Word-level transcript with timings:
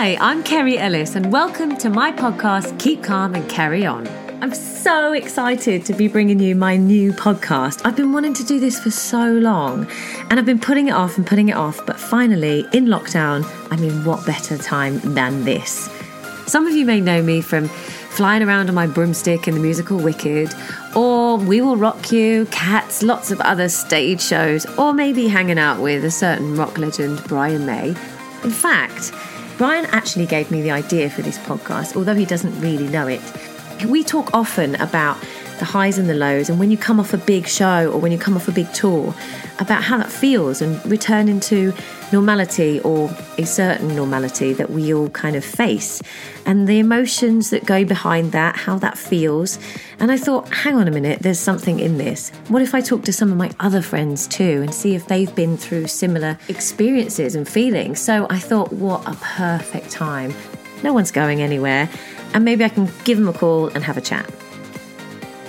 Hi, 0.00 0.16
I'm 0.20 0.44
Kerry 0.44 0.78
Ellis, 0.78 1.16
and 1.16 1.32
welcome 1.32 1.76
to 1.78 1.90
my 1.90 2.12
podcast, 2.12 2.78
Keep 2.78 3.02
Calm 3.02 3.34
and 3.34 3.50
Carry 3.50 3.84
On. 3.84 4.06
I'm 4.40 4.54
so 4.54 5.12
excited 5.12 5.84
to 5.86 5.92
be 5.92 6.06
bringing 6.06 6.38
you 6.38 6.54
my 6.54 6.76
new 6.76 7.12
podcast. 7.12 7.80
I've 7.84 7.96
been 7.96 8.12
wanting 8.12 8.32
to 8.34 8.44
do 8.44 8.60
this 8.60 8.78
for 8.78 8.92
so 8.92 9.32
long, 9.32 9.88
and 10.30 10.38
I've 10.38 10.46
been 10.46 10.60
putting 10.60 10.86
it 10.86 10.92
off 10.92 11.18
and 11.18 11.26
putting 11.26 11.48
it 11.48 11.56
off, 11.56 11.84
but 11.84 11.98
finally, 11.98 12.60
in 12.72 12.84
lockdown, 12.86 13.44
I 13.72 13.76
mean, 13.76 14.04
what 14.04 14.24
better 14.24 14.56
time 14.56 15.00
than 15.00 15.44
this? 15.44 15.90
Some 16.46 16.68
of 16.68 16.74
you 16.74 16.86
may 16.86 17.00
know 17.00 17.20
me 17.20 17.40
from 17.40 17.66
flying 17.66 18.44
around 18.44 18.68
on 18.68 18.76
my 18.76 18.86
broomstick 18.86 19.48
in 19.48 19.54
the 19.54 19.60
musical 19.60 19.98
Wicked, 19.98 20.54
or 20.94 21.38
We 21.38 21.60
Will 21.60 21.76
Rock 21.76 22.12
You, 22.12 22.46
Cats, 22.52 23.02
lots 23.02 23.32
of 23.32 23.40
other 23.40 23.68
stage 23.68 24.20
shows, 24.20 24.64
or 24.78 24.92
maybe 24.92 25.26
hanging 25.26 25.58
out 25.58 25.82
with 25.82 26.04
a 26.04 26.10
certain 26.12 26.54
rock 26.54 26.78
legend, 26.78 27.20
Brian 27.24 27.66
May. 27.66 27.96
In 28.44 28.52
fact, 28.52 29.12
Brian 29.58 29.86
actually 29.86 30.24
gave 30.24 30.52
me 30.52 30.62
the 30.62 30.70
idea 30.70 31.10
for 31.10 31.22
this 31.22 31.36
podcast, 31.38 31.96
although 31.96 32.14
he 32.14 32.24
doesn't 32.24 32.58
really 32.60 32.86
know 32.86 33.08
it. 33.08 33.20
We 33.84 34.04
talk 34.04 34.30
often 34.32 34.76
about 34.76 35.18
the 35.58 35.64
highs 35.64 35.98
and 35.98 36.08
the 36.08 36.14
lows, 36.14 36.48
and 36.48 36.58
when 36.58 36.70
you 36.70 36.76
come 36.76 36.98
off 37.00 37.12
a 37.12 37.18
big 37.18 37.46
show 37.46 37.90
or 37.90 37.98
when 37.98 38.12
you 38.12 38.18
come 38.18 38.36
off 38.36 38.48
a 38.48 38.52
big 38.52 38.72
tour, 38.72 39.14
about 39.58 39.82
how 39.82 39.98
that 39.98 40.10
feels 40.10 40.60
and 40.62 40.84
returning 40.86 41.40
to 41.40 41.72
normality 42.12 42.80
or 42.80 43.10
a 43.36 43.44
certain 43.44 43.94
normality 43.94 44.52
that 44.52 44.70
we 44.70 44.94
all 44.94 45.10
kind 45.10 45.36
of 45.36 45.44
face, 45.44 46.00
and 46.46 46.68
the 46.68 46.78
emotions 46.78 47.50
that 47.50 47.66
go 47.66 47.84
behind 47.84 48.32
that, 48.32 48.56
how 48.56 48.78
that 48.78 48.96
feels. 48.96 49.58
And 49.98 50.10
I 50.10 50.16
thought, 50.16 50.52
hang 50.52 50.76
on 50.76 50.88
a 50.88 50.90
minute, 50.90 51.20
there's 51.20 51.40
something 51.40 51.80
in 51.80 51.98
this. 51.98 52.30
What 52.48 52.62
if 52.62 52.74
I 52.74 52.80
talk 52.80 53.02
to 53.04 53.12
some 53.12 53.30
of 53.30 53.36
my 53.36 53.50
other 53.60 53.82
friends 53.82 54.26
too 54.26 54.62
and 54.62 54.72
see 54.72 54.94
if 54.94 55.06
they've 55.06 55.34
been 55.34 55.56
through 55.56 55.88
similar 55.88 56.38
experiences 56.48 57.34
and 57.34 57.48
feelings? 57.48 58.00
So 58.00 58.26
I 58.30 58.38
thought, 58.38 58.72
what 58.72 59.06
a 59.06 59.14
perfect 59.16 59.90
time. 59.90 60.32
No 60.82 60.92
one's 60.92 61.10
going 61.10 61.42
anywhere 61.42 61.90
and 62.34 62.44
maybe 62.44 62.64
I 62.64 62.68
can 62.68 62.88
give 63.04 63.18
them 63.18 63.28
a 63.28 63.32
call 63.32 63.68
and 63.68 63.82
have 63.82 63.96
a 63.96 64.00
chat. 64.00 64.30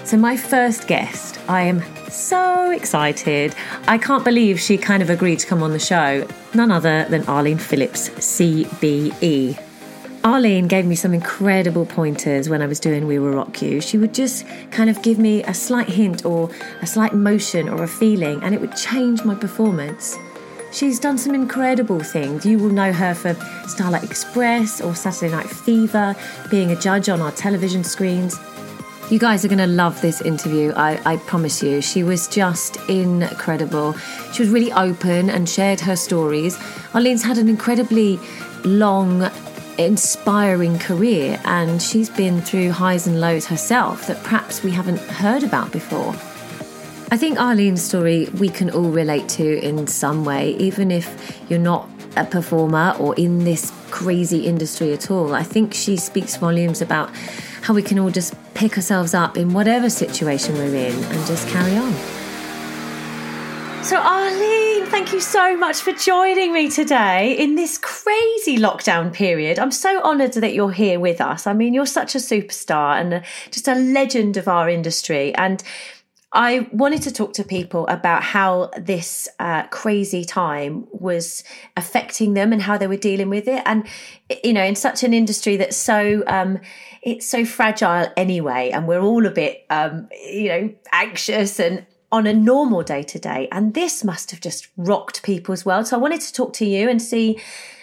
So, 0.10 0.18
my 0.18 0.38
first 0.38 0.88
guest, 0.88 1.40
I 1.48 1.62
am 1.62 1.84
so 2.10 2.72
excited. 2.72 3.54
I 3.88 4.00
can't 4.00 4.26
believe 4.26 4.60
she 4.60 4.76
kind 4.76 5.04
of 5.04 5.12
agreed 5.12 5.38
to 5.38 5.46
come 5.46 5.62
on 5.62 5.72
the 5.72 5.78
show. 5.78 6.28
None 6.56 6.72
other 6.72 7.06
than 7.10 7.28
Arlene 7.28 7.60
Phillips, 7.60 8.10
CBE. 8.10 9.64
Arlene 10.24 10.68
gave 10.68 10.88
me 10.88 10.96
some 10.96 11.14
incredible 11.14 11.86
pointers 11.86 12.50
when 12.50 12.64
I 12.64 12.66
was 12.66 12.80
doing 12.80 13.06
We 13.06 13.20
Will 13.20 13.36
Rock 13.36 13.62
You. 13.62 13.82
She 13.82 14.00
would 14.00 14.16
just 14.16 14.48
kind 14.72 14.90
of 14.90 15.00
give 15.04 15.20
me 15.20 15.44
a 15.44 15.54
slight 15.54 15.90
hint 15.90 16.26
or 16.26 16.50
a 16.82 16.88
slight 16.88 17.14
motion 17.14 17.70
or 17.70 17.84
a 17.84 17.88
feeling, 17.88 18.42
and 18.42 18.56
it 18.56 18.62
would 18.62 18.76
change 18.76 19.24
my 19.24 19.36
performance. 19.36 20.18
She's 20.72 21.00
done 21.00 21.20
some 21.20 21.36
incredible 21.36 22.00
things. 22.00 22.48
You 22.48 22.58
will 22.58 22.70
know 22.70 22.92
her 22.94 23.14
for 23.14 23.36
Starlight 23.68 24.04
Express 24.04 24.82
or 24.82 24.96
Saturday 24.96 25.32
Night 25.32 25.50
Fever, 25.50 26.16
being 26.50 26.72
a 26.72 26.76
judge 26.76 27.10
on 27.10 27.22
our 27.22 27.32
television 27.32 27.84
screens. 27.84 28.40
You 29.10 29.18
guys 29.18 29.44
are 29.44 29.48
going 29.48 29.58
to 29.58 29.66
love 29.66 30.00
this 30.02 30.22
interview, 30.22 30.72
I, 30.76 31.02
I, 31.04 31.18
promise 31.18 31.64
you. 31.64 31.82
She 31.82 32.04
was 32.04 32.28
just 32.28 32.78
incredible. 32.88 33.94
She 34.34 34.44
was 34.44 34.52
really 34.52 34.72
open 34.72 35.32
and 35.32 35.50
shared 35.50 35.80
her 35.80 35.96
stories. 35.96 36.60
Arlene's 36.94 37.24
had 37.24 37.40
an 37.40 37.50
incredibly 37.50 38.20
long, 38.64 39.28
inspiring 39.80 40.78
career, 40.78 41.42
and 41.46 41.82
she's 41.82 42.08
been 42.08 42.40
through 42.40 42.70
highs 42.70 43.08
and 43.08 43.20
lows 43.20 43.48
herself 43.48 44.06
that 44.06 44.22
perhaps 44.22 44.62
we 44.62 44.70
haven't 44.70 45.00
heard 45.00 45.42
about 45.42 45.72
before. 45.72 46.14
I 47.12 47.18
think 47.18 47.40
Arlene's 47.40 47.82
story 47.82 48.30
we 48.38 48.50
can 48.50 48.70
all 48.70 48.92
relate 48.92 49.28
to 49.30 49.60
in 49.60 49.88
some 49.88 50.24
way, 50.24 50.52
even 50.58 50.92
if 50.92 51.42
you're 51.50 51.58
not 51.58 51.90
a 52.16 52.26
performer 52.26 52.96
or 53.00 53.16
in 53.16 53.44
this 53.44 53.72
crazy 53.90 54.46
industry 54.46 54.94
at 54.94 55.10
all. 55.10 55.34
I 55.34 55.42
think 55.42 55.74
she 55.74 55.98
speaks 55.98 56.36
volumes 56.36 56.80
about 56.80 57.10
how 57.64 57.74
we 57.74 57.82
can 57.82 57.98
all 57.98 58.12
just 58.12 58.36
pick 58.60 58.76
ourselves 58.76 59.14
up 59.14 59.38
in 59.38 59.54
whatever 59.54 59.90
situation 59.90 60.53
we're 60.56 60.75
in 60.75 60.94
and 60.94 61.25
just 61.25 61.47
carry 61.47 61.78
on. 61.78 61.94
So, 63.86 63.96
Arlene, 63.96 64.86
thank 64.88 65.14
you 65.14 65.22
so 65.22 65.56
much 65.56 65.78
for 65.78 65.94
joining 65.94 66.52
me 66.52 66.69
today 66.69 67.38
in 67.40 67.56
this 67.56 67.78
crazy 67.78 68.58
lockdown 68.58 69.14
period. 69.14 69.59
I'm 69.59 69.72
so 69.72 70.02
honoured 70.03 70.34
that 70.34 70.53
you're 70.53 70.74
here 70.74 71.00
with 71.00 71.22
us. 71.22 71.48
I 71.48 71.53
mean, 71.53 71.74
you're 71.74 71.86
such 71.86 72.16
a 72.16 72.18
superstar 72.18 73.00
and 73.00 73.24
just 73.50 73.69
a 73.69 73.75
legend 73.75 74.36
of 74.36 74.50
our 74.50 74.69
industry. 74.69 75.34
And 75.36 75.64
I 76.34 76.68
wanted 76.74 77.02
to 77.03 77.14
talk 77.14 77.31
to 77.36 77.46
people 77.46 77.88
about 77.88 78.24
how 78.24 78.72
this 78.78 79.30
uh, 79.40 79.68
crazy 79.68 80.25
time 80.25 80.86
was 80.92 81.46
affecting 81.78 82.34
them 82.34 82.52
and 82.52 82.62
how 82.62 82.78
they 82.78 82.88
were 82.88 82.98
dealing 82.98 83.30
with 83.30 83.48
it. 83.48 83.64
And, 83.66 83.88
you 84.44 84.52
know, 84.52 84.64
in 84.64 84.75
such 84.75 85.02
an 85.03 85.14
industry 85.14 85.56
that's 85.56 85.78
so, 85.78 86.24
um, 86.28 86.59
it's 87.02 87.26
so 87.26 87.46
fragile 87.46 88.12
anyway, 88.18 88.72
and 88.72 88.88
we're 88.88 89.02
all 89.02 89.26
a 89.26 89.32
bit, 89.32 89.66
um, 89.70 90.10
you 90.24 90.50
know, 90.50 90.74
anxious 90.92 91.60
and 91.60 91.86
on 92.12 92.26
a 92.26 92.34
normal 92.34 92.82
day 92.82 93.04
to 93.04 93.20
day. 93.20 93.48
And 93.52 93.74
this 93.74 94.04
must 94.04 94.32
have 94.32 94.42
just 94.42 94.68
rocked 94.78 95.24
people's 95.24 95.66
world. 95.66 95.88
So 95.88 95.96
I 95.96 96.00
wanted 96.00 96.22
to 96.22 96.34
talk 96.34 96.54
to 96.54 96.66
you 96.66 96.90
and 96.90 97.02
see 97.02 97.40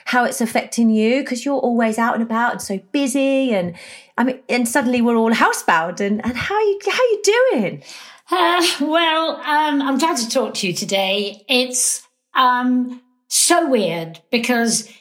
how 0.06 0.24
it's 0.24 0.40
affecting 0.40 0.90
you 0.90 1.20
because 1.20 1.44
you're 1.44 1.58
always 1.58 1.98
out 1.98 2.14
and 2.14 2.22
about 2.22 2.52
and 2.52 2.62
so 2.62 2.78
busy. 2.92 3.52
And 3.52 3.74
I 4.18 4.24
mean, 4.24 4.40
and 4.48 4.68
suddenly 4.68 5.00
we're 5.00 5.16
all 5.16 5.32
housebound. 5.32 6.00
And, 6.00 6.24
and 6.24 6.36
how 6.36 6.54
are 6.54 6.60
you, 6.60 6.78
how 6.86 7.02
are 7.02 7.06
you 7.06 7.22
doing? 7.22 7.82
Uh, 8.30 8.66
well, 8.80 9.36
um, 9.36 9.82
I'm 9.82 9.98
glad 9.98 10.16
to 10.16 10.28
talk 10.28 10.54
to 10.54 10.66
you 10.66 10.72
today. 10.72 11.44
It's 11.48 12.06
um, 12.34 13.00
so 13.28 13.68
weird 13.68 14.20
because 14.30 14.92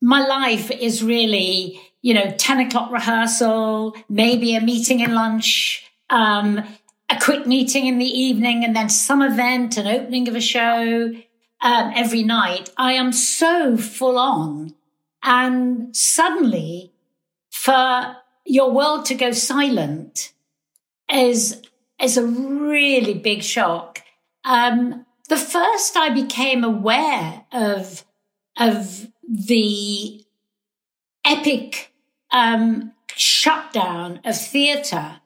my 0.00 0.26
life 0.26 0.70
is 0.72 1.02
really, 1.02 1.80
you 2.02 2.12
know, 2.14 2.34
10 2.36 2.66
o'clock 2.66 2.90
rehearsal, 2.90 3.96
maybe 4.08 4.54
a 4.54 4.60
meeting 4.60 5.00
in 5.00 5.14
lunch, 5.14 5.84
um, 6.10 6.62
a 7.08 7.18
quick 7.20 7.46
meeting 7.46 7.86
in 7.86 7.98
the 7.98 8.04
evening, 8.04 8.64
and 8.64 8.74
then 8.74 8.88
some 8.88 9.22
event, 9.22 9.76
an 9.76 9.86
opening 9.86 10.28
of 10.28 10.34
a 10.34 10.40
show 10.40 11.12
um, 11.62 11.92
every 11.94 12.24
night. 12.24 12.70
I 12.76 12.92
am 12.94 13.12
so 13.12 13.76
full 13.76 14.18
on. 14.18 14.74
And 15.22 15.96
suddenly, 15.96 16.92
for 17.50 18.16
your 18.44 18.72
world 18.72 19.04
to 19.06 19.14
go 19.14 19.30
silent 19.30 20.32
is 21.12 21.62
is 22.00 22.16
a 22.16 22.26
really 22.26 23.14
big 23.14 23.42
shock. 23.42 24.02
Um, 24.44 25.06
the 25.28 25.36
first 25.36 25.96
I 25.96 26.10
became 26.10 26.64
aware 26.64 27.44
of 27.52 28.04
of 28.58 29.06
the 29.28 30.24
epic 31.24 31.91
um, 32.32 32.92
shutdown 33.14 34.20
of 34.24 34.36
theatre 34.36 35.20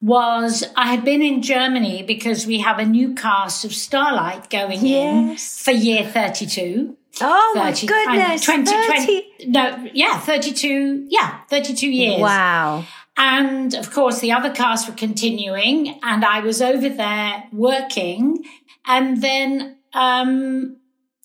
was 0.00 0.64
I 0.76 0.88
had 0.88 1.04
been 1.04 1.22
in 1.22 1.42
Germany 1.42 2.02
because 2.02 2.46
we 2.46 2.60
have 2.60 2.78
a 2.78 2.84
new 2.84 3.14
cast 3.14 3.64
of 3.64 3.72
Starlight 3.72 4.50
going 4.50 4.84
yes. 4.84 5.58
in 5.58 5.64
for 5.64 5.78
year 5.78 6.04
32. 6.04 6.96
Oh 7.20 7.52
30, 7.54 7.86
my 7.86 7.92
goodness. 7.92 8.44
20, 8.44 8.64
30. 8.64 9.46
no, 9.48 9.88
yeah, 9.94 10.18
32, 10.20 11.06
yeah, 11.08 11.40
32 11.48 11.88
years. 11.88 12.20
Wow. 12.20 12.84
And 13.16 13.74
of 13.74 13.92
course, 13.92 14.18
the 14.18 14.32
other 14.32 14.50
cast 14.50 14.88
were 14.88 14.94
continuing, 14.94 16.00
and 16.02 16.24
I 16.24 16.40
was 16.40 16.60
over 16.60 16.88
there 16.88 17.44
working. 17.52 18.44
And 18.86 19.22
then 19.22 19.76
um, 19.92 20.78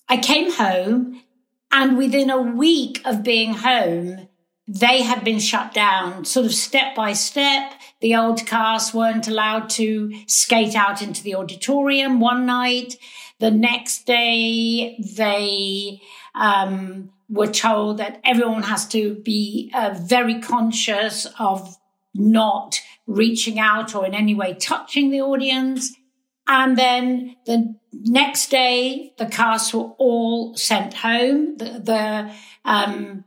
I 0.08 0.16
came 0.16 0.52
home, 0.52 1.20
and 1.72 1.98
within 1.98 2.30
a 2.30 2.40
week 2.40 3.02
of 3.04 3.24
being 3.24 3.54
home, 3.54 4.28
they 4.72 5.02
had 5.02 5.24
been 5.24 5.40
shut 5.40 5.74
down, 5.74 6.24
sort 6.24 6.46
of 6.46 6.54
step 6.54 6.94
by 6.94 7.12
step. 7.12 7.72
The 8.00 8.14
old 8.14 8.46
cast 8.46 8.94
weren't 8.94 9.26
allowed 9.26 9.68
to 9.70 10.12
skate 10.28 10.76
out 10.76 11.02
into 11.02 11.24
the 11.24 11.34
auditorium 11.34 12.20
one 12.20 12.46
night. 12.46 12.96
The 13.40 13.50
next 13.50 14.06
day, 14.06 14.96
they 15.16 16.00
um, 16.36 17.10
were 17.28 17.48
told 17.48 17.98
that 17.98 18.20
everyone 18.22 18.62
has 18.62 18.86
to 18.88 19.16
be 19.16 19.72
uh, 19.74 19.98
very 20.00 20.40
conscious 20.40 21.26
of 21.40 21.76
not 22.14 22.80
reaching 23.08 23.58
out 23.58 23.96
or 23.96 24.06
in 24.06 24.14
any 24.14 24.36
way 24.36 24.54
touching 24.54 25.10
the 25.10 25.20
audience. 25.20 25.96
And 26.46 26.78
then 26.78 27.34
the 27.44 27.74
next 27.92 28.50
day, 28.52 29.14
the 29.18 29.26
cast 29.26 29.74
were 29.74 29.90
all 29.98 30.54
sent 30.54 30.94
home. 30.94 31.56
The, 31.56 31.80
the 31.82 32.32
um, 32.64 33.24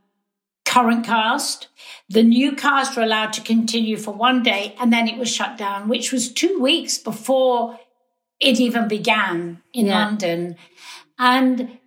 current 0.73 1.05
cast, 1.05 1.67
the 2.09 2.23
new 2.23 2.55
cast 2.55 2.97
were 2.97 3.03
allowed 3.03 3.31
to 3.33 3.41
continue 3.41 3.95
for 3.95 4.11
one 4.11 4.41
day, 4.41 4.75
and 4.79 4.91
then 4.91 5.07
it 5.07 5.17
was 5.17 5.33
shut 5.33 5.57
down, 5.57 5.87
which 5.87 6.11
was 6.11 6.31
two 6.31 6.59
weeks 6.59 6.97
before 6.97 7.79
it 8.39 8.59
even 8.59 8.87
began 8.87 9.61
in 9.71 9.85
yeah. 9.85 10.05
London. 10.05 10.55
And 11.19 11.77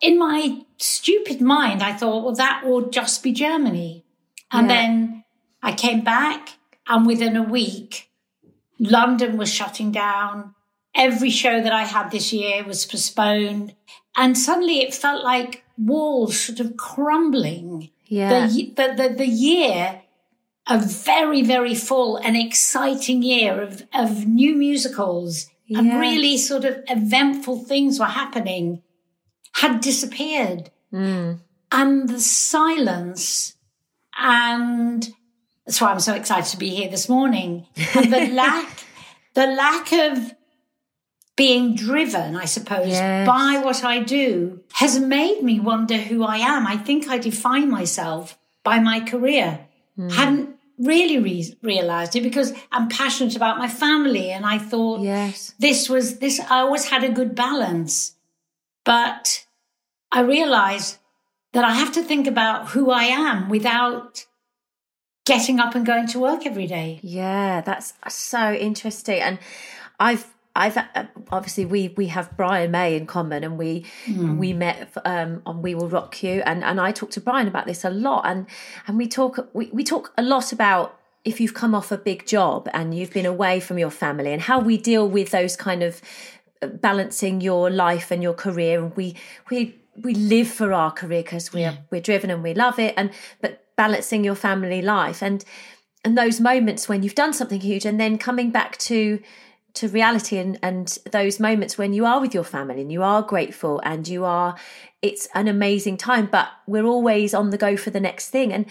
in 0.00 0.18
my 0.18 0.64
stupid 0.78 1.40
mind, 1.40 1.82
I 1.82 1.92
thought, 1.92 2.24
well, 2.24 2.34
that 2.36 2.64
will 2.64 2.88
just 2.88 3.22
be 3.22 3.32
Germany. 3.32 4.04
And 4.52 4.68
yeah. 4.68 4.74
then 4.74 5.24
I 5.62 5.72
came 5.72 6.02
back 6.02 6.50
and 6.86 7.04
within 7.04 7.36
a 7.36 7.42
week, 7.42 8.10
London 8.78 9.36
was 9.36 9.52
shutting 9.52 9.90
down. 9.90 10.54
Every 10.94 11.30
show 11.30 11.62
that 11.62 11.72
I 11.72 11.82
had 11.82 12.10
this 12.10 12.32
year 12.32 12.64
was 12.64 12.84
postponed. 12.84 13.74
And 14.16 14.36
suddenly 14.36 14.80
it 14.80 14.94
felt 14.94 15.24
like 15.24 15.64
walls 15.78 16.38
sort 16.38 16.60
of 16.60 16.76
crumbling. 16.76 17.90
Yeah. 18.06 18.46
The, 18.46 18.72
the, 18.76 18.94
the, 18.96 19.14
the 19.14 19.26
year, 19.26 20.02
a 20.66 20.78
very, 20.78 21.42
very 21.42 21.74
full 21.74 22.16
and 22.16 22.36
exciting 22.36 23.22
year 23.22 23.60
of, 23.60 23.84
of 23.94 24.26
new 24.26 24.54
musicals 24.54 25.48
and 25.74 25.98
really 25.98 26.36
sort 26.36 26.66
of 26.66 26.82
eventful 26.88 27.60
things 27.64 27.98
were 27.98 28.04
happening, 28.04 28.82
had 29.54 29.80
disappeared. 29.80 30.70
Mm. 30.92 31.40
And 31.70 32.08
the 32.10 32.20
silence 32.20 33.54
and 34.18 35.10
that's 35.66 35.80
why 35.80 35.90
I'm 35.90 36.00
so 36.00 36.14
excited 36.14 36.50
to 36.50 36.56
be 36.56 36.70
here 36.70 36.88
this 36.88 37.08
morning. 37.08 37.66
And 37.94 38.12
the 38.12 38.26
lack, 38.32 38.84
the 39.34 39.46
lack 39.46 39.92
of 39.92 40.34
being 41.36 41.74
driven, 41.74 42.36
I 42.36 42.44
suppose, 42.44 42.88
Yes. 42.88 43.26
by 43.26 43.58
what 43.64 43.84
I 43.84 44.00
do 44.00 44.60
has 44.74 44.98
made 44.98 45.42
me 45.42 45.58
wonder 45.60 45.96
who 45.96 46.24
I 46.24 46.36
am. 46.38 46.66
I 46.66 46.76
think 46.76 47.08
I 47.08 47.18
define 47.18 47.70
myself 47.70 48.38
by 48.64 48.78
my 48.80 49.00
career. 49.00 49.66
Hmm. 49.96 50.08
Hadn't 50.10 50.56
really 50.78 51.18
re- 51.18 51.56
realized 51.62 52.16
it 52.16 52.22
because 52.22 52.52
I'm 52.70 52.88
passionate 52.88 53.36
about 53.36 53.58
my 53.58 53.68
family 53.68 54.30
and 54.30 54.44
I 54.44 54.58
thought 54.58 55.00
Yes. 55.00 55.54
this 55.58 55.88
was 55.88 56.18
this 56.18 56.40
I 56.40 56.58
always 56.60 56.86
had 56.86 57.02
a 57.04 57.08
good 57.10 57.34
balance. 57.34 58.14
But 58.84 59.46
I 60.10 60.20
realized 60.20 60.98
that 61.52 61.64
I 61.64 61.72
have 61.74 61.92
to 61.92 62.02
think 62.02 62.26
about 62.26 62.70
who 62.70 62.90
I 62.90 63.04
am 63.04 63.48
without 63.48 64.26
getting 65.24 65.60
up 65.60 65.74
and 65.74 65.86
going 65.86 66.06
to 66.08 66.18
work 66.18 66.44
every 66.46 66.66
day. 66.66 66.98
Yeah, 67.02 67.60
that's 67.60 67.94
so 68.08 68.52
interesting. 68.52 69.20
And 69.20 69.38
I've 70.00 70.26
I've 70.54 70.76
uh, 70.76 70.84
obviously 71.30 71.64
we 71.64 71.88
we 71.96 72.08
have 72.08 72.36
Brian 72.36 72.70
May 72.70 72.96
in 72.96 73.06
common, 73.06 73.42
and 73.44 73.56
we 73.56 73.86
we 74.38 74.52
met 74.52 74.92
um, 75.04 75.42
on 75.46 75.62
We 75.62 75.74
Will 75.74 75.88
Rock 75.88 76.22
You, 76.22 76.42
and 76.44 76.62
and 76.62 76.80
I 76.80 76.92
talk 76.92 77.10
to 77.12 77.20
Brian 77.20 77.48
about 77.48 77.66
this 77.66 77.84
a 77.84 77.90
lot, 77.90 78.26
and 78.26 78.46
and 78.86 78.98
we 78.98 79.08
talk 79.08 79.48
we, 79.54 79.70
we 79.72 79.84
talk 79.84 80.12
a 80.18 80.22
lot 80.22 80.52
about 80.52 80.98
if 81.24 81.40
you've 81.40 81.54
come 81.54 81.74
off 81.74 81.92
a 81.92 81.96
big 81.96 82.26
job 82.26 82.68
and 82.74 82.94
you've 82.94 83.12
been 83.12 83.26
away 83.26 83.60
from 83.60 83.78
your 83.78 83.90
family, 83.90 84.32
and 84.32 84.42
how 84.42 84.60
we 84.60 84.76
deal 84.76 85.08
with 85.08 85.30
those 85.30 85.56
kind 85.56 85.82
of 85.82 86.02
uh, 86.60 86.66
balancing 86.66 87.40
your 87.40 87.70
life 87.70 88.10
and 88.10 88.22
your 88.22 88.34
career, 88.34 88.82
and 88.82 88.94
we 88.96 89.16
we 89.50 89.76
we 89.96 90.14
live 90.14 90.48
for 90.48 90.72
our 90.72 90.90
career 90.90 91.22
because 91.22 91.52
we're 91.52 91.78
we're 91.90 92.00
driven 92.00 92.30
and 92.30 92.42
we 92.42 92.52
love 92.52 92.78
it, 92.78 92.92
and 92.96 93.10
but 93.40 93.64
balancing 93.76 94.22
your 94.22 94.34
family 94.34 94.82
life 94.82 95.22
and 95.22 95.44
and 96.04 96.18
those 96.18 96.40
moments 96.40 96.88
when 96.88 97.02
you've 97.02 97.14
done 97.14 97.32
something 97.32 97.60
huge 97.60 97.86
and 97.86 97.98
then 97.98 98.18
coming 98.18 98.50
back 98.50 98.76
to 98.76 99.20
to 99.74 99.88
reality 99.88 100.38
and 100.38 100.58
and 100.62 100.98
those 101.10 101.40
moments 101.40 101.78
when 101.78 101.92
you 101.92 102.04
are 102.04 102.20
with 102.20 102.34
your 102.34 102.44
family 102.44 102.80
and 102.80 102.92
you 102.92 103.02
are 103.02 103.22
grateful 103.22 103.80
and 103.84 104.06
you 104.06 104.24
are 104.24 104.56
it's 105.02 105.28
an 105.34 105.48
amazing 105.48 105.96
time 105.96 106.26
but 106.26 106.48
we're 106.66 106.86
always 106.86 107.34
on 107.34 107.50
the 107.50 107.58
go 107.58 107.76
for 107.76 107.90
the 107.90 108.00
next 108.00 108.30
thing. 108.30 108.52
And 108.52 108.66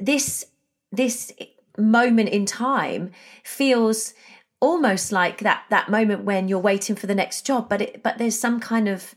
this 0.00 0.46
this 0.92 1.32
moment 1.78 2.28
in 2.28 2.46
time 2.46 3.10
feels 3.42 4.14
almost 4.60 5.12
like 5.12 5.38
that 5.38 5.64
that 5.70 5.90
moment 5.90 6.24
when 6.24 6.48
you're 6.48 6.58
waiting 6.58 6.96
for 6.96 7.06
the 7.06 7.14
next 7.14 7.44
job 7.44 7.68
but 7.68 7.82
it 7.82 8.02
but 8.02 8.18
there's 8.18 8.38
some 8.38 8.60
kind 8.60 8.88
of 8.88 9.14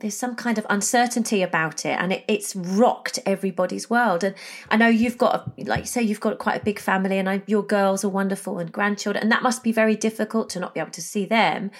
there's 0.00 0.16
some 0.16 0.34
kind 0.34 0.58
of 0.58 0.66
uncertainty 0.68 1.42
about 1.42 1.84
it 1.84 1.98
and 1.98 2.12
it, 2.12 2.24
it's 2.28 2.54
rocked 2.54 3.18
everybody's 3.24 3.88
world 3.88 4.22
and 4.22 4.34
i 4.70 4.76
know 4.76 4.88
you've 4.88 5.18
got 5.18 5.34
a, 5.34 5.64
like 5.64 5.80
you 5.80 5.86
say 5.86 6.02
you've 6.02 6.20
got 6.20 6.38
quite 6.38 6.60
a 6.60 6.64
big 6.64 6.78
family 6.78 7.18
and 7.18 7.28
I, 7.28 7.42
your 7.46 7.62
girls 7.62 8.04
are 8.04 8.08
wonderful 8.08 8.58
and 8.58 8.70
grandchildren 8.70 9.22
and 9.22 9.32
that 9.32 9.42
must 9.42 9.62
be 9.62 9.72
very 9.72 9.96
difficult 9.96 10.50
to 10.50 10.60
not 10.60 10.74
be 10.74 10.80
able 10.80 10.90
to 10.90 11.02
see 11.02 11.24
them 11.24 11.70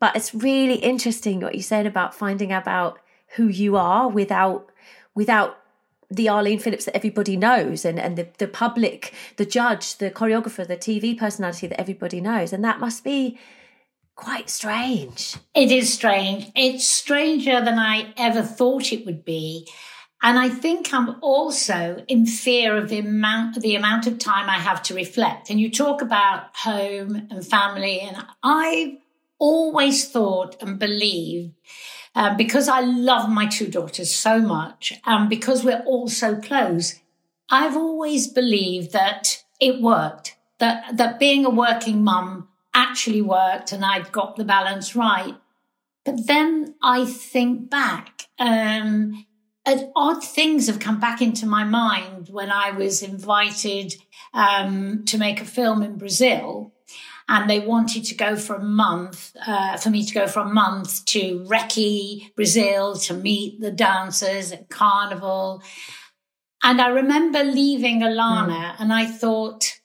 but 0.00 0.16
it's 0.16 0.34
really 0.34 0.76
interesting 0.76 1.40
what 1.40 1.54
you 1.54 1.62
said 1.62 1.86
about 1.86 2.14
finding 2.14 2.52
out 2.52 2.62
about 2.62 2.98
who 3.36 3.48
you 3.48 3.76
are 3.76 4.08
without 4.08 4.70
without 5.14 5.58
the 6.10 6.28
Arlene 6.28 6.58
Phillips 6.58 6.86
that 6.86 6.96
everybody 6.96 7.36
knows 7.36 7.84
and, 7.84 7.98
and 7.98 8.16
the, 8.16 8.28
the 8.38 8.48
public, 8.48 9.12
the 9.36 9.44
judge, 9.44 9.98
the 9.98 10.10
choreographer, 10.10 10.66
the 10.66 10.76
TV 10.76 11.18
personality 11.18 11.66
that 11.66 11.78
everybody 11.78 12.20
knows. 12.20 12.52
And 12.52 12.64
that 12.64 12.80
must 12.80 13.04
be 13.04 13.38
quite 14.18 14.50
strange. 14.50 15.36
It 15.54 15.70
is 15.70 15.92
strange. 15.92 16.50
It's 16.56 16.84
stranger 16.84 17.64
than 17.64 17.78
I 17.78 18.12
ever 18.16 18.42
thought 18.42 18.92
it 18.92 19.06
would 19.06 19.24
be. 19.24 19.66
And 20.20 20.36
I 20.36 20.48
think 20.48 20.92
I'm 20.92 21.16
also 21.22 22.04
in 22.08 22.26
fear 22.26 22.76
of 22.76 22.88
the 22.88 22.98
amount 22.98 23.60
the 23.62 23.76
amount 23.76 24.08
of 24.08 24.18
time 24.18 24.50
I 24.50 24.58
have 24.58 24.82
to 24.84 24.94
reflect. 24.94 25.48
And 25.48 25.60
you 25.60 25.70
talk 25.70 26.02
about 26.02 26.56
home 26.56 27.28
and 27.30 27.46
family, 27.46 28.00
and 28.00 28.26
I've 28.42 28.96
always 29.38 30.10
thought 30.10 30.60
and 30.60 30.80
believed 30.80 31.54
um, 32.16 32.36
because 32.36 32.68
I 32.68 32.80
love 32.80 33.30
my 33.30 33.46
two 33.46 33.68
daughters 33.68 34.12
so 34.12 34.40
much, 34.40 34.92
and 35.06 35.30
because 35.30 35.64
we're 35.64 35.84
all 35.86 36.08
so 36.08 36.40
close, 36.40 36.96
I've 37.48 37.76
always 37.76 38.26
believed 38.26 38.92
that 38.92 39.44
it 39.60 39.80
worked. 39.80 40.34
That 40.58 40.96
that 40.96 41.20
being 41.20 41.44
a 41.44 41.50
working 41.50 42.02
mum 42.02 42.48
actually 42.78 43.22
worked, 43.22 43.72
and 43.72 43.84
I'd 43.84 44.12
got 44.12 44.36
the 44.36 44.44
balance 44.44 44.94
right. 44.94 45.34
But 46.04 46.26
then 46.26 46.74
I 46.82 47.04
think 47.04 47.68
back, 47.68 48.28
um, 48.38 49.26
and 49.66 49.88
odd 49.94 50.24
things 50.24 50.66
have 50.68 50.78
come 50.78 50.98
back 51.00 51.20
into 51.20 51.46
my 51.46 51.64
mind 51.64 52.28
when 52.30 52.50
I 52.50 52.70
was 52.70 53.02
invited 53.02 53.94
um, 54.32 55.04
to 55.06 55.18
make 55.18 55.40
a 55.42 55.44
film 55.44 55.82
in 55.82 55.98
Brazil. 55.98 56.72
And 57.30 57.50
they 57.50 57.60
wanted 57.60 58.04
to 58.06 58.14
go 58.14 58.36
for 58.36 58.56
a 58.56 58.64
month, 58.64 59.36
uh, 59.46 59.76
for 59.76 59.90
me 59.90 60.02
to 60.06 60.14
go 60.14 60.26
for 60.26 60.40
a 60.40 60.48
month 60.48 61.04
to 61.06 61.44
Recife, 61.46 62.34
Brazil, 62.34 62.96
to 62.96 63.12
meet 63.12 63.60
the 63.60 63.70
dancers 63.70 64.50
at 64.50 64.70
Carnival. 64.70 65.62
And 66.62 66.80
I 66.80 66.88
remember 66.88 67.44
leaving 67.44 68.00
Alana 68.00 68.76
and 68.78 68.94
I 68.94 69.04
thought, 69.04 69.78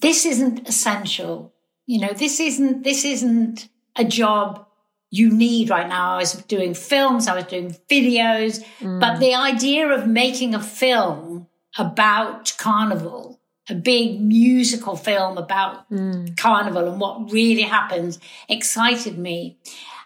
this 0.00 0.26
isn't 0.26 0.68
essential. 0.68 1.54
You 1.86 2.00
know, 2.00 2.12
this 2.12 2.40
isn't, 2.40 2.84
this 2.84 3.04
isn't 3.04 3.68
a 3.96 4.04
job 4.04 4.66
you 5.10 5.30
need 5.30 5.70
right 5.70 5.88
now. 5.88 6.14
I 6.14 6.18
was 6.18 6.34
doing 6.34 6.74
films, 6.74 7.26
I 7.26 7.34
was 7.34 7.44
doing 7.44 7.76
videos, 7.90 8.64
but 8.80 9.16
mm. 9.16 9.18
the 9.18 9.34
idea 9.34 9.88
of 9.88 10.06
making 10.06 10.54
a 10.54 10.62
film 10.62 11.48
about 11.76 12.54
carnival, 12.58 13.40
a 13.68 13.74
big 13.74 14.20
musical 14.20 14.96
film 14.96 15.36
about 15.36 15.90
mm. 15.90 16.36
carnival 16.36 16.88
and 16.88 17.00
what 17.00 17.32
really 17.32 17.62
happens 17.62 18.20
excited 18.48 19.18
me. 19.18 19.58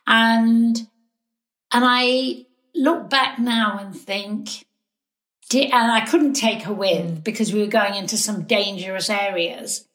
And, 0.07 0.77
and 1.71 1.85
I 1.87 2.47
look 2.75 3.11
back 3.11 3.39
now 3.39 3.79
and 3.79 3.95
think, 3.95 4.65
and 5.55 5.91
I 5.91 6.05
couldn't 6.07 6.35
take 6.35 6.63
her 6.63 6.73
with 6.73 7.19
mm. 7.19 7.25
because 7.25 7.53
we 7.53 7.61
were 7.61 7.67
going 7.67 7.95
into 7.95 8.17
some 8.17 8.45
dangerous 8.45 9.11
areas. 9.11 9.87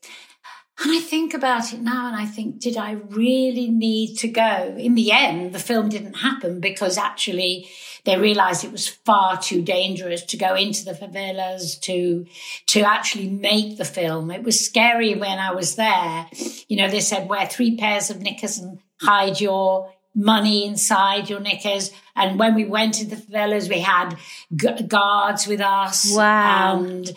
And 0.81 0.93
I 0.93 1.01
think 1.01 1.33
about 1.33 1.73
it 1.73 1.81
now 1.81 2.07
and 2.07 2.15
I 2.15 2.25
think, 2.25 2.59
did 2.59 2.77
I 2.77 2.91
really 2.91 3.67
need 3.67 4.15
to 4.19 4.29
go? 4.29 4.75
In 4.77 4.95
the 4.95 5.11
end, 5.11 5.53
the 5.53 5.59
film 5.59 5.89
didn't 5.89 6.13
happen 6.13 6.61
because 6.61 6.97
actually 6.97 7.69
they 8.05 8.17
realized 8.17 8.63
it 8.63 8.71
was 8.71 8.87
far 8.87 9.37
too 9.37 9.61
dangerous 9.61 10.23
to 10.27 10.37
go 10.37 10.55
into 10.55 10.85
the 10.85 10.93
favelas 10.93 11.81
to, 11.81 12.25
to 12.67 12.81
actually 12.81 13.29
make 13.29 13.77
the 13.77 13.83
film. 13.83 14.31
It 14.31 14.43
was 14.43 14.65
scary 14.65 15.15
when 15.15 15.37
I 15.37 15.51
was 15.51 15.75
there. 15.75 16.27
You 16.69 16.77
know, 16.77 16.89
they 16.89 17.01
said 17.01 17.27
wear 17.27 17.45
three 17.45 17.75
pairs 17.75 18.09
of 18.09 18.21
knickers 18.21 18.57
and 18.57 18.79
hide 19.01 19.41
your 19.41 19.91
money 20.15 20.65
inside 20.65 21.29
your 21.29 21.39
knickers. 21.39 21.91
And 22.15 22.37
when 22.39 22.55
we 22.55 22.65
went 22.65 23.01
into 23.01 23.15
the 23.15 23.21
favelas, 23.21 23.69
we 23.69 23.79
had 23.79 24.15
gu- 24.55 24.83
guards 24.87 25.47
with 25.47 25.61
us. 25.61 26.13
Wow. 26.15 26.83
And, 26.83 27.11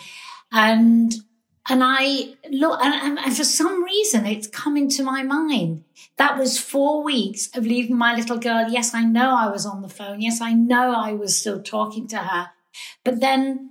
and, 0.52 1.14
and 1.68 1.82
I 1.84 2.34
look, 2.50 2.80
and, 2.84 2.94
and- 2.94 3.18
and 3.18 3.37
for 3.37 3.44
some 3.44 3.82
reason, 3.82 4.26
it's 4.26 4.46
come 4.46 4.76
into 4.76 5.02
my 5.02 5.22
mind. 5.22 5.84
That 6.18 6.38
was 6.38 6.58
four 6.58 7.02
weeks 7.02 7.49
of 7.56 7.64
leaving 7.64 7.96
my 7.96 8.14
little 8.14 8.38
girl. 8.38 8.68
Yes, 8.68 8.94
I 8.94 9.04
know 9.04 9.34
I 9.34 9.49
was 9.49 9.64
on 9.66 9.82
the 9.82 9.88
phone. 9.88 10.20
Yes, 10.20 10.40
I 10.40 10.52
know 10.52 10.92
I 10.94 11.12
was 11.14 11.37
still 11.37 11.62
talking 11.62 12.06
to 12.08 12.18
her. 12.18 12.50
But 13.04 13.20
then 13.20 13.70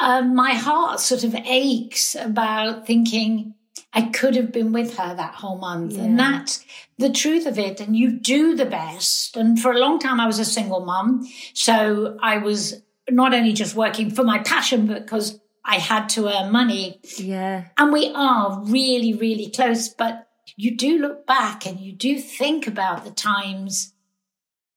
um, 0.00 0.34
my 0.34 0.54
heart 0.54 1.00
sort 1.00 1.24
of 1.24 1.34
aches 1.34 2.14
about 2.14 2.86
thinking 2.86 3.54
I 3.96 4.02
could 4.02 4.36
have 4.36 4.52
been 4.52 4.72
with 4.72 4.98
her 4.98 5.14
that 5.14 5.36
whole 5.36 5.56
month. 5.56 5.96
And 5.96 6.18
that's 6.18 6.62
the 6.98 7.10
truth 7.10 7.46
of 7.46 7.58
it. 7.58 7.80
And 7.80 7.96
you 7.96 8.10
do 8.10 8.54
the 8.54 8.66
best. 8.66 9.38
And 9.38 9.58
for 9.58 9.72
a 9.72 9.78
long 9.78 9.98
time, 9.98 10.20
I 10.20 10.26
was 10.26 10.38
a 10.38 10.44
single 10.44 10.84
mum. 10.84 11.26
So 11.54 12.18
I 12.22 12.36
was 12.36 12.82
not 13.08 13.32
only 13.32 13.54
just 13.54 13.74
working 13.74 14.10
for 14.10 14.22
my 14.22 14.40
passion, 14.40 14.86
but 14.86 15.06
because 15.06 15.40
I 15.64 15.76
had 15.76 16.10
to 16.10 16.28
earn 16.28 16.52
money. 16.52 17.00
Yeah. 17.16 17.64
And 17.78 17.90
we 17.90 18.12
are 18.14 18.60
really, 18.64 19.14
really 19.14 19.48
close. 19.48 19.88
But 19.88 20.28
you 20.56 20.76
do 20.76 20.98
look 20.98 21.26
back 21.26 21.64
and 21.64 21.80
you 21.80 21.92
do 21.92 22.18
think 22.18 22.66
about 22.66 23.04
the 23.04 23.10
times 23.10 23.94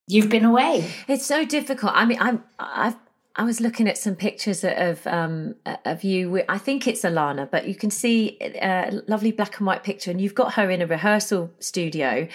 you've 0.08 0.30
been 0.30 0.46
away. 0.46 0.90
It's 1.08 1.26
so 1.26 1.44
difficult. 1.44 1.92
I 1.94 2.06
mean, 2.06 2.18
I'm 2.22 2.42
I've 2.58 2.96
I 3.36 3.44
was 3.44 3.60
looking 3.60 3.88
at 3.88 3.96
some 3.96 4.16
pictures 4.16 4.64
of 4.64 5.06
um, 5.06 5.54
of 5.84 6.02
you. 6.02 6.42
I 6.48 6.58
think 6.58 6.88
it's 6.88 7.02
Alana, 7.02 7.48
but 7.48 7.68
you 7.68 7.76
can 7.76 7.90
see 7.90 8.36
a 8.40 9.02
lovely 9.06 9.30
black 9.30 9.58
and 9.58 9.66
white 9.66 9.84
picture, 9.84 10.10
and 10.10 10.20
you've 10.20 10.34
got 10.34 10.54
her 10.54 10.68
in 10.68 10.82
a 10.82 10.86
rehearsal 10.86 11.50
studio, 11.60 12.26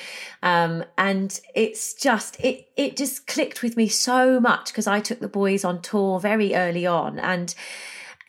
um, 0.42 0.86
and 0.98 1.40
it's 1.54 1.94
just 1.94 2.40
it 2.40 2.70
it 2.78 2.96
just 2.96 3.28
clicked 3.28 3.62
with 3.62 3.76
me 3.76 3.90
so 3.90 4.40
much 4.40 4.68
because 4.68 4.88
I 4.88 5.02
took 5.02 5.20
the 5.20 5.28
boys 5.28 5.66
on 5.66 5.82
tour 5.82 6.20
very 6.20 6.56
early 6.56 6.86
on, 6.86 7.20
and 7.20 7.54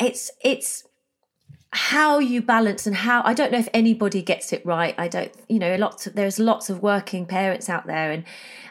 it's 0.00 0.32
it's 0.40 0.85
how 1.72 2.18
you 2.18 2.40
balance 2.40 2.86
and 2.86 2.96
how 2.96 3.22
I 3.24 3.34
don't 3.34 3.52
know 3.52 3.58
if 3.58 3.68
anybody 3.74 4.22
gets 4.22 4.52
it 4.52 4.64
right. 4.64 4.94
I 4.96 5.08
don't, 5.08 5.32
you 5.48 5.58
know, 5.58 5.74
lots 5.76 6.06
of 6.06 6.14
there's 6.14 6.38
lots 6.38 6.70
of 6.70 6.82
working 6.82 7.26
parents 7.26 7.68
out 7.68 7.86
there, 7.86 8.12
and 8.12 8.24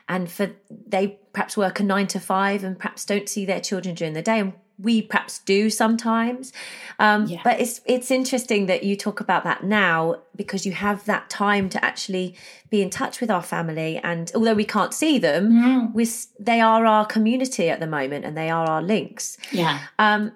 and 0.08 0.30
for 0.30 0.52
they 0.70 1.20
perhaps 1.34 1.58
work 1.58 1.80
a 1.80 1.84
nine 1.84 2.08
to 2.08 2.20
five 2.20 2.64
and 2.64 2.78
perhaps 2.78 3.06
don't 3.06 3.28
see 3.28 3.46
their 3.46 3.60
children 3.60 3.96
during 3.96 4.14
the 4.14 4.22
day 4.22 4.40
and 4.40 4.54
we 4.78 5.02
perhaps 5.02 5.40
do 5.40 5.70
sometimes 5.70 6.52
um, 7.00 7.26
yeah. 7.28 7.40
but 7.44 7.60
it's 7.60 7.82
it's 7.86 8.12
interesting 8.12 8.66
that 8.66 8.84
you 8.84 8.96
talk 8.96 9.22
about 9.22 9.44
that 9.46 9.64
now 9.64 10.16
because 10.36 10.66
you 10.66 10.74
have 10.74 11.06
that 11.06 11.30
time 11.30 11.70
to 11.70 11.84
actually 11.84 12.36
be 12.70 12.82
in 12.82 12.90
touch 12.90 13.22
with 13.22 13.32
our 13.32 13.42
family 13.42 13.98
and 14.04 14.32
although 14.36 14.54
we 14.54 14.66
can't 14.66 14.94
see 14.94 15.18
them 15.18 15.52
mm. 15.52 15.94
we 15.94 16.08
they 16.40 16.60
are 16.60 16.86
our 16.86 17.06
community 17.06 17.70
at 17.70 17.80
the 17.80 17.88
moment 17.88 18.26
and 18.26 18.36
they 18.36 18.50
are 18.50 18.70
our 18.70 18.82
links 18.82 19.38
yeah 19.52 19.80
um, 19.98 20.32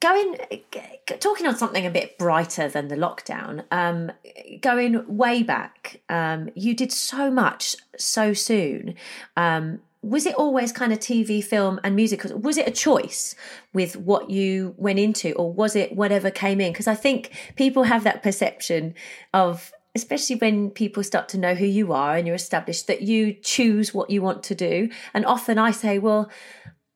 going 0.00 0.36
talking 1.18 1.46
on 1.46 1.56
something 1.56 1.86
a 1.86 1.90
bit 1.90 2.18
brighter 2.18 2.68
than 2.68 2.88
the 2.88 2.96
lockdown 2.96 3.64
um, 3.70 4.10
going 4.60 5.04
way 5.06 5.42
back 5.42 6.00
um, 6.08 6.48
you 6.54 6.74
did 6.74 6.90
so 6.90 7.30
much 7.30 7.76
so 7.96 8.32
soon. 8.32 8.94
Um, 9.36 9.80
was 10.02 10.24
it 10.24 10.34
always 10.34 10.72
kind 10.72 10.94
of 10.94 10.98
tv 10.98 11.44
film 11.44 11.78
and 11.84 11.94
music? 11.94 12.24
Was 12.34 12.56
it 12.56 12.66
a 12.66 12.70
choice 12.70 13.34
with 13.74 13.96
what 13.96 14.30
you 14.30 14.74
went 14.78 14.98
into 14.98 15.32
or 15.34 15.52
was 15.52 15.76
it 15.76 15.94
whatever 15.94 16.30
came 16.30 16.60
in? 16.60 16.72
Because 16.72 16.86
i 16.86 16.94
think 16.94 17.30
people 17.56 17.84
have 17.84 18.04
that 18.04 18.22
perception 18.22 18.94
of 19.34 19.72
especially 19.94 20.36
when 20.36 20.70
people 20.70 21.02
start 21.02 21.28
to 21.28 21.36
know 21.36 21.54
who 21.54 21.66
you 21.66 21.92
are 21.92 22.16
and 22.16 22.24
you're 22.24 22.36
established 22.36 22.86
that 22.86 23.02
you 23.02 23.34
choose 23.34 23.92
what 23.92 24.08
you 24.08 24.22
want 24.22 24.42
to 24.44 24.54
do. 24.54 24.88
And 25.12 25.26
often 25.26 25.58
i 25.58 25.70
say 25.70 25.98
well 25.98 26.30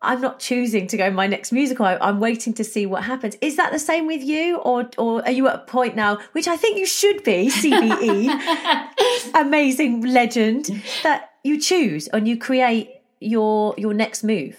I'm 0.04 0.20
not 0.20 0.40
choosing 0.40 0.87
to 0.88 0.96
go 0.96 1.11
my 1.11 1.26
next 1.26 1.52
musical. 1.52 1.87
I, 1.87 1.99
am 2.00 2.20
waiting 2.20 2.54
to 2.54 2.64
see 2.64 2.87
what 2.87 3.04
happens. 3.04 3.37
Is 3.40 3.56
that 3.56 3.73
the 3.73 3.78
same 3.78 4.06
with 4.06 4.23
you, 4.23 4.56
or 4.58 4.90
or 4.99 5.25
are 5.25 5.30
you 5.30 5.49
at 5.49 5.54
a 5.54 5.58
point 5.58 5.96
now, 5.96 6.18
which 6.32 6.49
I 6.49 6.56
think 6.56 6.78
you 6.78 6.87
should 6.87 7.23
be, 7.25 7.49
CBE, 7.52 9.34
amazing 9.34 10.02
legend, 10.02 10.82
that 11.02 11.32
you 11.42 11.61
choose 11.61 12.08
and 12.08 12.28
you 12.28 12.38
create 12.38 12.90
your 13.20 13.75
your 13.76 13.94
next 13.94 14.23
move? 14.23 14.56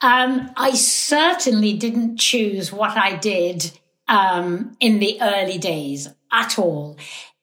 Um, 0.00 0.50
I 0.56 0.72
certainly 0.72 1.72
didn't 1.72 2.18
choose 2.18 2.72
what 2.72 2.96
I 2.96 3.16
did 3.16 3.72
um, 4.08 4.76
in 4.80 4.98
the 4.98 5.18
early 5.20 5.58
days 5.58 6.08
at 6.32 6.58
all. 6.58 6.96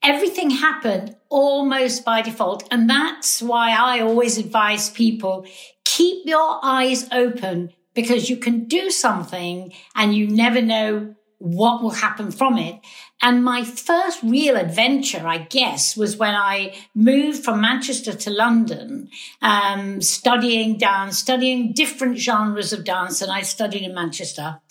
Everything 0.04 0.50
happened 0.50 1.16
almost 1.30 2.06
by 2.06 2.22
default. 2.22 2.68
And 2.72 2.90
that's 2.90 3.42
why 3.42 3.72
I 3.72 4.02
always 4.02 4.38
advise 4.38 4.90
people 4.90 5.48
keep 5.96 6.26
your 6.26 6.60
eyes 6.64 7.08
open 7.12 7.72
because 7.94 8.30
you 8.30 8.38
can 8.38 8.66
do 8.66 8.90
something 8.90 9.72
and 9.96 10.16
you 10.16 10.28
never 10.28 10.62
know 10.62 11.14
what 11.38 11.84
will 11.84 11.92
happen 11.92 12.32
from 12.32 12.58
it. 12.58 12.80
And 13.22 13.44
my 13.44 13.64
first 13.64 14.24
real 14.24 14.56
adventure, 14.56 15.28
I 15.28 15.40
guess, 15.40 15.96
was 15.96 16.18
when 16.18 16.34
I 16.34 16.74
moved 16.96 17.44
from 17.44 17.62
Manchester 17.62 18.14
to 18.14 18.30
London, 18.30 19.10
um, 19.42 20.02
studying 20.02 20.78
dance, 20.78 21.18
studying 21.18 21.74
different 21.74 22.18
genres 22.18 22.74
of 22.74 22.86
dance. 22.86 23.22
And 23.22 23.32
I 23.32 23.42
studied 23.42 23.84
in 23.84 23.94
Manchester 23.94 24.62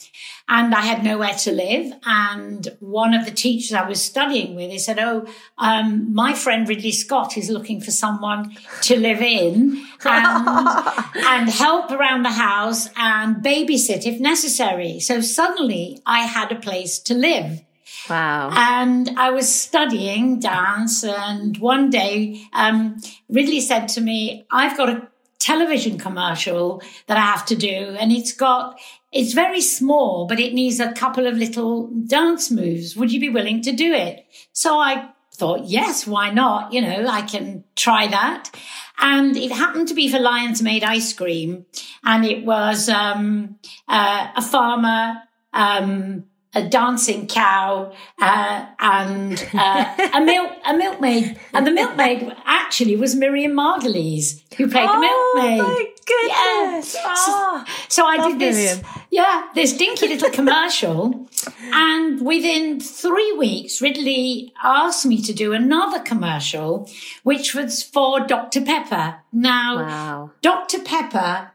and 0.49 0.75
I 0.75 0.80
had 0.82 1.04
nowhere 1.04 1.34
to 1.34 1.52
live. 1.52 1.92
And 2.04 2.68
one 2.80 3.14
of 3.14 3.25
the 3.25 3.30
teachers 3.30 3.72
I 3.72 3.88
was 3.88 4.02
studying 4.02 4.54
with, 4.54 4.70
he 4.70 4.78
said, 4.78 4.99
Oh, 4.99 5.26
um, 5.58 6.12
my 6.12 6.34
friend 6.34 6.68
Ridley 6.68 6.92
Scott 6.92 7.37
is 7.37 7.49
looking 7.50 7.80
for 7.80 7.90
someone 7.90 8.56
to 8.82 8.99
live 8.99 9.20
in 9.20 9.84
and, 10.04 10.88
and 11.14 11.49
help 11.49 11.90
around 11.90 12.22
the 12.25 12.32
house 12.32 12.88
and 12.96 13.37
babysit 13.37 14.06
if 14.06 14.20
necessary. 14.20 15.00
So 15.00 15.20
suddenly 15.20 16.00
I 16.06 16.20
had 16.20 16.52
a 16.52 16.61
place 16.61 16.99
to 17.00 17.14
live. 17.14 17.62
Wow. 18.11 18.50
And 18.52 19.11
I 19.16 19.30
was 19.30 19.52
studying 19.52 20.40
dance. 20.40 21.04
And 21.04 21.56
one 21.58 21.90
day, 21.90 22.42
um, 22.52 23.00
Ridley 23.28 23.61
said 23.61 23.88
to 23.88 24.00
me, 24.00 24.44
I've 24.50 24.76
got 24.76 24.88
a 24.88 25.08
television 25.42 25.99
commercial 25.99 26.82
that 27.08 27.16
I 27.16 27.22
have 27.22 27.44
to 27.46 27.56
do. 27.56 27.96
And 27.99 28.12
it's 28.12 28.32
got, 28.32 28.78
it's 29.11 29.34
very 29.34 29.61
small, 29.61 30.26
but 30.26 30.38
it 30.38 30.54
needs 30.54 30.78
a 30.80 30.92
couple 30.92 31.26
of 31.26 31.37
little 31.37 31.88
dance 32.06 32.50
moves. 32.50 32.96
Would 32.96 33.12
you 33.12 33.20
be 33.20 33.28
willing 33.28 33.61
to 33.62 33.72
do 33.72 33.92
it? 33.92 34.25
So 34.52 34.78
I 34.78 35.11
thought, 35.34 35.64
yes, 35.64 36.06
why 36.06 36.30
not? 36.30 36.72
You 36.72 36.82
know, 36.82 37.08
I 37.08 37.22
can 37.22 37.64
try 37.75 38.06
that. 38.06 38.50
And 38.99 39.37
it 39.37 39.50
happened 39.50 39.88
to 39.88 39.94
be 39.94 40.08
for 40.08 40.20
Lyons 40.20 40.62
Maid 40.62 40.84
ice 40.84 41.12
cream. 41.12 41.66
And 42.04 42.25
it 42.25 42.44
was, 42.44 42.88
um, 42.88 43.56
uh, 43.88 44.28
a 44.37 44.42
farmer, 44.42 45.22
um, 45.52 46.25
a 46.54 46.68
dancing 46.68 47.26
cow 47.26 47.92
uh, 48.21 48.66
and 48.78 49.49
uh, 49.54 50.11
a 50.14 50.21
milk 50.21 50.52
a 50.66 50.76
milkmaid, 50.76 51.38
and 51.54 51.66
the 51.66 51.71
milkmaid 51.71 52.35
actually 52.44 52.97
was 52.97 53.14
Miriam 53.14 53.52
Margolyes 53.52 54.42
who 54.56 54.68
played 54.68 54.88
oh, 54.88 54.94
the 54.94 55.00
milkmaid. 55.00 55.61
Oh 55.61 55.68
my 55.68 55.87
goodness. 56.06 56.94
Yeah. 56.94 57.02
Oh, 57.06 57.64
so, 57.66 57.73
so 57.88 58.06
I 58.06 58.28
did 58.28 58.38
this, 58.38 58.56
Miriam. 58.56 58.87
yeah, 59.11 59.49
this 59.54 59.73
dinky 59.76 60.09
little 60.09 60.30
commercial, 60.40 61.26
and 61.73 62.21
within 62.21 62.80
three 62.80 63.32
weeks, 63.38 63.80
Ridley 63.80 64.52
asked 64.62 65.06
me 65.06 65.23
to 65.23 65.32
do 65.32 65.52
another 65.54 66.00
commercial, 66.00 66.88
which 67.23 67.54
was 67.54 67.82
for 67.82 68.21
Dr 68.21 68.61
Pepper. 68.61 69.16
Now, 69.32 69.76
wow. 69.76 70.30
Dr 70.42 70.80
Pepper 70.80 71.51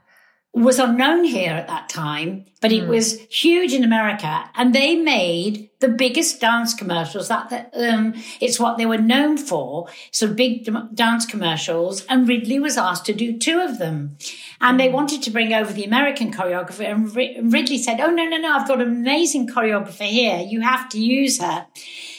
was 0.63 0.79
unknown 0.79 1.23
here 1.23 1.51
at 1.53 1.67
that 1.67 1.89
time, 1.89 2.45
but 2.61 2.71
it 2.71 2.83
mm. 2.83 2.87
was 2.87 3.19
huge 3.29 3.73
in 3.73 3.83
America. 3.83 4.49
And 4.55 4.73
they 4.73 4.95
made 4.95 5.69
the 5.79 5.89
biggest 5.89 6.41
dance 6.41 6.73
commercials 6.73 7.27
that, 7.27 7.71
um, 7.75 8.13
it's 8.41 8.59
what 8.59 8.77
they 8.77 8.85
were 8.85 8.97
known 8.97 9.37
for. 9.37 9.87
So 10.11 10.33
big 10.33 10.67
dance 10.93 11.25
commercials. 11.25 12.05
And 12.05 12.27
Ridley 12.27 12.59
was 12.59 12.77
asked 12.77 13.05
to 13.05 13.13
do 13.13 13.37
two 13.37 13.59
of 13.59 13.77
them. 13.77 14.17
And 14.59 14.79
they 14.79 14.87
hmm. 14.87 14.95
wanted 14.95 15.21
to 15.23 15.31
bring 15.31 15.53
over 15.53 15.71
the 15.71 15.83
American 15.83 16.31
choreographer. 16.31 16.89
And 16.89 17.53
Ridley 17.53 17.77
said, 17.77 17.99
Oh, 17.99 18.11
no, 18.11 18.25
no, 18.25 18.37
no, 18.37 18.53
I've 18.53 18.67
got 18.67 18.81
an 18.81 18.87
amazing 18.87 19.47
choreographer 19.47 20.07
here. 20.07 20.39
You 20.39 20.61
have 20.61 20.89
to 20.89 20.99
use 20.99 21.39
her. 21.39 21.67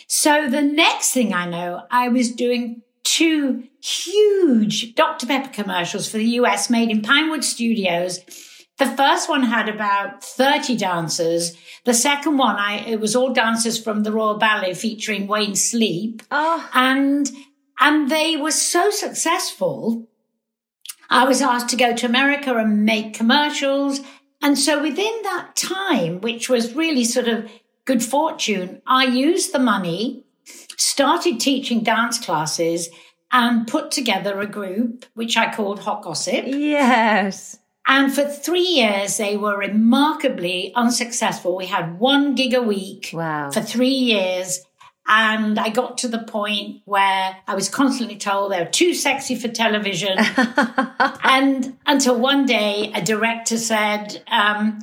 So 0.06 0.48
the 0.48 0.62
next 0.62 1.12
thing 1.12 1.34
I 1.34 1.46
know, 1.46 1.82
I 1.90 2.08
was 2.08 2.32
doing 2.32 2.82
two 3.08 3.64
huge 3.82 4.94
Dr. 4.94 5.26
Pepper 5.26 5.48
commercials 5.48 6.10
for 6.10 6.18
the 6.18 6.36
US 6.40 6.68
made 6.68 6.90
in 6.90 7.00
Pinewood 7.00 7.42
Studios. 7.42 8.20
The 8.76 8.86
first 8.86 9.28
one 9.28 9.44
had 9.44 9.68
about 9.68 10.22
30 10.22 10.76
dancers. 10.76 11.56
The 11.84 11.94
second 11.94 12.36
one, 12.36 12.56
I, 12.56 12.84
it 12.86 13.00
was 13.00 13.16
all 13.16 13.32
dancers 13.32 13.82
from 13.82 14.02
the 14.02 14.12
Royal 14.12 14.36
Ballet 14.36 14.74
featuring 14.74 15.26
Wayne 15.26 15.56
Sleep. 15.56 16.22
Oh. 16.30 16.68
And, 16.74 17.30
and 17.80 18.10
they 18.10 18.36
were 18.36 18.52
so 18.52 18.90
successful. 18.90 20.06
I 21.08 21.24
was 21.24 21.40
asked 21.40 21.70
to 21.70 21.76
go 21.76 21.96
to 21.96 22.06
America 22.06 22.54
and 22.54 22.84
make 22.84 23.14
commercials. 23.14 24.00
And 24.42 24.58
so 24.58 24.82
within 24.82 25.22
that 25.22 25.56
time, 25.56 26.20
which 26.20 26.50
was 26.50 26.74
really 26.74 27.04
sort 27.04 27.26
of 27.26 27.50
good 27.86 28.04
fortune, 28.04 28.82
I 28.86 29.04
used 29.04 29.52
the 29.52 29.58
money 29.58 30.24
started 30.78 31.40
teaching 31.40 31.82
dance 31.82 32.18
classes 32.18 32.88
and 33.30 33.66
put 33.66 33.90
together 33.90 34.40
a 34.40 34.46
group 34.46 35.04
which 35.14 35.36
I 35.36 35.52
called 35.52 35.80
Hot 35.80 36.02
Gossip. 36.02 36.44
Yes. 36.46 37.58
And 37.86 38.14
for 38.14 38.24
three 38.24 38.60
years, 38.60 39.16
they 39.16 39.36
were 39.36 39.58
remarkably 39.58 40.72
unsuccessful. 40.74 41.56
We 41.56 41.66
had 41.66 41.98
one 41.98 42.34
gig 42.34 42.54
a 42.54 42.62
week 42.62 43.10
wow. 43.12 43.50
for 43.50 43.60
three 43.60 43.88
years. 43.88 44.60
And 45.10 45.58
I 45.58 45.70
got 45.70 45.96
to 45.98 46.08
the 46.08 46.18
point 46.18 46.82
where 46.84 47.36
I 47.46 47.54
was 47.54 47.70
constantly 47.70 48.16
told 48.16 48.52
they 48.52 48.60
were 48.60 48.66
too 48.66 48.92
sexy 48.92 49.36
for 49.36 49.48
television. 49.48 50.18
and 51.24 51.78
until 51.86 52.20
one 52.20 52.44
day, 52.44 52.92
a 52.94 53.00
director 53.00 53.56
said, 53.56 54.22
um, 54.26 54.80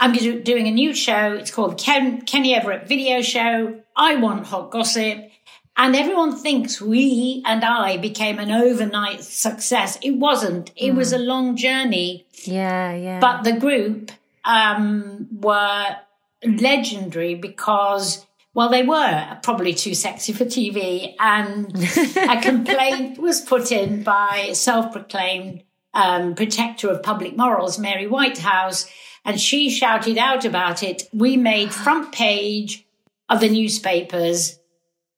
I'm 0.00 0.14
doing 0.14 0.66
a 0.66 0.70
new 0.70 0.94
show. 0.94 1.34
It's 1.34 1.50
called 1.50 1.78
Ken- 1.78 2.22
Kenny 2.22 2.54
Everett 2.54 2.88
Video 2.88 3.20
Show. 3.20 3.82
I 3.94 4.16
want 4.16 4.46
hot 4.46 4.70
gossip. 4.70 5.30
And 5.78 5.94
everyone 5.94 6.36
thinks 6.36 6.80
we 6.80 7.42
and 7.44 7.62
I 7.62 7.98
became 7.98 8.38
an 8.38 8.50
overnight 8.50 9.22
success. 9.22 9.98
It 10.02 10.12
wasn't. 10.12 10.70
It 10.74 10.92
mm. 10.92 10.96
was 10.96 11.12
a 11.12 11.18
long 11.18 11.56
journey. 11.56 12.26
Yeah, 12.44 12.94
yeah. 12.94 13.20
But 13.20 13.42
the 13.42 13.52
group 13.52 14.10
um, 14.44 15.28
were 15.30 15.96
legendary 16.42 17.34
because, 17.34 18.24
well, 18.54 18.70
they 18.70 18.84
were 18.84 19.38
probably 19.42 19.74
too 19.74 19.94
sexy 19.94 20.32
for 20.32 20.46
TV. 20.46 21.14
And 21.20 21.74
a 22.16 22.40
complaint 22.42 23.18
was 23.18 23.42
put 23.42 23.70
in 23.70 24.02
by 24.02 24.52
self 24.54 24.92
proclaimed 24.92 25.62
um, 25.92 26.34
protector 26.34 26.88
of 26.88 27.02
public 27.02 27.36
morals, 27.36 27.78
Mary 27.78 28.06
Whitehouse, 28.06 28.88
and 29.26 29.38
she 29.38 29.68
shouted 29.68 30.16
out 30.16 30.46
about 30.46 30.82
it. 30.82 31.02
We 31.12 31.36
made 31.36 31.74
front 31.74 32.12
page 32.12 32.86
of 33.28 33.40
the 33.40 33.48
newspapers 33.50 34.58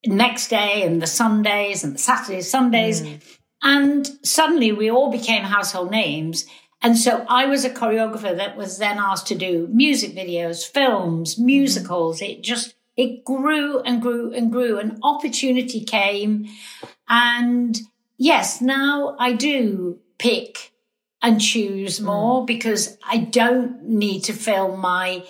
next 0.09 0.49
day 0.49 0.83
and 0.83 1.01
the 1.01 1.07
Sundays 1.07 1.85
and 1.85 1.95
the 1.95 1.99
Saturdays, 1.99 2.51
Sundays. 2.51 3.03
Mm. 3.03 3.21
And 3.63 4.07
suddenly 4.23 4.73
we 4.73 4.91
all 4.91 5.11
became 5.11 5.43
household 5.45 5.91
names. 5.91 6.47
And 6.81 6.97
so 6.97 7.27
I 7.29 7.47
was 7.47 7.65
a 7.65 7.71
choreographer 7.71 8.37
that 8.37 8.57
was 8.57 8.79
then 8.79 8.99
asked 8.99 9.27
to 9.29 9.35
do 9.35 9.69
music 9.71 10.15
videos, 10.15 10.65
films, 10.67 11.35
mm-hmm. 11.35 11.47
musicals. 11.47 12.23
It 12.23 12.43
just, 12.43 12.75
it 12.97 13.25
grew 13.25 13.81
and 13.81 14.01
grew 14.01 14.33
and 14.33 14.53
grew. 14.53 14.79
An 14.79 14.99
opportunity 15.03 15.85
came. 15.85 16.49
And 17.09 17.81
yes, 18.17 18.61
now 18.61 19.17
I 19.19 19.33
do 19.33 19.99
pick 20.19 20.73
and 21.21 21.41
choose 21.41 21.99
mm. 21.99 22.05
more 22.05 22.43
mm. 22.43 22.47
because 22.47 22.97
I 23.05 23.19
don't 23.19 23.83
need 23.85 24.21
to 24.25 24.33
fill 24.33 24.77
my 24.77 25.25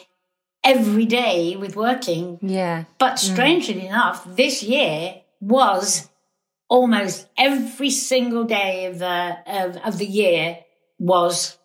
every 0.65 1.07
day 1.07 1.57
with 1.57 1.77
working. 1.77 2.39
Yeah. 2.43 2.85
But 2.99 3.15
mm. 3.15 3.33
strangely 3.33 3.83
mm. 3.83 3.87
enough, 3.87 4.25
this 4.37 4.63
year 4.63 5.23
was 5.41 6.09
almost 6.69 7.29
every 7.39 7.91
single 7.91 8.45
day 8.45 8.87
of 8.87 8.99
the 8.99 9.39
of, 9.47 9.77
of 9.79 9.99
the 9.99 10.07
year 10.07 10.59
was 10.99 11.59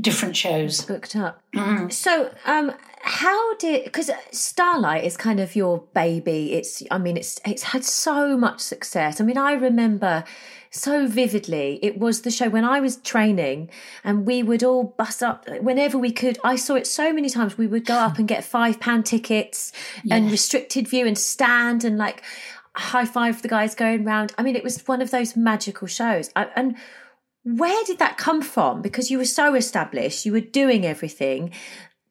different 0.00 0.36
shows 0.36 0.84
booked 0.84 1.14
up. 1.14 1.40
Mm. 1.54 1.92
So, 1.92 2.34
um, 2.46 2.72
how 3.02 3.56
did 3.56 3.84
because 3.84 4.10
Starlight 4.30 5.04
is 5.04 5.16
kind 5.16 5.40
of 5.40 5.56
your 5.56 5.84
baby? 5.92 6.54
It's 6.54 6.82
I 6.90 6.98
mean 6.98 7.16
it's 7.16 7.40
it's 7.44 7.64
had 7.64 7.84
so 7.84 8.36
much 8.36 8.60
success. 8.60 9.20
I 9.20 9.24
mean 9.24 9.36
I 9.36 9.52
remember 9.54 10.24
so 10.70 11.06
vividly. 11.06 11.80
It 11.82 11.98
was 11.98 12.22
the 12.22 12.30
show 12.30 12.48
when 12.48 12.64
I 12.64 12.80
was 12.80 12.96
training 12.98 13.70
and 14.04 14.24
we 14.24 14.42
would 14.42 14.62
all 14.62 14.94
bus 14.96 15.20
up 15.20 15.48
whenever 15.60 15.98
we 15.98 16.12
could. 16.12 16.38
I 16.44 16.54
saw 16.56 16.76
it 16.76 16.86
so 16.86 17.12
many 17.12 17.28
times. 17.28 17.58
We 17.58 17.66
would 17.66 17.84
go 17.84 17.96
up 17.96 18.18
and 18.18 18.28
get 18.28 18.44
five 18.44 18.78
pound 18.78 19.04
tickets 19.04 19.72
and 20.08 20.30
restricted 20.30 20.86
view 20.86 21.06
and 21.06 21.18
stand 21.18 21.84
and 21.84 21.98
like 21.98 22.22
high 22.76 23.04
five 23.04 23.42
the 23.42 23.48
guys 23.48 23.74
going 23.74 24.04
round. 24.04 24.32
I 24.38 24.42
mean, 24.42 24.56
it 24.56 24.64
was 24.64 24.86
one 24.86 25.02
of 25.02 25.10
those 25.10 25.36
magical 25.36 25.88
shows. 25.88 26.30
I, 26.36 26.48
and 26.56 26.76
where 27.44 27.84
did 27.84 27.98
that 27.98 28.16
come 28.16 28.42
from? 28.42 28.80
Because 28.80 29.10
you 29.10 29.18
were 29.18 29.24
so 29.24 29.54
established, 29.54 30.24
you 30.24 30.32
were 30.32 30.40
doing 30.40 30.86
everything. 30.86 31.52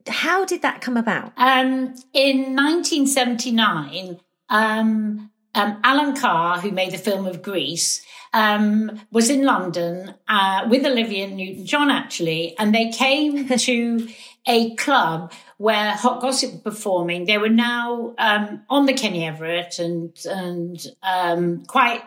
How 0.07 0.45
did 0.45 0.61
that 0.61 0.81
come 0.81 0.97
about? 0.97 1.33
Um, 1.37 1.95
in 2.13 2.55
1979, 2.55 4.19
um, 4.49 5.31
um, 5.53 5.79
Allan 5.83 6.15
Carr, 6.15 6.59
who 6.59 6.71
made 6.71 6.91
the 6.91 6.97
film 6.97 7.25
of 7.25 7.41
Grease, 7.41 8.05
um, 8.33 9.01
was 9.11 9.29
in 9.29 9.43
London 9.43 10.13
uh, 10.27 10.67
with 10.69 10.85
Olivia 10.85 11.27
Newton 11.27 11.65
John, 11.65 11.89
actually, 11.89 12.57
and 12.57 12.73
they 12.73 12.89
came 12.89 13.47
to 13.57 14.07
a 14.47 14.75
club 14.75 15.31
where 15.57 15.91
Hot 15.91 16.21
Gossip 16.21 16.53
were 16.53 16.71
performing. 16.71 17.25
They 17.25 17.37
were 17.37 17.49
now 17.49 18.15
um, 18.17 18.63
on 18.69 18.85
the 18.85 18.93
Kenny 18.93 19.25
Everett 19.25 19.79
and 19.79 20.17
and 20.25 20.83
um, 21.03 21.65
quite 21.65 22.01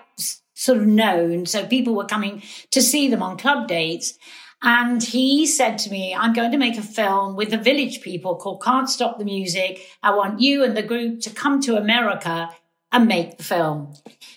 sort 0.54 0.78
of 0.78 0.86
known, 0.86 1.46
so 1.46 1.66
people 1.66 1.94
were 1.94 2.06
coming 2.06 2.42
to 2.70 2.80
see 2.80 3.08
them 3.08 3.22
on 3.22 3.36
club 3.36 3.68
dates. 3.68 4.18
And 4.64 5.02
he 5.02 5.47
said 5.47 5.76
to 5.80 5.90
me, 5.90 6.14
I'm 6.14 6.33
going 6.33 6.50
to 6.50 6.56
make 6.56 6.78
a 6.78 6.83
film 6.83 7.37
with 7.37 7.50
the 7.50 7.59
village 7.59 8.00
people 8.00 8.37
called 8.37 8.62
Can't 8.62 8.88
Stop 8.88 9.18
the 9.18 9.25
Music. 9.25 9.87
I 10.02 10.14
want 10.14 10.40
you 10.40 10.64
and 10.64 10.75
the 10.75 10.83
group 10.83 11.21
to 11.21 11.30
come 11.30 11.61
to 11.62 11.76
America 11.76 12.49
and 12.90 13.06
make 13.06 13.37
the 13.37 13.44
film. 13.44 13.92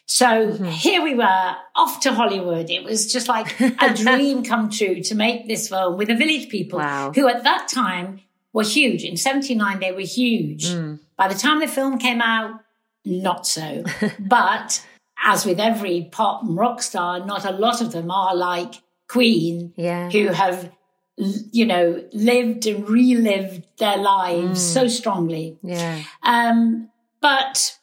So 0.06 0.26
mm-hmm. 0.26 0.66
here 0.66 1.02
we 1.02 1.16
were 1.16 1.56
off 1.76 2.02
to 2.02 2.12
Hollywood. 2.12 2.70
It 2.70 2.84
was 2.84 3.10
just 3.12 3.30
like 3.30 3.58
a 3.62 3.94
dream 3.96 4.44
come 4.44 4.70
true 4.70 5.02
to 5.04 5.16
make 5.16 5.48
this 5.48 5.70
film 5.70 5.98
with 5.98 6.10
the 6.10 6.16
village 6.16 6.50
people 6.50 6.80
wow. 6.80 7.14
who 7.16 7.30
at 7.30 7.46
that 7.46 7.70
time 7.70 8.20
were 8.52 8.64
huge. 8.64 9.06
In 9.06 9.16
79, 9.16 9.80
they 9.80 9.94
were 9.94 10.02
huge. 10.02 10.66
Mm. 10.66 11.00
By 11.16 11.30
the 11.30 11.36
time 11.36 11.62
the 11.62 11.68
film 11.68 12.00
came 12.00 12.22
out, 12.22 12.60
not 13.06 13.48
so. 13.48 13.86
but 14.20 14.86
as 15.24 15.46
with 15.46 15.60
every 15.60 16.10
pop 16.12 16.44
and 16.44 16.58
rock 16.58 16.82
star, 16.82 17.26
not 17.26 17.46
a 17.46 17.52
lot 17.52 17.80
of 17.80 17.94
them 17.94 18.12
are 18.12 18.36
like 18.36 18.76
Queen, 19.08 19.74
yeah. 19.76 20.10
who 20.10 20.28
have, 20.28 20.72
you 21.18 21.66
know, 21.66 22.04
lived 22.14 22.66
and 22.66 22.88
relived 22.88 23.64
their 23.78 23.98
lives 23.98 24.62
mm. 24.62 24.74
so 24.74 24.88
strongly. 24.88 25.58
Yeah. 25.64 26.04
Um, 26.24 26.90
but 27.22 27.78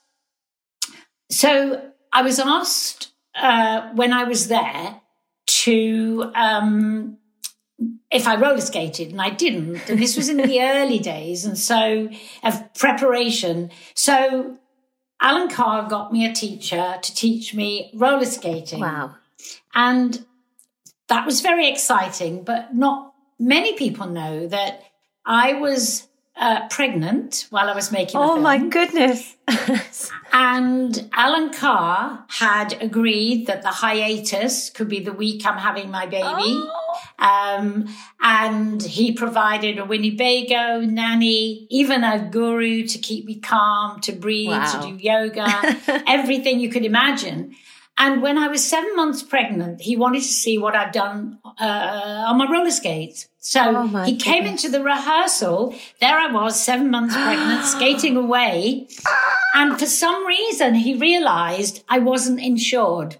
so 1.30 1.90
I 2.12 2.22
was 2.22 2.38
asked 2.38 3.12
uh, 3.34 3.90
when 3.94 4.12
I 4.12 4.24
was 4.24 4.48
there 4.48 5.00
to 5.46 6.30
um, 6.34 7.18
if 8.10 8.26
I 8.26 8.37
roller 8.37 8.60
skated, 8.60 9.10
and 9.10 9.20
I 9.20 9.30
didn't. 9.30 9.88
And 9.88 9.98
this 9.98 10.16
was 10.16 10.28
in 10.28 10.37
the 10.37 10.60
early 10.62 10.98
days, 10.98 11.44
and 11.44 11.58
so 11.58 12.08
of 12.42 12.74
preparation. 12.74 13.70
So 13.94 14.58
Allan 15.20 15.48
Carr 15.48 15.88
got 15.88 16.12
me 16.12 16.24
a 16.24 16.32
teacher 16.32 16.96
to 17.00 17.14
teach 17.14 17.54
me 17.54 17.90
roller 17.94 18.24
skating. 18.24 18.80
Wow! 18.80 19.16
And 19.74 20.24
that 21.08 21.26
was 21.26 21.40
very 21.40 21.68
exciting, 21.68 22.44
but 22.44 22.74
not 22.74 23.14
many 23.38 23.74
people 23.74 24.06
know 24.06 24.46
that 24.46 24.82
I 25.26 25.54
was 25.54 26.06
uh, 26.36 26.68
pregnant 26.68 27.46
while 27.50 27.68
I 27.68 27.74
was 27.74 27.92
making. 27.92 28.20
Oh 28.20 28.40
my 28.40 28.58
goodness! 28.58 29.36
and 30.32 31.08
Allan 31.12 31.52
Carr 31.52 32.24
had 32.28 32.82
agreed 32.82 33.46
that 33.46 33.62
the 33.62 33.68
hiatus 33.68 34.70
could 34.70 34.88
be 34.88 35.00
the 35.00 35.12
week 35.12 35.46
I'm 35.46 35.58
having 35.58 35.90
my 35.90 36.06
baby. 36.06 36.24
Oh. 36.24 36.80
Um, 37.18 37.88
and 38.20 38.82
he 38.82 39.12
provided 39.12 39.78
a 39.78 39.82
Winnebago 39.82 40.88
nanny, 40.88 41.66
even 41.70 42.02
a 42.02 42.28
guru 42.28 42.84
to 42.84 42.98
keep 42.98 43.24
me 43.24 43.38
calm, 43.38 44.00
to 44.00 44.12
breathe, 44.12 44.48
wow. 44.48 44.80
to 44.80 44.88
do 44.88 44.96
yoga, 44.96 45.46
everything 46.08 46.58
you 46.58 46.68
could 46.68 46.84
imagine. 46.84 47.54
And 47.96 48.22
when 48.22 48.38
I 48.38 48.48
was 48.48 48.68
seven 48.68 48.96
months 48.96 49.22
pregnant, 49.22 49.80
he 49.80 49.96
wanted 49.96 50.22
to 50.22 50.28
see 50.28 50.59
what 50.59 50.74
I'd 50.74 50.92
done 50.92 51.38
uh, 51.61 52.24
on 52.26 52.38
my 52.38 52.50
roller 52.50 52.70
skates. 52.72 53.28
So 53.38 53.61
oh 53.62 53.87
he 54.04 54.12
goodness. 54.12 54.22
came 54.22 54.46
into 54.46 54.68
the 54.68 54.83
rehearsal. 54.83 55.74
There 56.00 56.18
I 56.18 56.30
was, 56.33 56.61
seven 56.61 56.90
months 56.90 57.14
pregnant, 57.14 57.64
skating 57.76 58.16
away. 58.16 58.88
And 59.54 59.78
for 59.78 59.87
some 59.87 60.26
reason, 60.26 60.74
he 60.74 60.94
realized 60.94 61.85
I 61.88 62.00
wasn't 62.00 62.40
insured. 62.40 63.16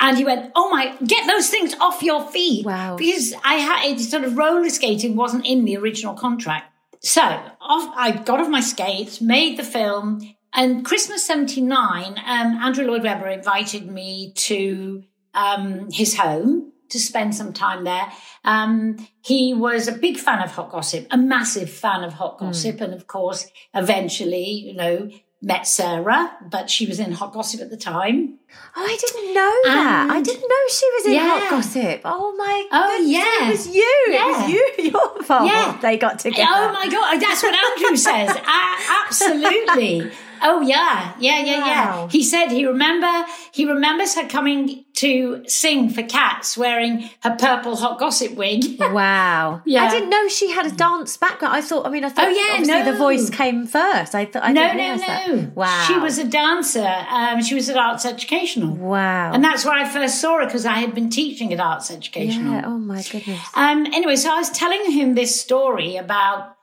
And 0.00 0.18
he 0.18 0.24
went, 0.24 0.52
"Oh 0.54 0.68
my, 0.70 0.94
get 1.06 1.26
those 1.26 1.48
things 1.48 1.74
off 1.80 2.02
your 2.02 2.26
feet!" 2.26 2.66
Wow! 2.66 2.96
Because 2.96 3.34
I 3.44 3.54
had 3.54 3.98
sort 4.00 4.24
of 4.24 4.36
roller 4.36 4.68
skating 4.68 5.16
wasn't 5.16 5.46
in 5.46 5.64
the 5.64 5.76
original 5.76 6.14
contract. 6.14 6.70
So 7.00 7.22
off, 7.22 7.94
I 7.96 8.10
got 8.10 8.40
off 8.40 8.48
my 8.48 8.60
skates, 8.60 9.20
made 9.20 9.56
the 9.56 9.64
film, 9.64 10.35
and 10.56 10.84
Christmas 10.84 11.22
79, 11.24 12.18
um, 12.18 12.56
Andrew 12.62 12.86
Lloyd 12.86 13.02
Webber 13.02 13.28
invited 13.28 13.86
me 13.86 14.32
to 14.36 15.04
um, 15.34 15.88
his 15.92 16.16
home 16.16 16.72
to 16.88 16.98
spend 17.00 17.34
some 17.34 17.52
time 17.52 17.84
there. 17.84 18.10
Um, 18.44 18.96
he 19.22 19.52
was 19.54 19.88
a 19.88 19.92
big 19.92 20.16
fan 20.18 20.40
of 20.42 20.52
Hot 20.52 20.70
Gossip, 20.70 21.06
a 21.10 21.16
massive 21.18 21.68
fan 21.70 22.04
of 22.04 22.14
Hot. 22.14 22.38
Gossip. 22.38 22.76
Mm. 22.76 22.80
And 22.82 22.94
of 22.94 23.06
course, 23.06 23.46
eventually, 23.74 24.44
you 24.50 24.74
know, 24.74 25.10
met 25.42 25.66
Sarah, 25.66 26.32
but 26.50 26.70
she 26.70 26.86
was 26.86 26.98
in 27.00 27.12
Hot 27.12 27.32
Gossip 27.32 27.60
at 27.60 27.70
the 27.70 27.76
time. 27.76 28.38
Oh, 28.76 28.82
I 28.84 28.96
didn't 29.00 29.34
know 29.34 29.60
that. 29.64 30.08
I 30.10 30.22
didn't 30.22 30.48
know 30.48 30.68
she 30.70 30.90
was 30.94 31.06
in 31.06 31.12
yeah. 31.12 31.28
Hot 31.40 31.50
Gossip. 31.50 32.00
Oh 32.04 32.34
my 32.36 32.68
Oh 32.72 32.96
goodness. 32.96 33.10
yeah. 33.12 33.48
It 33.48 33.50
was 33.50 33.66
you. 33.74 34.04
Yeah. 34.08 34.28
It 34.28 34.42
was 34.42 34.50
you. 34.78 34.90
Your 34.92 35.22
fault. 35.24 35.46
Yeah. 35.46 35.78
They 35.82 35.96
got 35.98 36.18
together. 36.20 36.48
Oh 36.48 36.72
my 36.72 36.88
god, 36.88 37.20
that's 37.20 37.42
what 37.42 37.54
Andrew 37.54 37.96
says. 37.96 38.30
uh, 38.30 39.02
absolutely. 39.06 40.10
Oh 40.42 40.60
yeah, 40.60 41.14
yeah, 41.18 41.44
yeah, 41.44 41.60
wow. 41.60 41.66
yeah. 41.66 42.08
He 42.08 42.22
said 42.22 42.48
he 42.48 42.66
remember 42.66 43.24
he 43.52 43.66
remembers 43.66 44.14
her 44.14 44.26
coming 44.28 44.84
to 44.96 45.44
sing 45.46 45.90
for 45.90 46.02
Cats 46.02 46.56
wearing 46.56 47.10
her 47.20 47.36
purple 47.38 47.76
hot 47.76 47.98
gossip 47.98 48.32
wig. 48.34 48.64
wow. 48.80 49.62
Yeah. 49.66 49.84
I 49.84 49.90
didn't 49.90 50.10
know 50.10 50.26
she 50.28 50.50
had 50.50 50.66
a 50.66 50.70
dance 50.70 51.16
background. 51.16 51.54
I 51.54 51.60
thought 51.60 51.86
I 51.86 51.90
mean 51.90 52.04
I 52.04 52.08
thought 52.08 52.28
oh, 52.28 52.30
yeah, 52.30 52.64
no. 52.64 52.92
the 52.92 52.98
voice 52.98 53.28
came 53.30 53.66
first. 53.66 54.14
I 54.14 54.24
thought 54.24 54.42
I 54.42 54.52
No, 54.52 54.72
no, 54.72 54.94
no. 54.94 54.96
That. 54.96 55.56
Wow. 55.56 55.84
She 55.86 55.98
was 55.98 56.18
a 56.18 56.24
dancer. 56.24 57.04
Um, 57.10 57.42
she 57.42 57.54
was 57.54 57.68
at 57.68 57.76
Arts 57.76 58.06
Educational. 58.06 58.74
Wow. 58.74 59.32
And 59.32 59.44
that's 59.44 59.64
where 59.64 59.74
I 59.74 59.86
first 59.86 60.20
saw 60.20 60.38
her 60.38 60.46
because 60.46 60.64
I 60.64 60.74
had 60.74 60.94
been 60.94 61.10
teaching 61.10 61.52
at 61.52 61.60
Arts 61.60 61.90
Educational. 61.90 62.54
Yeah. 62.54 62.62
Oh 62.64 62.78
my 62.78 63.02
goodness. 63.02 63.40
Um 63.54 63.86
anyway, 63.86 64.16
so 64.16 64.32
I 64.32 64.38
was 64.38 64.50
telling 64.50 64.90
him 64.90 65.14
this 65.14 65.38
story 65.38 65.96
about 65.96 66.55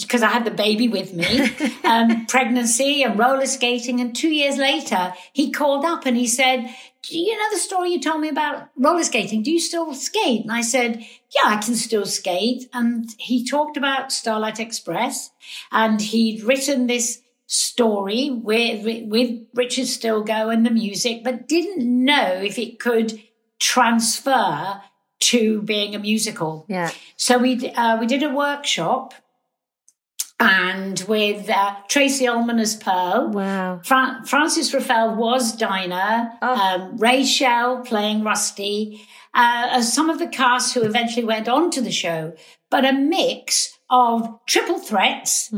because 0.00 0.22
I 0.22 0.28
had 0.28 0.44
the 0.44 0.50
baby 0.50 0.88
with 0.88 1.12
me, 1.12 1.50
um, 1.84 2.26
pregnancy 2.26 3.02
and 3.02 3.18
roller 3.18 3.46
skating. 3.46 4.00
And 4.00 4.14
two 4.14 4.30
years 4.30 4.56
later, 4.56 5.14
he 5.32 5.50
called 5.50 5.84
up 5.84 6.06
and 6.06 6.16
he 6.16 6.26
said, 6.26 6.68
do 7.02 7.18
you 7.18 7.36
know 7.36 7.50
the 7.52 7.58
story 7.58 7.90
you 7.90 8.00
told 8.00 8.20
me 8.20 8.28
about 8.28 8.68
roller 8.76 9.04
skating? 9.04 9.42
Do 9.42 9.50
you 9.50 9.60
still 9.60 9.94
skate? 9.94 10.42
And 10.42 10.52
I 10.52 10.62
said, 10.62 10.98
yeah, 11.34 11.46
I 11.46 11.56
can 11.56 11.74
still 11.74 12.06
skate. 12.06 12.68
And 12.72 13.08
he 13.18 13.46
talked 13.46 13.76
about 13.76 14.12
Starlight 14.12 14.60
Express 14.60 15.30
and 15.70 16.00
he'd 16.00 16.42
written 16.42 16.86
this 16.86 17.20
story 17.46 18.30
with, 18.30 18.84
with 19.08 19.40
Richard 19.54 19.86
Stilgoe 19.86 20.52
and 20.52 20.66
the 20.66 20.70
music, 20.70 21.22
but 21.24 21.48
didn't 21.48 21.86
know 22.04 22.32
if 22.34 22.58
it 22.58 22.78
could 22.78 23.20
transfer 23.58 24.82
to 25.20 25.62
being 25.62 25.94
a 25.94 25.98
musical. 25.98 26.66
Yeah. 26.68 26.90
So 27.16 27.38
we 27.38 27.70
uh, 27.70 27.98
we 27.98 28.06
did 28.06 28.22
a 28.22 28.30
workshop, 28.30 29.14
and 30.40 31.00
with 31.08 31.50
uh, 31.50 31.74
Tracey 31.88 32.26
Ullman 32.26 32.58
as 32.58 32.76
Pearl. 32.76 33.30
Wow. 33.30 33.80
Fra- 33.84 34.22
Frances 34.26 34.72
Ruffelle 34.72 35.16
was 35.16 35.56
Dinah. 35.56 36.38
Oh. 36.40 36.54
Um, 36.54 36.96
Ray 36.96 37.24
Shell 37.24 37.82
playing 37.84 38.22
Rusty. 38.22 39.02
Uh, 39.34 39.68
as 39.70 39.92
some 39.92 40.08
of 40.10 40.18
the 40.18 40.26
cast 40.26 40.74
who 40.74 40.82
eventually 40.82 41.24
went 41.24 41.48
on 41.48 41.70
to 41.70 41.80
the 41.80 41.92
show, 41.92 42.32
but 42.70 42.84
a 42.84 42.92
mix 42.92 43.78
of 43.90 44.38
triple 44.46 44.78
threats 44.78 45.48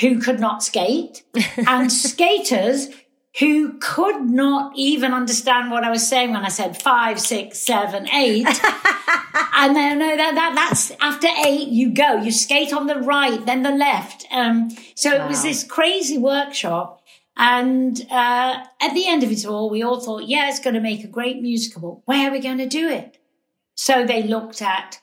who 0.00 0.20
could 0.20 0.40
not 0.40 0.62
skate 0.62 1.22
and 1.66 1.90
skaters 1.92 2.88
who 3.38 3.78
could 3.78 4.22
not 4.22 4.72
even 4.74 5.12
understand 5.12 5.70
what 5.70 5.84
I 5.84 5.90
was 5.90 6.06
saying 6.06 6.32
when 6.32 6.44
I 6.44 6.48
said 6.48 6.82
five, 6.82 7.20
six, 7.20 7.60
seven, 7.60 8.08
eight. 8.10 8.46
and 9.54 9.76
then 9.76 9.98
no, 10.00 10.16
that, 10.16 10.34
that 10.34 10.52
that's 10.54 10.90
after 11.00 11.28
eight, 11.46 11.68
you 11.68 11.92
go, 11.92 12.16
you 12.16 12.32
skate 12.32 12.72
on 12.72 12.86
the 12.86 12.96
right, 12.96 13.44
then 13.46 13.62
the 13.62 13.70
left. 13.70 14.26
Um, 14.32 14.70
so 14.94 15.12
it 15.12 15.28
was 15.28 15.42
this 15.42 15.62
crazy 15.62 16.18
workshop. 16.18 17.02
And 17.36 18.04
uh, 18.10 18.64
at 18.80 18.94
the 18.94 19.06
end 19.06 19.22
of 19.22 19.30
it 19.30 19.46
all, 19.46 19.70
we 19.70 19.82
all 19.82 20.00
thought, 20.00 20.24
yeah, 20.24 20.48
it's 20.48 20.60
going 20.60 20.74
to 20.74 20.80
make 20.80 21.04
a 21.04 21.08
great 21.08 21.40
musical. 21.40 22.02
Where 22.04 22.28
are 22.28 22.32
we 22.32 22.40
going 22.40 22.58
to 22.58 22.66
do 22.66 22.88
it? 22.88 23.16
So 23.76 24.04
they 24.04 24.24
looked 24.24 24.60
at, 24.60 25.00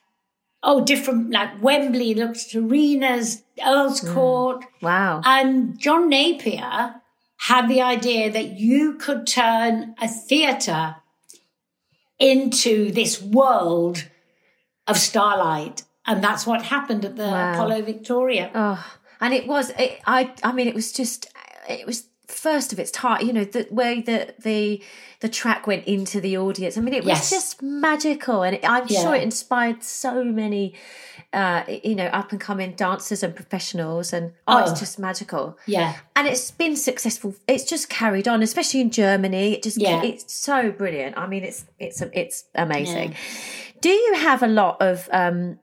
oh, 0.62 0.84
different, 0.84 1.32
like 1.32 1.64
Wembley, 1.64 2.14
looked 2.14 2.46
at 2.50 2.56
arenas, 2.56 3.44
Earl's 3.66 4.02
Court. 4.02 4.66
Wow. 4.82 5.22
And 5.26 5.80
John 5.80 6.10
Napier 6.10 7.02
had 7.38 7.68
the 7.68 7.82
idea 7.82 8.32
that 8.32 8.52
you 8.60 8.94
could 8.96 9.26
turn 9.28 9.96
a 10.02 10.08
theatre 10.08 10.96
into 12.20 12.92
this 12.92 13.22
world 13.22 14.06
of 14.88 14.98
starlight. 14.98 15.84
And 16.06 16.24
that's 16.24 16.48
what 16.48 16.64
happened 16.64 17.04
at 17.06 17.16
the 17.16 17.24
Wow. 17.28 17.54
Apollo 17.54 17.82
Victoria. 17.84 18.50
Oh, 18.56 18.84
and 19.20 19.34
it 19.34 19.46
was. 19.48 19.72
It, 19.72 20.00
I. 20.06 20.34
I 20.44 20.52
mean, 20.54 20.68
it 20.68 20.74
was 20.76 20.92
just. 20.94 21.28
It 21.68 21.86
was 21.86 22.08
first 22.28 22.72
of 22.72 22.80
its 22.80 22.92
type. 22.92 23.24
You 23.24 23.34
know, 23.34 23.44
the 23.44 23.68
way 23.70 24.02
that 24.02 24.42
the 24.42 24.82
the 25.20 25.28
track 25.28 25.68
went 25.68 25.86
into 25.86 26.22
the 26.22 26.38
audience. 26.38 26.78
I 26.78 26.82
mean, 26.82 26.94
it 26.94 27.04
was 27.04 27.10
Yes. 27.10 27.30
just 27.30 27.62
magical, 27.62 28.44
and 28.44 28.56
it, 28.56 28.62
I'm 28.64 28.86
Yeah. 28.88 29.02
sure 29.02 29.16
it 29.16 29.22
inspired 29.24 29.84
so 29.84 30.24
many. 30.24 30.76
Uh, 31.34 31.64
you 31.84 31.94
know, 31.94 32.06
up 32.06 32.32
and 32.32 32.40
coming 32.40 32.72
dancers 32.74 33.22
and 33.22 33.36
professionals, 33.36 34.14
and 34.14 34.32
oh, 34.48 34.60
Oh. 34.60 34.72
it's 34.72 34.80
just 34.80 34.98
magical. 34.98 35.58
Yeah. 35.66 35.96
And 36.16 36.26
it's 36.26 36.52
been 36.52 36.78
successful. 36.78 37.36
It's 37.48 37.66
just 37.66 37.90
carried 37.90 38.30
on, 38.30 38.42
especially 38.42 38.80
in 38.80 38.92
Germany. 38.92 39.54
It 39.54 39.62
just 39.62 39.78
Yeah. 39.78 40.02
it's 40.04 40.34
so 40.34 40.72
brilliant. 40.72 41.18
I 41.18 41.28
mean, 41.28 41.44
it's 41.44 41.66
it's 41.80 42.02
it's 42.14 42.46
amazing. 42.56 43.14
Do 43.82 43.90
you 43.90 44.14
have 44.16 44.42
a 44.42 44.48
lot 44.48 44.82
of 44.82 45.10
um 45.12 45.60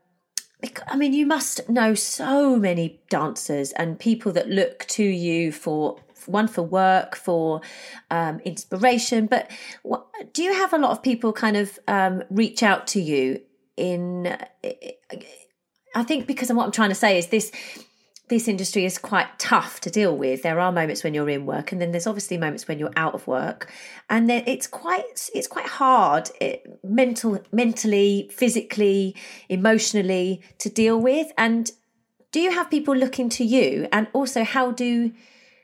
I 0.86 0.96
mean, 0.96 1.12
you 1.14 1.26
must 1.26 1.68
know 1.68 1.94
so 1.94 2.56
many 2.56 3.00
dancers 3.08 3.72
and 3.72 3.98
people 3.98 4.32
that 4.32 4.48
look 4.48 4.84
to 4.88 5.02
you 5.02 5.50
for 5.50 5.96
one 6.26 6.48
for 6.48 6.62
work, 6.62 7.16
for 7.16 7.60
um, 8.10 8.40
inspiration. 8.40 9.26
But 9.26 9.50
what, 9.82 10.06
do 10.32 10.42
you 10.42 10.54
have 10.54 10.72
a 10.72 10.78
lot 10.78 10.90
of 10.92 11.02
people 11.02 11.32
kind 11.34 11.56
of 11.56 11.78
um, 11.88 12.22
reach 12.30 12.62
out 12.62 12.86
to 12.88 13.00
you 13.00 13.40
in? 13.76 14.36
I 15.94 16.02
think 16.02 16.26
because 16.26 16.52
what 16.52 16.64
I'm 16.64 16.72
trying 16.72 16.90
to 16.90 16.94
say 16.94 17.18
is 17.18 17.28
this. 17.28 17.52
This 18.28 18.48
industry 18.48 18.86
is 18.86 18.96
quite 18.96 19.38
tough 19.38 19.80
to 19.80 19.90
deal 19.90 20.16
with. 20.16 20.44
There 20.44 20.58
are 20.58 20.72
moments 20.72 21.04
when 21.04 21.12
you're 21.12 21.28
in 21.28 21.44
work, 21.44 21.72
and 21.72 21.80
then 21.80 21.92
there's 21.92 22.06
obviously 22.06 22.38
moments 22.38 22.66
when 22.66 22.78
you're 22.78 22.90
out 22.96 23.12
of 23.12 23.26
work, 23.26 23.70
and 24.08 24.30
then 24.30 24.44
it's 24.46 24.66
quite 24.66 25.28
it's 25.34 25.46
quite 25.46 25.66
hard, 25.66 26.30
it, 26.40 26.64
mental, 26.82 27.38
mentally, 27.52 28.30
physically, 28.32 29.14
emotionally 29.50 30.40
to 30.56 30.70
deal 30.70 30.98
with. 30.98 31.32
And 31.36 31.70
do 32.32 32.40
you 32.40 32.50
have 32.50 32.70
people 32.70 32.96
looking 32.96 33.28
to 33.28 33.44
you? 33.44 33.88
And 33.92 34.08
also, 34.14 34.42
how 34.42 34.72
do 34.72 35.12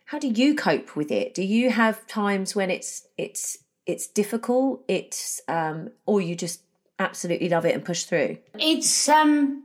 how 0.04 0.18
do 0.18 0.28
you 0.28 0.54
cope 0.54 0.96
with 0.96 1.10
it? 1.10 1.34
Do 1.34 1.42
you 1.42 1.70
have 1.70 2.06
times 2.08 2.54
when 2.54 2.70
it's 2.70 3.06
it's 3.16 3.58
it's 3.86 4.06
difficult, 4.06 4.84
it's 4.86 5.40
um, 5.48 5.90
or 6.04 6.20
you 6.20 6.34
just 6.34 6.62
absolutely 6.98 7.48
love 7.48 7.64
it 7.64 7.74
and 7.74 7.84
push 7.84 8.04
through? 8.04 8.38
It's 8.58 9.08
um 9.08 9.64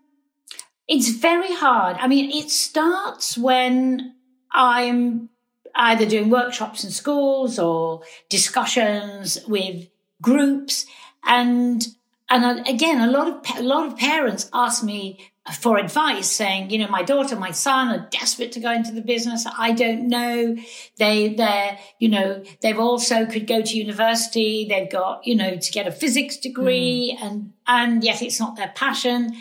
it's 0.87 1.09
very 1.09 1.53
hard. 1.53 1.97
I 1.99 2.07
mean, 2.07 2.31
it 2.31 2.49
starts 2.51 3.37
when 3.37 4.15
I'm 4.51 5.29
either 5.73 6.05
doing 6.05 6.29
workshops 6.29 6.83
in 6.83 6.91
schools 6.91 7.59
or 7.59 8.01
discussions 8.29 9.39
with 9.47 9.87
groups. 10.21 10.85
And 11.23 11.85
and 12.29 12.67
again 12.67 13.01
a 13.01 13.11
lot 13.11 13.27
of 13.27 13.59
a 13.59 13.61
lot 13.61 13.85
of 13.85 13.97
parents 13.97 14.49
ask 14.51 14.83
me 14.83 15.31
for 15.59 15.77
advice 15.77 16.27
saying 16.27 16.71
you 16.71 16.79
know 16.79 16.87
my 16.87 17.03
daughter 17.03 17.35
my 17.35 17.51
son 17.51 17.89
are 17.89 18.07
desperate 18.09 18.51
to 18.53 18.59
go 18.59 18.71
into 18.71 18.91
the 18.91 19.01
business. 19.01 19.45
I 19.57 19.73
don't 19.73 20.07
know. 20.07 20.55
They 20.97 21.35
they're 21.35 21.77
you 21.99 22.09
know 22.09 22.43
they've 22.61 22.79
also 22.79 23.25
could 23.25 23.47
go 23.47 23.61
to 23.61 23.77
university. 23.77 24.65
They've 24.67 24.89
got 24.89 25.25
you 25.25 25.35
know 25.35 25.57
to 25.57 25.71
get 25.71 25.87
a 25.87 25.91
physics 25.91 26.37
degree 26.37 27.17
mm. 27.19 27.25
and 27.25 27.53
and 27.67 28.03
yet 28.03 28.21
it's 28.21 28.39
not 28.39 28.55
their 28.55 28.71
passion. 28.75 29.35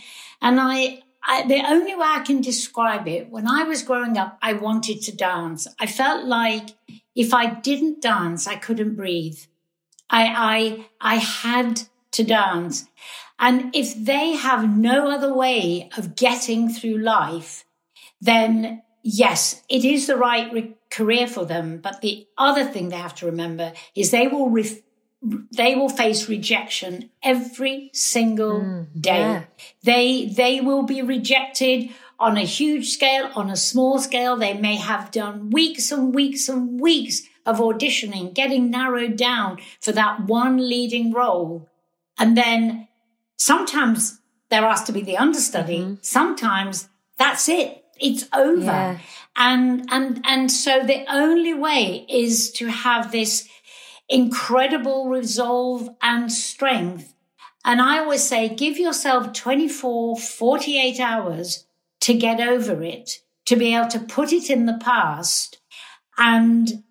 And 0.45 0.61
I, 0.61 1.01
I, 1.27 1.47
the 1.47 1.63
only 1.67 1.95
way 1.95 2.07
I 2.07 2.21
can 2.21 2.41
describe 2.41 3.09
it, 3.09 3.31
when 3.31 3.49
I 3.49 3.65
was 3.65 3.83
growing 3.83 4.19
up, 4.19 4.39
I 4.43 4.53
wanted 4.53 5.01
to 5.03 5.17
dance. 5.17 5.67
I 5.81 5.87
felt 5.87 6.27
like 6.27 6.71
if 7.15 7.33
I 7.33 7.47
didn't 7.47 8.03
dance, 8.03 8.47
I 8.47 8.57
couldn't 8.57 8.95
breathe. 8.95 9.39
I, 10.11 10.87
I, 11.01 11.15
I 11.15 11.17
had 11.17 11.83
to 12.13 12.25
dance. 12.25 12.87
And 13.39 13.75
if 13.75 13.95
they 13.97 14.33
have 14.33 14.69
no 14.77 15.11
other 15.11 15.33
way 15.33 15.89
of 15.97 16.15
getting 16.15 16.69
through 16.69 16.99
life, 16.99 17.65
then 18.21 18.83
yes, 19.03 19.63
it 19.69 19.85
is 19.85 20.07
the 20.07 20.17
right 20.17 20.53
re- 20.53 20.75
career 20.91 21.27
for 21.27 21.45
them. 21.45 21.79
But 21.79 22.01
the 22.01 22.27
other 22.39 22.65
thing 22.65 22.89
they 22.89 22.97
have 22.97 23.15
to 23.17 23.27
remember 23.27 23.73
is 23.95 24.11
they 24.11 24.29
will 24.29 24.49
they 25.53 25.75
will 25.75 25.89
face 25.89 26.29
rejection 26.29 27.11
every 27.23 27.91
single 27.93 28.61
mm, 28.61 28.87
day. 29.01 29.19
yeah. 29.19 29.45
They 29.83 30.27
they 30.27 30.61
will 30.61 30.83
be 30.83 31.03
rejected 31.03 31.91
on 32.19 32.37
a 32.37 32.43
huge 32.43 32.91
scale, 32.91 33.31
on 33.35 33.51
a 33.51 33.57
small 33.57 33.99
scale. 33.99 34.37
They 34.37 34.55
may 34.55 34.77
have 34.77 35.11
done 35.11 35.51
weeks 35.51 35.91
and 35.91 36.15
weeks 36.15 36.49
and 36.49 36.81
weeks 36.81 37.23
of 37.47 37.59
auditioning, 37.59 38.35
getting 38.35 38.71
narrowed 38.71 39.17
down 39.17 39.59
for 39.81 39.93
that 39.93 40.25
one 40.25 40.57
leading 40.57 41.13
role. 41.13 41.69
And 42.19 42.37
then 42.37 42.89
sometimes 43.37 44.21
they're 44.49 44.65
asked 44.65 44.87
to 44.87 44.93
be 44.93 45.03
the 45.03 45.17
understudy. 45.17 45.79
Mm-hmm. 45.79 45.95
Sometimes 46.03 46.89
that's 47.19 47.49
it. 47.49 47.85
It's 48.01 48.29
over. 48.33 48.63
Yeah. 48.63 48.99
And 49.37 49.89
and 49.91 50.23
and 50.25 50.51
so 50.51 50.83
the 50.83 51.05
only 51.09 51.55
way 51.55 52.07
is 52.09 52.51
to 52.53 52.69
have 52.69 53.11
this 53.11 53.49
incredible 54.15 55.09
resolve 55.09 55.89
and 56.01 56.31
strength. 56.33 57.15
And 57.65 57.83
I 57.83 57.99
always 57.99 58.23
say, 58.23 58.49
give 58.49 58.79
yourself 58.79 59.33
24, 59.33 60.17
48 60.19 61.01
hours 61.01 61.67
to 62.03 62.15
get 62.15 62.41
over 62.41 62.81
it, 62.83 63.19
to 63.47 63.57
be 63.57 63.75
able 63.75 63.89
to 63.89 63.99
put 63.99 64.33
it 64.33 64.51
in 64.51 64.67
the 64.67 64.79
past 64.81 65.59
and 66.17 66.85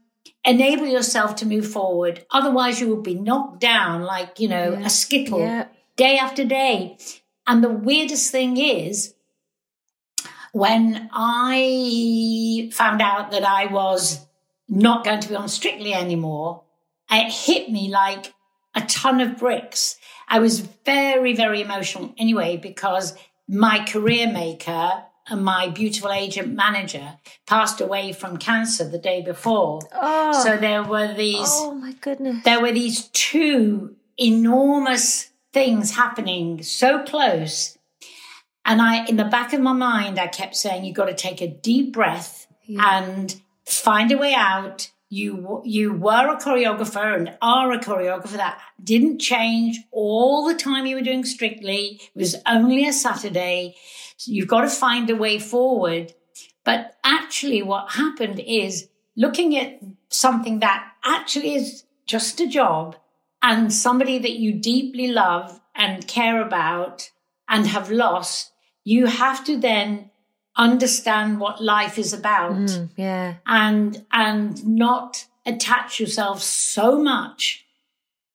enable 0.43 0.85
yourself 0.85 1.37
to 1.37 1.45
move 1.45 1.65
forward. 1.65 2.25
Otherwise, 2.29 2.81
you 2.81 2.89
will 2.89 3.01
be 3.01 3.15
knocked 3.15 3.61
down 3.61 4.01
like, 4.01 4.41
you 4.41 4.49
know, 4.49 4.73
a 4.73 4.89
skittle 4.89 5.39
Yeah. 5.39 5.67
day 5.95 6.17
after 6.17 6.43
day. 6.43 6.97
And 7.47 7.63
the 7.63 7.69
weirdest 7.69 8.31
thing 8.31 8.57
is, 8.57 9.13
when 10.51 11.09
I 11.13 12.69
found 12.73 13.01
out 13.01 13.31
that 13.31 13.45
I 13.45 13.67
was 13.67 14.25
not 14.67 15.05
going 15.05 15.21
to 15.21 15.29
be 15.29 15.35
on 15.35 15.47
Strictly 15.47 15.93
anymore, 15.93 16.63
it 17.11 17.31
hit 17.31 17.69
me 17.69 17.89
like 17.89 18.33
a 18.75 18.81
ton 18.81 19.21
of 19.21 19.37
bricks. 19.37 19.97
I 20.27 20.39
was 20.39 20.61
very, 20.61 21.35
very 21.35 21.61
emotional 21.61 22.13
anyway, 22.17 22.57
because 22.57 23.13
my 23.47 23.85
career 23.85 24.31
maker 24.31 25.03
and 25.27 25.43
my 25.43 25.69
beautiful 25.69 26.11
agent 26.11 26.53
manager 26.53 27.17
passed 27.47 27.79
away 27.79 28.11
from 28.13 28.37
cancer 28.37 28.87
the 28.89 28.97
day 28.97 29.21
before. 29.21 29.79
Oh, 29.93 30.43
So 30.43 30.57
there 30.57 30.83
were 30.83 31.13
these 31.13 31.47
oh 31.47 31.73
my 31.75 31.93
goodness. 31.93 32.43
there 32.43 32.61
were 32.61 32.71
these 32.71 33.07
two 33.09 33.95
enormous 34.17 35.29
things 35.53 35.95
happening 35.95 36.61
so 36.63 37.03
close. 37.03 37.77
And 38.65 38.81
I, 38.81 39.05
in 39.05 39.17
the 39.17 39.25
back 39.25 39.53
of 39.53 39.61
my 39.61 39.73
mind, 39.73 40.17
I 40.19 40.27
kept 40.27 40.55
saying, 40.55 40.85
you've 40.85 40.95
got 40.95 41.05
to 41.05 41.13
take 41.13 41.41
a 41.41 41.47
deep 41.47 41.93
breath 41.93 42.47
and 42.79 43.41
find 43.65 44.09
a 44.11 44.17
way 44.17 44.33
out. 44.33 44.89
You, 45.13 45.61
you 45.63 45.93
were 45.93 46.27
a 46.27 46.39
choreographer 46.39 47.15
and 47.15 47.37
are 47.39 47.71
a 47.71 47.77
choreographer 47.77 48.37
that 48.37 48.59
didn't 48.83 49.19
change 49.19 49.79
all 49.91 50.47
the 50.47 50.55
time 50.55 50.87
you 50.87 50.95
were 50.95 51.03
doing 51.03 51.23
strictly. 51.23 52.01
It 52.01 52.19
was 52.19 52.35
only 52.47 52.87
a 52.87 52.93
Saturday. 52.93 53.75
So 54.17 54.31
you've 54.31 54.47
got 54.47 54.61
to 54.61 54.69
find 54.69 55.07
a 55.11 55.15
way 55.15 55.37
forward. 55.37 56.13
But 56.63 56.97
actually 57.03 57.61
what 57.61 57.91
happened 57.91 58.39
is 58.39 58.89
looking 59.15 59.55
at 59.55 59.79
something 60.09 60.61
that 60.61 60.83
actually 61.05 61.53
is 61.53 61.83
just 62.07 62.39
a 62.39 62.47
job 62.47 62.95
and 63.43 63.71
somebody 63.71 64.17
that 64.17 64.37
you 64.37 64.53
deeply 64.53 65.09
love 65.09 65.61
and 65.75 66.07
care 66.07 66.41
about 66.41 67.11
and 67.47 67.67
have 67.67 67.91
lost, 67.91 68.51
you 68.83 69.05
have 69.05 69.45
to 69.45 69.57
then 69.57 70.09
understand 70.55 71.39
what 71.39 71.63
life 71.63 71.97
is 71.97 72.13
about. 72.13 72.53
Mm, 72.53 72.89
yeah. 72.95 73.35
And, 73.45 74.05
and 74.11 74.65
not 74.65 75.25
attach 75.45 75.99
yourself 75.99 76.41
so 76.41 77.01
much 77.01 77.65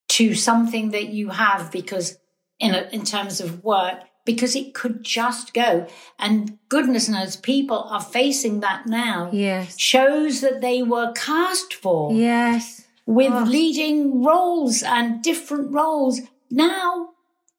to 0.09 0.35
something 0.35 0.91
that 0.91 1.09
you 1.09 1.31
have 1.31 1.71
because 1.71 2.19
in 2.59 2.75
a, 2.75 2.89
in 2.93 3.05
terms 3.05 3.41
of 3.41 3.63
work, 3.63 4.01
because 4.25 4.55
it 4.57 4.75
could 4.75 5.03
just 5.03 5.55
go. 5.55 5.87
And 6.19 6.59
goodness 6.69 7.09
knows 7.09 7.37
people 7.37 7.85
are 7.85 8.03
facing 8.03 8.61
that 8.61 8.87
now. 8.87 9.31
Yes. 9.33 9.79
Shows 9.79 10.41
that 10.41 10.61
they 10.61 10.83
were 10.83 11.13
cast 11.13 11.73
for. 11.73 12.13
Yes. 12.13 12.87
With 13.07 13.33
oh. 13.33 13.45
leading 13.45 14.23
roles 14.23 14.83
and 14.83 15.23
different 15.23 15.73
roles 15.73 16.21
now 16.51 17.11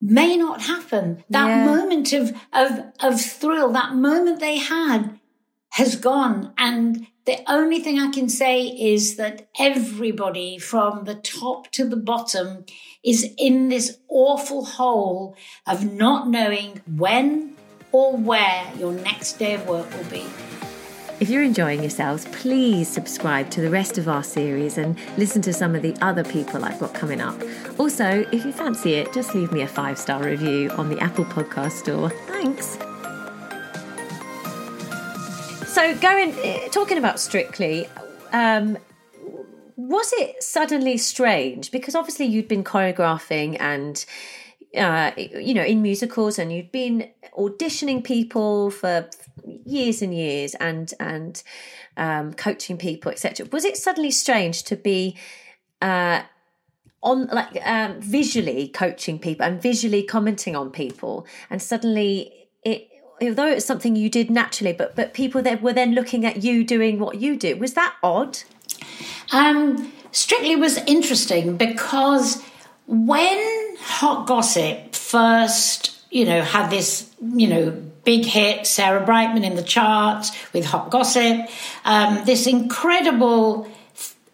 may 0.02 0.38
not 0.38 0.62
happen. 0.62 1.24
That 1.30 1.48
yeah. 1.48 1.66
moment 1.66 2.14
of, 2.14 2.36
of, 2.54 2.84
of 3.00 3.22
thrill, 3.22 3.72
that 3.74 3.96
moment 3.96 4.40
they 4.40 4.58
had 4.58 5.20
has 5.72 5.96
gone. 5.96 6.54
And 6.58 7.08
the 7.26 7.40
only 7.48 7.80
thing 7.80 8.00
I 8.00 8.12
can 8.12 8.30
say 8.30 8.64
is 8.64 9.18
that 9.18 9.50
everybody 9.60 10.58
from 10.58 11.06
the 11.06 11.16
top 11.16 11.72
to 11.74 11.88
the 11.88 11.98
bottom 11.98 12.66
is 13.04 13.28
in 13.38 13.70
this 13.70 14.00
awful 14.10 14.66
hole 14.66 15.36
of 15.68 15.94
not 15.94 16.28
knowing 16.28 16.82
when 16.88 17.56
or 17.92 18.18
where 18.18 18.72
your 18.78 18.94
next 18.94 19.34
day 19.34 19.56
of 19.56 19.68
work 19.68 19.92
will 19.96 20.10
be. 20.10 20.26
If 21.20 21.30
you're 21.30 21.44
enjoying 21.44 21.82
yourselves, 21.82 22.26
please 22.32 22.88
subscribe 22.88 23.50
to 23.50 23.60
the 23.60 23.70
rest 23.70 23.98
of 23.98 24.08
our 24.08 24.24
series 24.24 24.78
and 24.78 24.98
listen 25.18 25.42
to 25.42 25.52
some 25.52 25.76
of 25.76 25.82
the 25.82 25.94
other 26.00 26.24
people 26.24 26.64
I've 26.64 26.80
got 26.80 26.94
coming 26.94 27.20
up. 27.20 27.36
Also, 27.78 28.26
if 28.32 28.46
you 28.46 28.54
fancy 28.54 28.94
it, 28.94 29.12
just 29.12 29.36
leave 29.36 29.52
me 29.52 29.62
a 29.62 29.68
five 29.68 29.98
star 29.98 30.24
review 30.24 30.70
on 30.72 30.88
the 30.88 30.98
Apple 31.00 31.26
Podcast 31.26 31.74
Store. 31.74 32.10
Thanks. 32.28 32.78
So, 35.70 35.94
going 35.98 36.34
eh, 36.42 36.70
talking 36.70 36.98
about 36.98 37.20
Strictly, 37.20 37.90
um, 38.32 38.78
was 39.76 40.14
it 40.14 40.42
suddenly 40.42 40.98
strange 40.98 41.70
because 41.70 41.96
obviously 41.96 42.28
you'd 42.28 42.48
been 42.48 42.64
choreographing 42.64 43.58
and 43.60 44.06
uh, 44.76 45.12
you 45.18 45.54
know, 45.54 45.64
in 45.64 45.82
musicals, 45.82 46.38
and 46.38 46.54
you'd 46.54 46.72
been 46.72 47.10
auditioning 47.38 48.04
people 48.04 48.70
for 48.70 49.10
years 49.66 50.02
and 50.02 50.14
years, 50.14 50.56
and 50.56 50.94
and 51.00 51.44
um, 51.98 52.34
coaching 52.34 52.78
people, 52.78 53.12
etc. 53.12 53.48
Was 53.52 53.66
it 53.66 53.78
suddenly 53.78 54.12
strange 54.12 54.64
to 54.64 54.76
be 54.76 55.18
uh, 55.82 56.22
on 57.02 57.28
like 57.28 57.66
um, 57.66 58.00
visually 58.02 58.68
coaching 58.70 59.20
people 59.20 59.46
and 59.46 59.62
visually 59.62 60.04
commenting 60.04 60.56
on 60.56 60.72
people, 60.72 61.26
and 61.50 61.62
suddenly 61.62 62.48
it? 62.64 62.88
Although 63.22 63.48
it's 63.48 63.66
something 63.66 63.98
you 63.98 64.10
did 64.10 64.30
naturally, 64.32 64.74
but 64.74 64.96
but 64.96 65.14
people 65.14 65.42
that 65.42 65.62
were 65.62 65.74
then 65.74 65.94
looking 65.94 66.26
at 66.26 66.44
you 66.44 66.64
doing 66.64 67.00
what 67.00 67.20
you 67.20 67.36
do, 67.36 67.58
was 67.58 67.74
that 67.74 67.96
odd? 68.02 68.40
Um, 69.32 69.92
Strictly 70.12 70.56
was 70.56 70.78
interesting 70.86 71.56
because 71.56 72.44
when 72.88 73.76
Hot 73.80 74.26
Gossip 74.26 74.96
first, 74.96 76.02
you 76.10 76.26
know, 76.26 76.42
had 76.42 76.72
this, 76.72 77.14
you 77.22 77.48
know, 77.48 77.89
big 78.10 78.26
hit, 78.26 78.66
Sarah 78.66 79.06
Brightman 79.06 79.44
in 79.44 79.56
the 79.56 79.62
charts 79.62 80.32
with 80.52 80.66
Hot 80.66 80.90
Gossip, 80.90 81.48
um, 81.86 82.26
this 82.26 82.48
incredible 82.48 83.68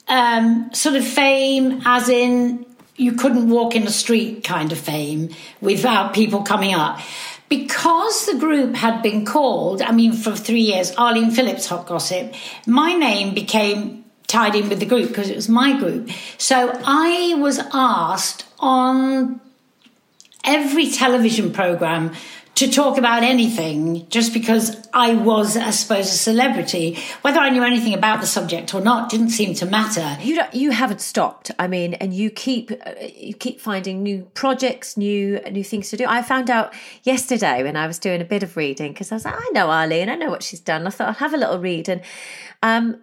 um, 0.08 0.74
sort 0.74 0.96
of 0.96 1.06
fame, 1.06 1.82
as 1.84 2.08
in 2.08 2.66
you 2.96 3.12
couldn't 3.12 3.50
walk 3.50 3.76
in 3.76 3.84
the 3.84 3.92
street 3.92 4.46
kind 4.46 4.72
of 4.72 4.78
fame 4.78 5.28
without 5.60 6.14
people 6.14 6.42
coming 6.42 6.74
up. 6.74 7.02
Because 7.50 8.28
the 8.28 8.38
group 8.38 8.76
had 8.76 9.04
been 9.04 9.26
called, 9.26 9.82
I 9.82 9.92
mean, 9.92 10.14
for 10.14 10.34
three 10.34 10.62
years, 10.62 10.96
Arlene 10.96 11.32
Phillips 11.32 11.66
Hot 11.68 11.86
Gossip, 11.86 12.34
my 12.66 12.94
name 12.94 13.34
became 13.34 14.06
tied 14.26 14.56
in 14.56 14.70
with 14.70 14.80
the 14.80 14.86
group 14.86 15.10
because 15.10 15.30
it 15.30 15.36
was 15.36 15.50
my 15.50 15.78
group. 15.78 16.10
So 16.38 16.72
I 16.86 17.36
was 17.38 17.60
asked 17.74 18.46
on 18.58 19.42
every 20.46 20.90
television 20.92 21.52
program 21.52 22.14
to 22.56 22.72
talk 22.72 22.98
about 22.98 23.22
anything 23.22 24.08
just 24.10 24.34
because 24.34 24.88
I 24.94 25.14
was, 25.14 25.58
I 25.58 25.72
suppose, 25.72 26.08
a 26.08 26.18
celebrity. 26.18 26.98
Whether 27.22 27.40
I 27.40 27.50
knew 27.50 27.64
anything 27.64 27.94
about 27.94 28.22
the 28.22 28.28
subject 28.28 28.74
or 28.74 28.80
not 28.80 29.10
didn't 29.10 29.30
seem 29.30 29.54
to 29.56 29.66
matter. 29.66 30.18
You 30.22 30.42
you 30.54 30.72
haven't 30.72 31.02
stopped. 31.02 31.52
I 31.60 31.68
mean, 31.68 31.96
and 31.96 32.14
you 32.14 32.30
keep 32.30 32.72
uh, 32.72 32.94
you 33.14 33.34
keep 33.34 33.60
finding 33.60 34.04
new 34.04 34.24
projects, 34.34 34.96
new 34.96 35.40
new 35.52 35.64
things 35.64 35.90
to 35.90 35.98
do. 35.98 36.06
I 36.08 36.22
found 36.22 36.50
out 36.50 36.74
yesterday 37.04 37.62
when 37.62 37.76
I 37.76 37.88
was 37.88 38.00
doing 38.00 38.22
a 38.22 38.26
bit 38.26 38.42
of 38.42 38.56
reading 38.56 38.94
because 38.94 39.12
I 39.12 39.16
was 39.16 39.26
like, 39.26 39.36
I 39.36 39.50
know 39.52 39.70
Arlene, 39.70 40.10
I 40.10 40.16
know 40.16 40.30
what 40.30 40.44
she's 40.44 40.62
done. 40.62 40.88
I 40.88 40.90
thought 40.92 41.08
I'll 41.10 41.14
have 41.16 41.34
a 41.34 41.38
little 41.38 41.60
read 41.60 41.90
and. 41.90 42.02
Um, 42.64 43.02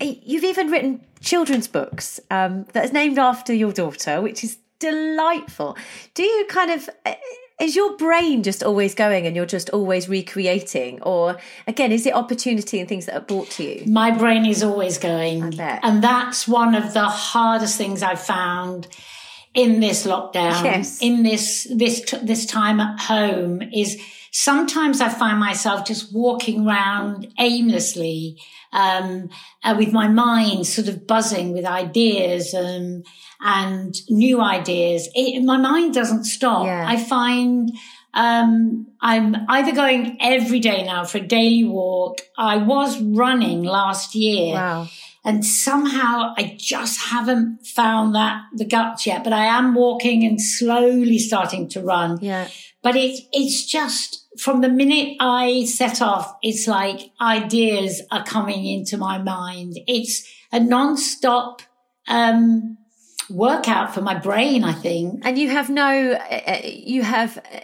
You've 0.00 0.42
even 0.42 0.72
written 0.72 1.02
children's 1.20 1.68
books 1.68 2.18
um, 2.28 2.66
that 2.72 2.84
is 2.84 2.92
named 2.92 3.16
after 3.16 3.54
your 3.54 3.72
daughter, 3.72 4.20
which 4.20 4.42
is 4.42 4.58
delightful. 4.80 5.76
Do 6.14 6.24
you 6.24 6.46
kind 6.48 6.72
of 6.72 6.90
uh, 7.06 7.14
is 7.60 7.76
your 7.76 7.96
brain 7.96 8.42
just 8.42 8.62
always 8.62 8.94
going 8.94 9.26
and 9.26 9.36
you're 9.36 9.46
just 9.46 9.70
always 9.70 10.08
recreating? 10.08 11.00
Or 11.02 11.36
again 11.66 11.92
is 11.92 12.06
it 12.06 12.14
opportunity 12.14 12.80
and 12.80 12.88
things 12.88 13.06
that 13.06 13.16
are 13.16 13.20
brought 13.20 13.50
to 13.52 13.64
you? 13.64 13.86
My 13.86 14.10
brain 14.10 14.44
is 14.44 14.62
always 14.62 14.98
going. 14.98 15.58
And 15.60 16.02
that's 16.02 16.48
one 16.48 16.74
of 16.74 16.94
the 16.94 17.04
hardest 17.04 17.78
things 17.78 18.02
i've 18.02 18.20
found 18.20 18.88
in 19.54 19.80
this 19.80 20.04
lockdown. 20.04 20.64
Yes. 20.64 21.00
in 21.00 21.22
this 21.22 21.68
this 21.72 22.04
this 22.22 22.44
time 22.46 22.80
at 22.80 23.00
home 23.00 23.62
is 23.62 24.00
sometimes 24.34 25.00
i 25.00 25.08
find 25.08 25.38
myself 25.38 25.86
just 25.86 26.12
walking 26.12 26.66
around 26.66 27.28
aimlessly 27.38 28.36
um, 28.74 29.30
uh, 29.62 29.74
with 29.78 29.92
my 29.92 30.08
mind 30.08 30.66
sort 30.66 30.88
of 30.88 31.06
buzzing 31.06 31.52
with 31.52 31.64
ideas 31.64 32.52
and, 32.52 33.06
and 33.40 33.94
new 34.10 34.42
ideas. 34.42 35.08
It, 35.14 35.42
my 35.44 35.56
mind 35.56 35.94
doesn't 35.94 36.24
stop. 36.24 36.66
Yeah. 36.66 36.84
I 36.86 37.02
find, 37.02 37.70
um, 38.12 38.88
I'm 39.00 39.36
either 39.48 39.72
going 39.72 40.18
every 40.20 40.58
day 40.58 40.82
now 40.82 41.04
for 41.04 41.18
a 41.18 41.26
daily 41.26 41.64
walk. 41.64 42.18
I 42.36 42.56
was 42.56 43.00
running 43.00 43.62
last 43.62 44.14
year. 44.14 44.54
Wow. 44.54 44.88
And 45.26 45.44
somehow 45.44 46.34
I 46.36 46.56
just 46.58 47.00
haven't 47.00 47.66
found 47.66 48.14
that 48.14 48.42
the 48.52 48.66
guts 48.66 49.06
yet, 49.06 49.24
but 49.24 49.32
I 49.32 49.46
am 49.46 49.74
walking 49.74 50.24
and 50.24 50.38
slowly 50.38 51.18
starting 51.18 51.68
to 51.70 51.80
run. 51.80 52.18
Yeah. 52.20 52.48
But 52.82 52.96
it, 52.96 53.20
it's 53.32 53.64
just, 53.64 54.23
from 54.38 54.60
the 54.60 54.68
minute 54.68 55.16
I 55.20 55.64
set 55.64 56.02
off, 56.02 56.36
it's 56.42 56.66
like 56.66 57.12
ideas 57.20 58.02
are 58.10 58.24
coming 58.24 58.66
into 58.66 58.96
my 58.96 59.18
mind. 59.18 59.78
It's 59.86 60.28
a 60.52 60.60
non-stop 60.60 61.62
um, 62.08 62.78
workout 63.30 63.94
for 63.94 64.00
my 64.00 64.14
brain, 64.14 64.64
I 64.64 64.72
think. 64.72 65.24
And 65.24 65.38
you 65.38 65.48
have 65.50 65.70
no, 65.70 66.12
uh, 66.12 66.40
uh 66.46 66.60
you 66.64 67.02
have, 67.02 67.38
uh, 67.38 67.60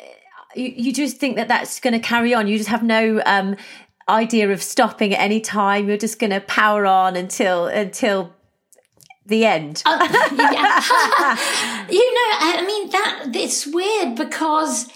you, 0.55 0.73
you 0.77 0.93
just 0.93 1.19
think 1.19 1.37
that 1.37 1.49
that's 1.49 1.81
going 1.81 1.93
to 1.93 2.01
carry 2.01 2.35
on. 2.35 2.47
You 2.47 2.57
just 2.57 2.71
have 2.71 2.83
no 2.83 3.21
um, 3.27 3.57
idea 4.09 4.51
of 4.51 4.63
stopping 4.63 5.15
at 5.15 5.21
any 5.21 5.41
time. 5.41 5.89
You're 5.89 5.97
just 5.97 6.19
going 6.19 6.31
to 6.31 6.41
power 6.41 6.87
on 6.87 7.17
until 7.17 7.67
until 7.67 8.35
the 9.27 9.47
end. 9.47 9.83
Uh, 9.87 9.99
you 11.91 12.15
know, 12.15 12.31
I 12.41 12.65
mean 12.67 12.91
that 12.91 13.31
it's 13.35 13.67
weird 13.67 14.17
because 14.17 14.89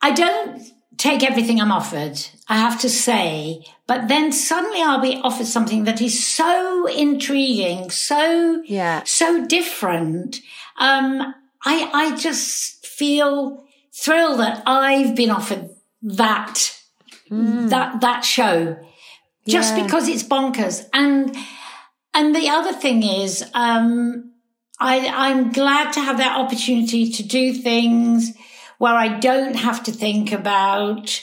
I 0.00 0.12
don't 0.12 0.62
take 0.98 1.22
everything 1.22 1.60
I'm 1.60 1.72
offered, 1.72 2.18
I 2.48 2.56
have 2.56 2.80
to 2.80 2.90
say, 2.90 3.64
but 3.86 4.08
then 4.08 4.32
suddenly 4.32 4.82
I'll 4.82 5.00
be 5.00 5.20
offered 5.22 5.46
something 5.46 5.84
that 5.84 6.02
is 6.02 6.22
so 6.22 6.86
intriguing, 6.86 7.90
so, 7.90 8.62
yeah. 8.66 9.04
so 9.04 9.46
different. 9.46 10.40
Um, 10.78 11.34
I, 11.64 11.90
I 11.92 12.16
just 12.16 12.84
feel 12.84 13.64
thrilled 13.92 14.40
that 14.40 14.62
I've 14.66 15.14
been 15.14 15.30
offered 15.30 15.70
that, 16.02 16.76
mm. 17.30 17.70
that, 17.70 18.00
that 18.00 18.24
show 18.24 18.78
just 19.46 19.76
yeah. 19.76 19.84
because 19.84 20.08
it's 20.08 20.22
bonkers. 20.22 20.84
And, 20.92 21.34
and 22.12 22.34
the 22.34 22.48
other 22.48 22.72
thing 22.72 23.02
is, 23.02 23.48
um, 23.54 24.32
I, 24.80 25.08
I'm 25.08 25.52
glad 25.52 25.92
to 25.92 26.00
have 26.00 26.18
that 26.18 26.36
opportunity 26.36 27.10
to 27.12 27.22
do 27.22 27.52
things 27.52 28.32
where 28.78 28.94
I 28.94 29.18
don't 29.18 29.56
have 29.56 29.82
to 29.84 29.92
think 29.92 30.32
about, 30.32 31.20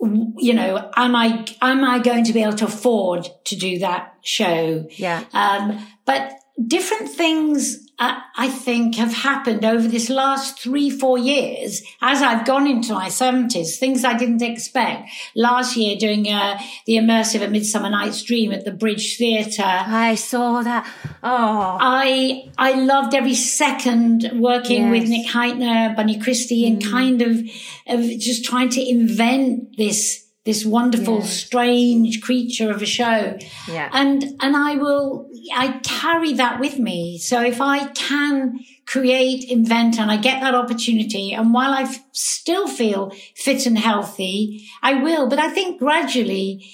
you 0.00 0.52
know, 0.52 0.90
am 0.96 1.16
I, 1.16 1.46
am 1.60 1.84
I 1.84 2.00
going 2.00 2.24
to 2.24 2.32
be 2.32 2.42
able 2.42 2.56
to 2.56 2.66
afford 2.66 3.28
to 3.46 3.56
do 3.56 3.78
that 3.78 4.14
show? 4.22 4.86
Yeah. 4.90 5.24
Um, 5.32 5.86
but 6.04 6.34
different 6.66 7.08
things, 7.08 7.88
I 8.36 8.48
think 8.48 8.96
have 8.96 9.12
happened 9.12 9.64
over 9.64 9.86
this 9.86 10.08
last 10.08 10.58
three, 10.58 10.90
four 10.90 11.18
years 11.18 11.82
as 12.00 12.22
I've 12.22 12.46
gone 12.46 12.66
into 12.66 12.94
my 12.94 13.08
seventies, 13.08 13.78
things 13.78 14.04
I 14.04 14.16
didn't 14.16 14.42
expect. 14.42 15.10
Last 15.36 15.76
year 15.76 15.96
doing 15.96 16.30
uh, 16.30 16.58
the 16.86 16.94
immersive 16.94 17.42
A 17.42 17.48
Midsummer 17.48 17.90
Night's 17.90 18.22
Dream 18.22 18.52
at 18.52 18.64
the 18.64 18.72
Bridge 18.72 19.16
Theatre. 19.18 19.62
I 19.64 20.14
saw 20.14 20.62
that. 20.62 20.86
Oh. 21.22 21.78
I, 21.80 22.50
I 22.58 22.72
loved 22.72 23.14
every 23.14 23.34
second 23.34 24.30
working 24.34 24.84
yes. 24.84 24.90
with 24.90 25.08
Nick 25.08 25.26
Hytner, 25.28 25.94
Bunny 25.94 26.18
Christie 26.18 26.66
and 26.66 26.82
mm. 26.82 26.90
kind 26.90 27.22
of, 27.22 27.38
of 27.86 28.18
just 28.18 28.44
trying 28.44 28.70
to 28.70 28.80
invent 28.80 29.76
this 29.76 30.26
this 30.44 30.64
wonderful, 30.64 31.20
yeah. 31.20 31.24
strange 31.24 32.20
creature 32.20 32.70
of 32.70 32.82
a 32.82 32.86
show. 32.86 33.38
Yeah. 33.68 33.88
And, 33.92 34.24
and 34.40 34.56
I 34.56 34.74
will, 34.74 35.30
I 35.54 35.80
carry 35.84 36.32
that 36.34 36.58
with 36.58 36.78
me. 36.78 37.18
So 37.18 37.40
if 37.42 37.60
I 37.60 37.86
can 37.92 38.58
create, 38.84 39.44
invent, 39.48 40.00
and 40.00 40.10
I 40.10 40.16
get 40.16 40.40
that 40.40 40.54
opportunity, 40.54 41.32
and 41.32 41.54
while 41.54 41.72
I 41.72 41.84
still 42.10 42.66
feel 42.66 43.12
fit 43.36 43.66
and 43.66 43.78
healthy, 43.78 44.66
I 44.82 44.94
will. 44.94 45.28
But 45.28 45.38
I 45.38 45.48
think 45.48 45.78
gradually, 45.78 46.68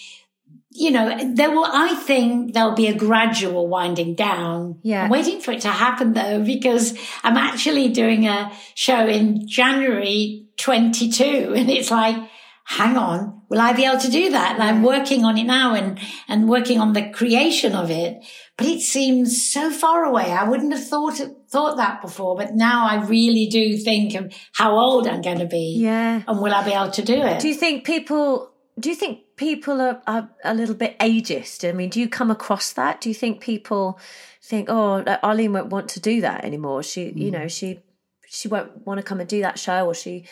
you 0.71 0.91
know, 0.91 1.35
there 1.35 1.51
will, 1.51 1.67
I 1.67 1.95
think 1.95 2.55
there'll 2.55 2.75
be 2.75 2.87
a 2.87 2.95
gradual 2.95 3.69
winding 3.69 4.15
down. 4.15 4.79
Yeah. 4.83 5.05
I'm 5.05 5.11
waiting 5.11 5.41
for 5.41 5.53
it 5.53 5.63
to 5.63 5.69
happen 5.69 6.15
though, 6.15 6.43
because 6.43 6.97
I'm 7.23 7.37
actually 7.37 7.89
doing 7.89 8.27
a 8.27 8.51
show 8.75 9.07
in 9.07 9.47
January 9.47 10.47
22 10.57 11.25
and 11.57 11.69
it's 11.69 11.91
like, 11.91 12.17
hang 12.65 12.97
on, 12.97 13.38
will 13.49 13.61
I 13.61 13.73
be 13.73 13.85
able 13.85 13.99
to 14.01 14.11
do 14.11 14.31
that? 14.31 14.55
And 14.55 14.63
I'm 14.63 14.83
working 14.83 15.25
on 15.25 15.39
it 15.39 15.45
now 15.45 15.75
and, 15.75 15.99
and 16.29 16.49
working 16.49 16.81
on 16.81 16.93
the 16.93 17.11
creation 17.11 17.75
of 17.75 17.91
it. 17.91 18.25
But 18.57 18.67
it 18.67 18.81
seems 18.81 19.43
so 19.43 19.71
far 19.71 20.05
away. 20.05 20.33
I 20.33 20.49
wouldn't 20.49 20.73
have 20.73 20.87
thought, 20.87 21.21
thought 21.49 21.77
that 21.77 22.03
before, 22.03 22.37
but 22.37 22.55
now 22.55 22.87
I 22.87 23.05
really 23.05 23.47
do 23.47 23.77
think 23.79 24.15
of 24.15 24.33
how 24.53 24.77
old 24.77 25.07
I'm 25.07 25.23
going 25.23 25.39
to 25.39 25.47
be. 25.47 25.77
Yeah. 25.79 26.23
And 26.27 26.41
will 26.41 26.53
I 26.53 26.65
be 26.65 26.73
able 26.73 26.91
to 26.91 27.03
do 27.03 27.23
it? 27.23 27.41
Do 27.41 27.49
you 27.49 27.55
think 27.55 27.85
people, 27.85 28.51
do 28.79 28.91
you 28.91 28.97
think 28.97 29.21
people 29.37 29.81
are, 29.81 30.03
are 30.07 30.29
a 30.45 30.55
little 30.55 30.75
bit 30.75 30.99
ageist? 30.99 31.69
I 31.69 31.73
mean, 31.73 31.89
do 31.89 32.01
you 32.01 32.09
come 32.09 32.31
across 32.31 32.73
that? 32.73 33.01
Do 33.01 33.09
you 33.09 33.15
think 33.15 33.41
people 33.41 33.99
think, 34.43 34.69
oh, 34.69 35.05
Arlene 35.23 35.53
won't 35.53 35.71
want 35.71 35.89
to 35.91 36.01
do 36.01 36.21
that 36.21 36.45
anymore? 36.45 36.83
She, 36.83 37.07
mm. 37.07 37.17
you 37.17 37.31
know, 37.31 37.49
she, 37.49 37.81
she 38.29 38.49
won't 38.49 38.87
want 38.87 38.99
to 38.99 39.05
come 39.05 39.21
and 39.21 39.29
do 39.29 39.41
that 39.43 39.59
show 39.59 39.87
or 39.87 39.95
she, 39.95 40.27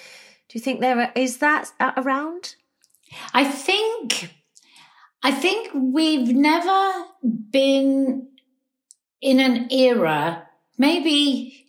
do 0.48 0.58
you 0.58 0.60
think 0.60 0.80
there 0.80 1.12
is 1.16 1.38
that 1.38 1.72
around? 1.96 2.56
I 3.32 3.44
think 3.44 4.30
I 5.22 5.30
think 5.32 5.70
we've 5.74 6.28
never 6.28 7.04
been 7.50 8.28
in 9.20 9.40
an 9.40 9.72
era, 9.72 10.46
maybe 10.78 11.66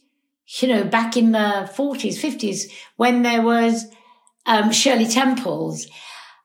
you 0.62 0.67
know, 0.67 0.83
back 0.83 1.17
in 1.17 1.31
the 1.33 1.69
40s, 1.75 2.15
50s, 2.15 2.71
when 2.95 3.21
there 3.21 3.41
was 3.41 3.86
um, 4.45 4.71
Shirley 4.71 5.07
Temples. 5.07 5.88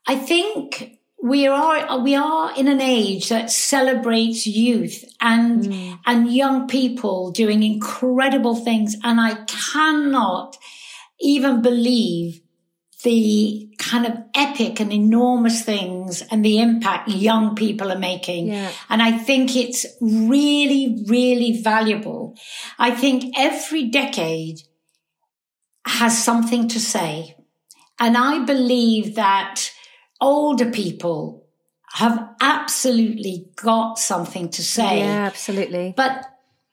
I 0.06 0.16
think 0.16 0.98
we 1.22 1.46
are 1.46 2.00
we 2.00 2.16
are 2.16 2.52
in 2.56 2.66
an 2.66 2.80
age 2.80 3.28
that 3.28 3.48
celebrates 3.48 4.44
youth 4.44 5.04
and 5.20 5.62
mm. 5.62 5.98
and 6.04 6.32
young 6.32 6.66
people 6.66 7.30
doing 7.30 7.62
incredible 7.62 8.56
things, 8.56 8.96
and 9.04 9.20
I 9.20 9.44
cannot 9.44 10.56
even 11.20 11.62
believe 11.62 12.41
the 13.02 13.68
kind 13.78 14.06
of 14.06 14.12
epic 14.34 14.80
and 14.80 14.92
enormous 14.92 15.64
things 15.64 16.22
and 16.30 16.44
the 16.44 16.60
impact 16.60 17.08
young 17.08 17.54
people 17.54 17.90
are 17.90 17.98
making. 17.98 18.48
Yeah. 18.48 18.70
And 18.88 19.02
I 19.02 19.18
think 19.18 19.56
it's 19.56 19.86
really, 20.00 21.04
really 21.08 21.60
valuable. 21.60 22.36
I 22.78 22.92
think 22.92 23.34
every 23.36 23.88
decade 23.88 24.60
has 25.86 26.22
something 26.22 26.68
to 26.68 26.80
say. 26.80 27.36
And 27.98 28.16
I 28.16 28.44
believe 28.44 29.16
that 29.16 29.70
older 30.20 30.70
people 30.70 31.46
have 31.94 32.26
absolutely 32.40 33.48
got 33.56 33.98
something 33.98 34.48
to 34.50 34.62
say. 34.62 35.00
Yeah, 35.00 35.26
absolutely. 35.26 35.92
But 35.96 36.24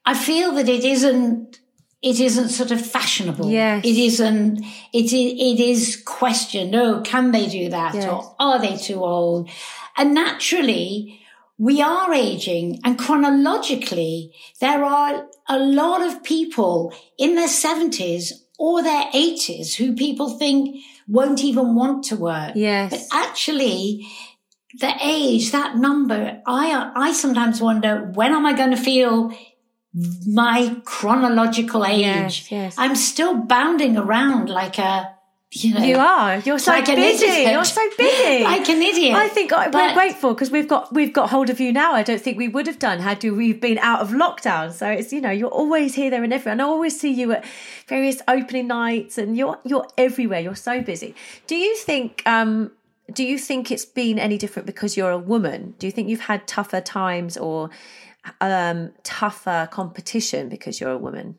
I 0.06 0.14
feel 0.14 0.54
that 0.54 0.70
it 0.70 0.86
isn't 0.86 1.60
it 2.02 2.20
isn't 2.20 2.50
sort 2.50 2.72
of 2.72 2.86
fashionable. 2.86 3.50
Yes. 3.50 3.86
It 3.86 3.98
isn't, 3.98 4.64
it, 4.94 5.14
it 5.14 5.60
is 5.60 6.02
questioned. 6.06 6.74
Oh, 6.76 7.02
can 7.02 7.32
they 7.32 7.48
do 7.48 7.70
that? 7.70 7.96
Yes. 7.96 8.06
Or 8.06 8.36
are 8.40 8.60
they 8.60 8.78
too 8.78 9.04
old? 9.04 9.50
And 9.98 10.14
naturally, 10.14 11.20
we 11.58 11.82
are 11.82 12.14
aging 12.14 12.80
and 12.86 12.98
chronologically, 12.98 14.34
there 14.62 14.84
are 14.84 15.28
a 15.50 15.60
lot 15.60 16.02
of 16.02 16.24
people 16.24 16.94
in 17.18 17.36
their 17.36 17.50
seventies 17.50 18.46
or 18.58 18.82
their 18.82 19.10
eighties 19.14 19.76
who 19.76 19.94
people 19.94 20.38
think 20.38 20.82
won't 21.08 21.44
even 21.44 21.76
want 21.76 22.06
to 22.06 22.16
work. 22.16 22.54
Yes. 22.56 22.92
But 22.92 23.02
actually, 23.12 24.08
the 24.80 24.94
age, 25.04 25.52
that 25.52 25.76
number, 25.76 26.42
I, 26.46 26.92
I 26.96 27.12
sometimes 27.12 27.60
wonder, 27.60 28.12
when 28.14 28.32
am 28.32 28.46
I 28.46 28.54
going 28.54 28.72
to 28.72 28.78
feel 28.78 29.34
my 29.94 30.82
chronological 30.86 31.86
age. 31.86 32.06
Yes, 32.06 32.52
yes. 32.52 32.76
I'm 32.78 32.96
still 32.96 33.36
bounding 33.36 33.98
around 33.98 34.50
like 34.50 34.78
a, 34.78 35.16
you 35.52 35.74
know. 35.74 35.82
You 35.82 35.98
are. 35.98 36.38
You're 36.40 36.60
so 36.60 36.72
like 36.72 36.86
busy. 36.86 37.50
You're 37.50 37.66
so 37.66 37.82
busy. 37.98 38.44
like 38.44 38.70
an 38.70 38.84
idiot. 38.84 39.16
I 39.16 39.28
think 39.30 39.50
but, 39.50 39.74
we're 39.74 39.94
grateful 39.96 40.36
because 40.36 40.52
we've 40.52 40.68
got 40.68 40.94
we've 40.94 41.12
got 41.12 41.32
hold 41.32 41.50
of 41.50 41.60
you 41.60 41.74
now. 41.74 41.94
I 41.94 42.04
don't 42.04 42.22
think 42.22 42.38
we 42.38 42.48
would 42.48 42.68
have 42.68 42.78
done 42.78 43.00
had 43.00 43.24
we've 43.24 43.60
been 43.60 43.80
out 43.80 44.02
of 44.02 44.10
lockdown. 44.10 44.72
So 44.72 44.88
it's 44.88 45.12
you 45.12 45.22
know 45.22 45.32
you're 45.32 45.50
always 45.50 45.96
here, 45.96 46.12
there, 46.12 46.24
and 46.24 46.32
everywhere. 46.32 46.54
And 46.54 46.62
I 46.62 46.66
always 46.66 47.00
see 47.00 47.12
you 47.12 47.32
at 47.32 47.46
various 47.88 48.22
opening 48.28 48.68
nights, 48.68 49.18
and 49.18 49.36
you're 49.36 49.60
you're 49.66 49.88
everywhere. 49.98 50.40
You're 50.40 50.56
so 50.56 50.82
busy. 50.82 51.16
Do 51.48 51.56
you 51.56 51.76
think? 51.78 52.22
um 52.28 52.72
do 53.12 53.24
you 53.24 53.40
think 53.40 53.72
it's 53.72 53.86
been 53.86 54.20
any 54.20 54.38
different 54.38 54.66
because 54.66 54.96
you're 54.96 55.10
a 55.10 55.18
woman? 55.18 55.74
Do 55.80 55.88
you 55.88 55.92
think 55.92 56.10
you've 56.10 56.22
had 56.22 56.48
tougher 56.48 56.80
times 56.80 57.38
or 57.38 57.72
um, 58.42 58.92
tougher 59.04 59.68
competition 59.72 60.50
because 60.50 60.80
you're 60.80 60.92
a 60.92 60.98
woman? 60.98 61.38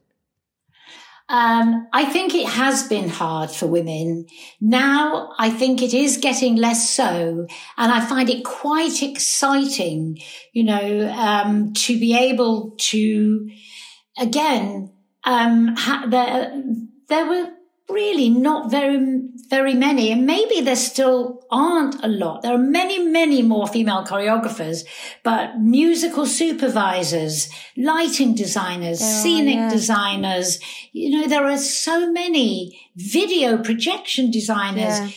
Um, 1.30 1.86
I 1.92 2.06
think 2.06 2.34
it 2.34 2.48
has 2.48 2.88
been 2.88 3.08
hard 3.08 3.52
for 3.52 3.68
women. 3.68 4.26
Now 4.60 5.32
I 5.38 5.48
think 5.48 5.80
it 5.80 5.94
is 5.94 6.16
getting 6.16 6.56
less 6.56 6.90
so. 6.90 7.46
And 7.76 7.92
I 7.92 8.04
find 8.04 8.28
it 8.28 8.44
quite 8.44 9.00
exciting, 9.00 10.18
you 10.52 10.64
know, 10.64 11.08
um, 11.16 11.72
to 11.74 12.00
be 12.00 12.16
able 12.16 12.74
to, 12.78 13.48
again, 14.18 14.92
um, 15.22 15.76
ha- 15.76 16.06
there, 16.08 16.64
there 17.08 17.26
were 17.26 17.50
really 17.88 18.28
not 18.28 18.68
very, 18.68 19.09
very 19.50 19.74
many. 19.74 20.12
And 20.12 20.24
maybe 20.26 20.60
there 20.60 20.76
still 20.76 21.44
aren't 21.50 22.02
a 22.04 22.08
lot. 22.08 22.42
There 22.42 22.54
are 22.54 22.58
many, 22.58 23.04
many 23.04 23.42
more 23.42 23.66
female 23.66 24.04
choreographers, 24.06 24.84
but 25.24 25.58
musical 25.58 26.24
supervisors, 26.24 27.50
lighting 27.76 28.34
designers, 28.34 29.00
scenic 29.00 29.56
yeah. 29.56 29.68
designers, 29.68 30.60
you 30.92 31.10
know, 31.10 31.28
there 31.28 31.44
are 31.44 31.58
so 31.58 32.10
many 32.12 32.80
video 32.94 33.58
projection 33.58 34.30
designers. 34.30 35.00
Yeah. 35.00 35.10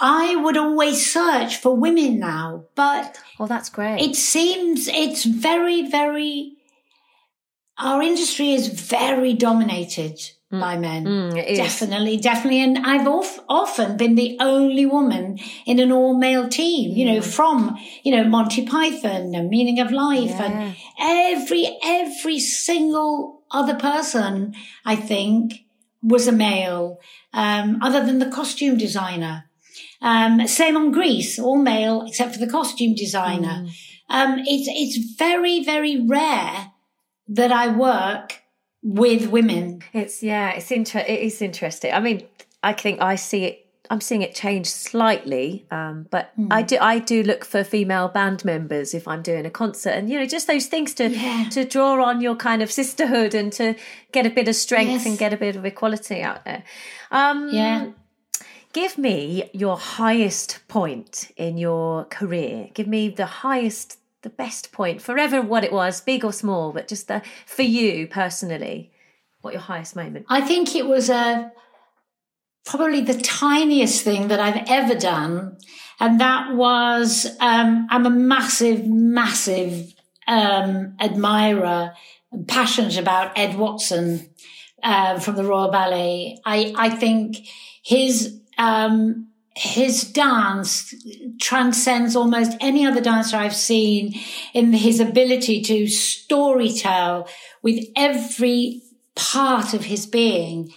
I 0.00 0.36
would 0.36 0.56
always 0.56 1.12
search 1.12 1.56
for 1.56 1.76
women 1.76 2.18
now, 2.18 2.64
but. 2.74 3.18
Oh, 3.38 3.46
that's 3.46 3.68
great. 3.68 4.00
It 4.00 4.16
seems 4.16 4.88
it's 4.88 5.24
very, 5.24 5.90
very, 5.90 6.52
our 7.76 8.00
industry 8.00 8.52
is 8.52 8.68
very 8.68 9.34
dominated 9.34 10.20
mm. 10.52 10.60
by 10.60 10.76
men. 10.76 11.04
Mm, 11.04 11.56
definitely, 11.56 12.16
definitely. 12.16 12.60
And 12.60 12.78
I've 12.78 13.06
of, 13.06 13.40
often 13.48 13.96
been 13.96 14.14
the 14.14 14.36
only 14.40 14.86
woman 14.86 15.38
in 15.66 15.78
an 15.78 15.92
all 15.92 16.16
male 16.16 16.48
team, 16.48 16.96
you 16.96 17.04
know, 17.04 17.20
mm. 17.20 17.24
from, 17.24 17.78
you 18.02 18.14
know, 18.14 18.24
Monty 18.24 18.66
Python 18.66 19.34
and 19.34 19.48
Meaning 19.48 19.80
of 19.80 19.90
Life 19.90 20.30
yeah. 20.30 20.44
and 20.44 20.76
every, 21.00 21.78
every 21.82 22.38
single 22.38 23.42
other 23.50 23.74
person, 23.74 24.54
I 24.84 24.96
think, 24.96 25.64
was 26.02 26.28
a 26.28 26.32
male, 26.32 27.00
um, 27.32 27.78
other 27.82 28.04
than 28.04 28.18
the 28.18 28.30
costume 28.30 28.76
designer. 28.76 29.44
Um, 30.00 30.46
same 30.46 30.76
on 30.76 30.92
Grease, 30.92 31.38
all 31.40 31.58
male 31.58 32.04
except 32.06 32.34
for 32.34 32.38
the 32.38 32.50
costume 32.50 32.94
designer. 32.94 33.64
Mm. 33.64 33.70
Um, 34.10 34.38
it's, 34.46 34.68
it's 34.70 35.16
very, 35.18 35.62
very 35.62 36.00
rare 36.00 36.72
that 37.26 37.52
I 37.52 37.68
work 37.68 38.42
with 38.82 39.28
women. 39.28 39.82
It's 39.92 40.22
yeah, 40.22 40.50
it's 40.50 40.70
inter- 40.70 41.04
it 41.06 41.20
is 41.20 41.42
interesting. 41.42 41.92
I 41.92 42.00
mean, 42.00 42.26
I 42.62 42.72
think 42.72 43.00
I 43.00 43.16
see 43.16 43.44
it 43.44 43.68
I'm 43.90 44.00
seeing 44.00 44.22
it 44.22 44.34
change 44.34 44.66
slightly, 44.66 45.66
um, 45.70 46.06
but 46.10 46.32
mm. 46.38 46.48
I 46.50 46.62
do 46.62 46.78
I 46.80 46.98
do 46.98 47.22
look 47.22 47.44
for 47.44 47.64
female 47.64 48.08
band 48.08 48.44
members 48.44 48.94
if 48.94 49.08
I'm 49.08 49.22
doing 49.22 49.46
a 49.46 49.50
concert, 49.50 49.90
and 49.90 50.10
you 50.10 50.18
know 50.18 50.26
just 50.26 50.46
those 50.46 50.66
things 50.66 50.94
to 50.94 51.08
yeah. 51.08 51.48
to 51.50 51.64
draw 51.64 52.04
on 52.04 52.20
your 52.20 52.36
kind 52.36 52.62
of 52.62 52.70
sisterhood 52.70 53.34
and 53.34 53.52
to 53.54 53.74
get 54.12 54.26
a 54.26 54.30
bit 54.30 54.48
of 54.48 54.56
strength 54.56 54.90
yes. 54.90 55.06
and 55.06 55.18
get 55.18 55.32
a 55.32 55.36
bit 55.36 55.56
of 55.56 55.64
equality 55.64 56.22
out 56.22 56.44
there. 56.44 56.64
Um, 57.10 57.48
yeah. 57.52 57.90
Give 58.74 58.98
me 58.98 59.48
your 59.54 59.78
highest 59.78 60.60
point 60.68 61.32
in 61.36 61.56
your 61.56 62.04
career. 62.04 62.68
Give 62.74 62.86
me 62.86 63.08
the 63.08 63.26
highest 63.26 63.98
the 64.22 64.30
best 64.30 64.72
point, 64.72 65.00
forever 65.00 65.40
what 65.40 65.64
it 65.64 65.72
was, 65.72 66.00
big 66.00 66.24
or 66.24 66.32
small, 66.32 66.72
but 66.72 66.88
just 66.88 67.08
the, 67.08 67.22
for 67.46 67.62
you 67.62 68.06
personally, 68.08 68.92
what 69.40 69.52
your 69.54 69.62
highest 69.62 69.94
moment? 69.94 70.26
I 70.28 70.40
think 70.40 70.74
it 70.74 70.86
was 70.86 71.08
a 71.08 71.52
probably 72.64 73.00
the 73.00 73.14
tiniest 73.14 74.02
thing 74.02 74.28
that 74.28 74.40
I've 74.40 74.64
ever 74.68 74.94
done. 74.94 75.56
And 76.00 76.20
that 76.20 76.54
was, 76.54 77.26
um, 77.40 77.86
I'm 77.90 78.06
a 78.06 78.10
massive, 78.10 78.86
massive, 78.86 79.94
um, 80.26 80.94
admirer 81.00 81.94
and 82.30 82.46
passionate 82.46 82.98
about 82.98 83.38
Ed 83.38 83.56
Watson, 83.56 84.28
uh, 84.82 85.18
from 85.18 85.36
the 85.36 85.44
Royal 85.44 85.70
Ballet. 85.70 86.38
I, 86.44 86.74
I 86.76 86.90
think 86.90 87.38
his, 87.82 88.38
um, 88.58 89.28
his 89.58 90.04
dance 90.04 90.94
transcends 91.40 92.14
almost 92.14 92.56
any 92.60 92.86
other 92.86 93.00
dancer 93.00 93.36
I've 93.36 93.56
seen 93.56 94.14
in 94.54 94.72
his 94.72 95.00
ability 95.00 95.62
to 95.62 95.84
storytell 95.84 97.28
with 97.60 97.84
every 97.96 98.82
part 99.16 99.74
of 99.74 99.84
his 99.84 100.06
being. 100.06 100.72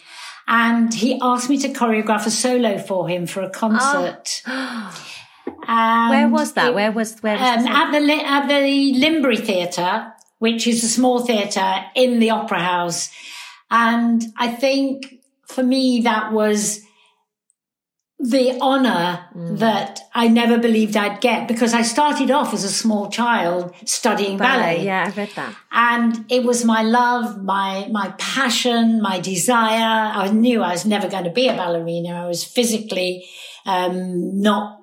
And 0.47 0.91
he 0.91 1.19
asked 1.21 1.47
me 1.47 1.59
to 1.59 1.69
choreograph 1.69 2.25
a 2.25 2.31
solo 2.31 2.79
for 2.79 3.07
him 3.07 3.27
for 3.27 3.43
a 3.43 3.51
concert. 3.51 4.41
Oh. 4.47 5.07
where 6.09 6.27
was 6.27 6.53
that? 6.53 6.69
It, 6.69 6.73
where 6.73 6.91
was 6.91 7.19
where? 7.19 7.37
Was 7.37 7.65
um, 7.65 7.67
at 7.67 7.91
the 7.91 8.13
at 8.13 8.47
the 8.47 8.93
Linbury 8.99 9.37
Theatre, 9.37 10.11
which 10.39 10.65
is 10.65 10.83
a 10.83 10.87
small 10.87 11.19
theatre 11.19 11.85
in 11.95 12.17
the 12.17 12.31
Opera 12.31 12.59
House, 12.59 13.11
and 13.69 14.23
I 14.37 14.47
think 14.47 15.21
for 15.45 15.61
me 15.61 16.01
that 16.01 16.33
was 16.33 16.81
the 18.21 18.57
honor 18.61 19.25
mm. 19.35 19.57
that 19.57 20.01
I 20.13 20.27
never 20.27 20.59
believed 20.59 20.95
I'd 20.95 21.21
get 21.21 21.47
because 21.47 21.73
I 21.73 21.81
started 21.81 22.29
off 22.29 22.53
as 22.53 22.63
a 22.63 22.69
small 22.69 23.09
child 23.09 23.73
studying 23.85 24.37
ballet. 24.37 24.75
ballet. 24.75 24.85
Yeah, 24.85 25.11
I 25.11 25.17
read 25.17 25.31
that. 25.35 25.55
And 25.71 26.25
it 26.29 26.43
was 26.43 26.63
my 26.63 26.83
love, 26.83 27.41
my, 27.43 27.87
my 27.89 28.13
passion, 28.19 29.01
my 29.01 29.19
desire. 29.19 30.11
I 30.13 30.29
knew 30.29 30.61
I 30.61 30.71
was 30.71 30.85
never 30.85 31.09
going 31.09 31.23
to 31.23 31.31
be 31.31 31.47
a 31.47 31.53
ballerina. 31.53 32.09
I 32.09 32.27
was 32.27 32.43
physically, 32.43 33.27
um, 33.65 34.39
not 34.39 34.79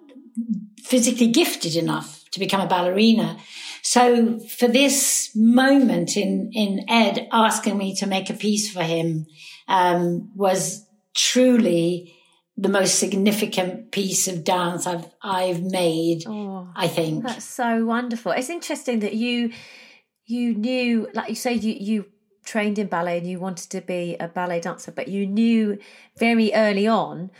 physically 0.82 1.28
gifted 1.28 1.76
enough 1.76 2.24
to 2.32 2.40
become 2.40 2.60
a 2.60 2.66
ballerina. 2.66 3.38
So 3.82 4.40
for 4.40 4.66
this 4.66 5.30
moment 5.36 6.16
in, 6.16 6.50
in 6.52 6.84
Ed 6.88 7.28
asking 7.30 7.78
me 7.78 7.94
to 7.96 8.06
make 8.06 8.30
a 8.30 8.34
piece 8.34 8.70
for 8.70 8.82
him, 8.82 9.26
um, 9.68 10.32
was 10.34 10.84
truly 11.14 12.17
the 12.58 12.68
most 12.68 12.98
significant 12.98 13.92
piece 13.92 14.26
of 14.26 14.42
dance 14.42 14.86
I've 14.86 15.06
I've 15.22 15.62
made. 15.62 16.24
Oh, 16.26 16.68
I 16.74 16.88
think 16.88 17.22
that's 17.22 17.44
so 17.44 17.84
wonderful. 17.84 18.32
It's 18.32 18.50
interesting 18.50 18.98
that 19.00 19.14
you 19.14 19.52
you 20.26 20.54
knew, 20.54 21.08
like 21.14 21.28
you 21.28 21.36
say, 21.36 21.54
you 21.54 21.72
you 21.72 22.06
trained 22.44 22.78
in 22.78 22.88
ballet 22.88 23.18
and 23.18 23.26
you 23.26 23.38
wanted 23.38 23.70
to 23.70 23.80
be 23.80 24.16
a 24.18 24.26
ballet 24.26 24.60
dancer, 24.60 24.90
but 24.90 25.06
you 25.06 25.26
knew 25.26 25.78
very 26.18 26.52
early 26.52 26.86
on 26.86 27.30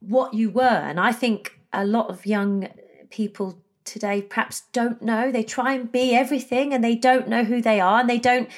what 0.00 0.32
you 0.32 0.50
were. 0.50 0.62
And 0.62 0.98
I 0.98 1.12
think 1.12 1.58
a 1.72 1.84
lot 1.84 2.08
of 2.08 2.24
young 2.24 2.68
people 3.10 3.60
today 3.84 4.22
perhaps 4.22 4.62
don't 4.72 5.02
know. 5.02 5.30
They 5.30 5.42
try 5.42 5.74
and 5.74 5.92
be 5.92 6.14
everything 6.14 6.72
and 6.72 6.82
they 6.82 6.94
don't 6.94 7.28
know 7.28 7.44
who 7.44 7.60
they 7.60 7.78
are 7.80 8.00
and 8.00 8.08
they 8.08 8.18
don't 8.18 8.48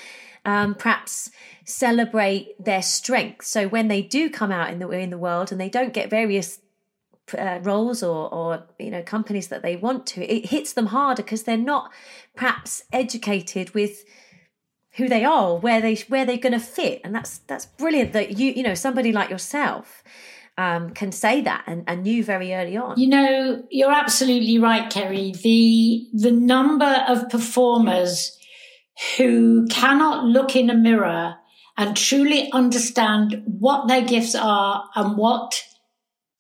um, 0.45 0.75
perhaps 0.75 1.31
celebrate 1.69 2.63
their 2.63 2.83
strength. 2.83 3.45
So 3.45 3.69
when 3.69 3.89
they 3.89 4.01
do 4.01 4.31
come 4.31 4.51
out 4.51 4.71
in 4.71 4.79
the 4.79 4.89
in 4.91 5.11
the 5.11 5.19
world 5.19 5.53
and 5.53 5.61
they 5.61 5.69
don't 5.69 5.93
get 5.93 6.09
various 6.09 6.61
uh, 7.37 7.59
roles 7.63 8.03
or 8.03 8.33
or 8.33 8.65
you 8.79 8.91
know 8.91 9.03
companies 9.03 9.49
that 9.49 9.63
they 9.63 9.77
want 9.77 10.07
to, 10.07 10.25
it 10.25 10.47
hits 10.47 10.73
them 10.73 10.87
harder 10.87 11.23
because 11.23 11.43
they're 11.43 11.59
not 11.59 11.93
perhaps 12.35 12.85
educated 12.93 13.75
with 13.75 14.05
who 14.93 15.09
they 15.09 15.25
are, 15.25 15.57
where 15.57 15.81
they 15.81 15.97
where 16.09 16.25
they're 16.25 16.39
going 16.39 16.55
to 16.55 16.61
fit, 16.61 17.03
and 17.05 17.15
that's 17.15 17.39
that's 17.39 17.67
brilliant 17.67 18.15
that 18.15 18.39
you 18.39 18.53
you 18.53 18.63
know 18.63 18.75
somebody 18.75 19.13
like 19.13 19.31
yourself. 19.31 20.03
Um, 20.57 20.91
can 20.91 21.13
say 21.13 21.41
that 21.43 21.63
and, 21.69 21.85
and 21.87 22.03
knew 22.03 22.25
very 22.25 22.53
early 22.53 22.77
on. 22.77 22.99
You 22.99 23.07
know, 23.07 23.63
you're 23.71 23.93
absolutely 23.93 24.59
right, 24.59 24.91
Kerry. 24.91 25.31
The 25.31 26.09
the 26.13 26.33
number 26.33 27.05
of 27.07 27.29
performers 27.29 28.37
who 29.17 29.69
cannot 29.69 30.25
look 30.25 30.57
in 30.57 30.69
a 30.69 30.75
mirror 30.75 31.37
and 31.79 31.97
truly 31.97 32.51
understand 32.53 33.43
what 33.47 33.87
their 33.87 34.03
gifts 34.05 34.35
are 34.35 34.91
and 34.97 35.17
what 35.17 35.65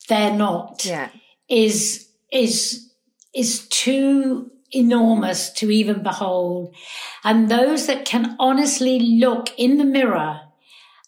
they're 0.08 0.34
not 0.34 0.84
yeah. 0.84 1.08
is 1.48 2.08
is 2.30 2.90
is 3.34 3.66
too 3.68 4.50
enormous 4.72 5.50
to 5.50 5.70
even 5.70 6.02
behold 6.02 6.74
and 7.24 7.48
those 7.48 7.86
that 7.86 8.04
can 8.04 8.36
honestly 8.38 8.98
look 8.98 9.48
in 9.56 9.78
the 9.78 9.84
mirror 9.84 10.40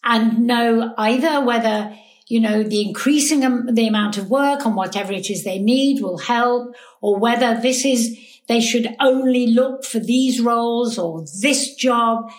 and 0.03 0.39
know 0.39 0.95
either 0.97 1.45
whether 1.45 1.95
you 2.27 2.39
know 2.39 2.63
the 2.63 2.81
increasing 2.81 3.41
the 3.67 3.87
amount 3.87 4.17
of 4.17 4.29
work 4.29 4.65
and 4.65 4.75
whatever 4.75 5.11
it 5.13 5.29
is 5.29 5.43
they 5.43 5.59
need 5.59 6.01
will 6.01 6.17
help 6.17 6.73
or 7.01 7.19
whether 7.19 7.59
this 7.61 7.85
is 7.85 8.17
they 8.47 8.61
should 8.61 8.95
only 8.99 9.47
look 9.47 9.83
for 9.83 9.99
these 9.99 10.41
roles 10.41 10.97
or 10.97 11.23
this 11.41 11.75
job 11.75 12.31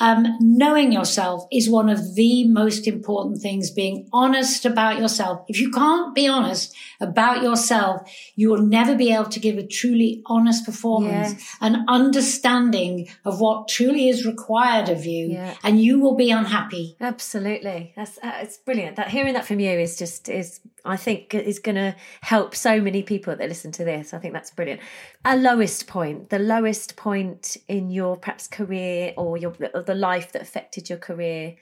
um, 0.00 0.26
knowing 0.40 0.92
yourself 0.92 1.46
is 1.52 1.68
one 1.68 1.88
of 1.88 2.14
the 2.14 2.48
most 2.48 2.86
important 2.86 3.40
things, 3.40 3.70
being 3.70 4.08
honest 4.12 4.64
about 4.64 4.98
yourself. 4.98 5.44
If 5.48 5.60
you 5.60 5.70
can't 5.70 6.14
be 6.14 6.26
honest 6.26 6.74
about 7.00 7.42
yourself, 7.42 8.10
you 8.34 8.48
will 8.50 8.62
never 8.62 8.96
be 8.96 9.12
able 9.12 9.26
to 9.26 9.40
give 9.40 9.58
a 9.58 9.66
truly 9.66 10.22
honest 10.26 10.64
performance, 10.64 11.32
yes. 11.32 11.56
an 11.60 11.84
understanding 11.88 13.08
of 13.24 13.40
what 13.40 13.68
truly 13.68 14.08
is 14.08 14.26
required 14.26 14.88
of 14.88 15.04
you, 15.04 15.28
yeah. 15.32 15.54
and 15.62 15.80
you 15.80 16.00
will 16.00 16.16
be 16.16 16.30
unhappy. 16.30 16.96
Absolutely. 17.00 17.92
That's, 17.96 18.18
uh, 18.18 18.32
it's 18.40 18.56
brilliant. 18.56 18.96
That 18.96 19.08
hearing 19.08 19.34
that 19.34 19.46
from 19.46 19.60
you 19.60 19.70
is 19.70 19.96
just, 19.96 20.28
is, 20.28 20.60
I 20.84 20.96
think 20.96 21.34
is 21.34 21.58
going 21.58 21.74
to 21.74 21.94
help 22.22 22.54
so 22.54 22.80
many 22.80 23.02
people 23.02 23.36
that 23.36 23.48
listen 23.48 23.70
to 23.72 23.84
this. 23.84 24.14
I 24.14 24.18
think 24.18 24.32
that's 24.32 24.50
brilliant. 24.50 24.80
A 25.24 25.36
lowest 25.36 25.86
point, 25.86 26.30
the 26.30 26.38
lowest 26.38 26.96
point 26.96 27.58
in 27.68 27.90
your 27.90 28.16
perhaps 28.16 28.48
career 28.48 29.12
or 29.16 29.36
your, 29.36 29.52
the 29.52 29.89
life 29.94 30.32
that 30.32 30.42
affected 30.42 30.88
your 30.88 30.98
career? 30.98 31.56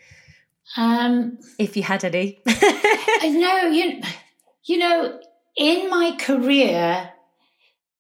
Um, 0.77 1.39
if 1.59 1.77
you 1.77 1.83
had 1.83 2.05
any. 2.05 2.41
no, 2.47 3.69
you, 3.69 4.03
you 4.65 4.79
know, 4.79 5.19
in 5.57 5.91
my 5.91 6.17
career, 6.19 7.11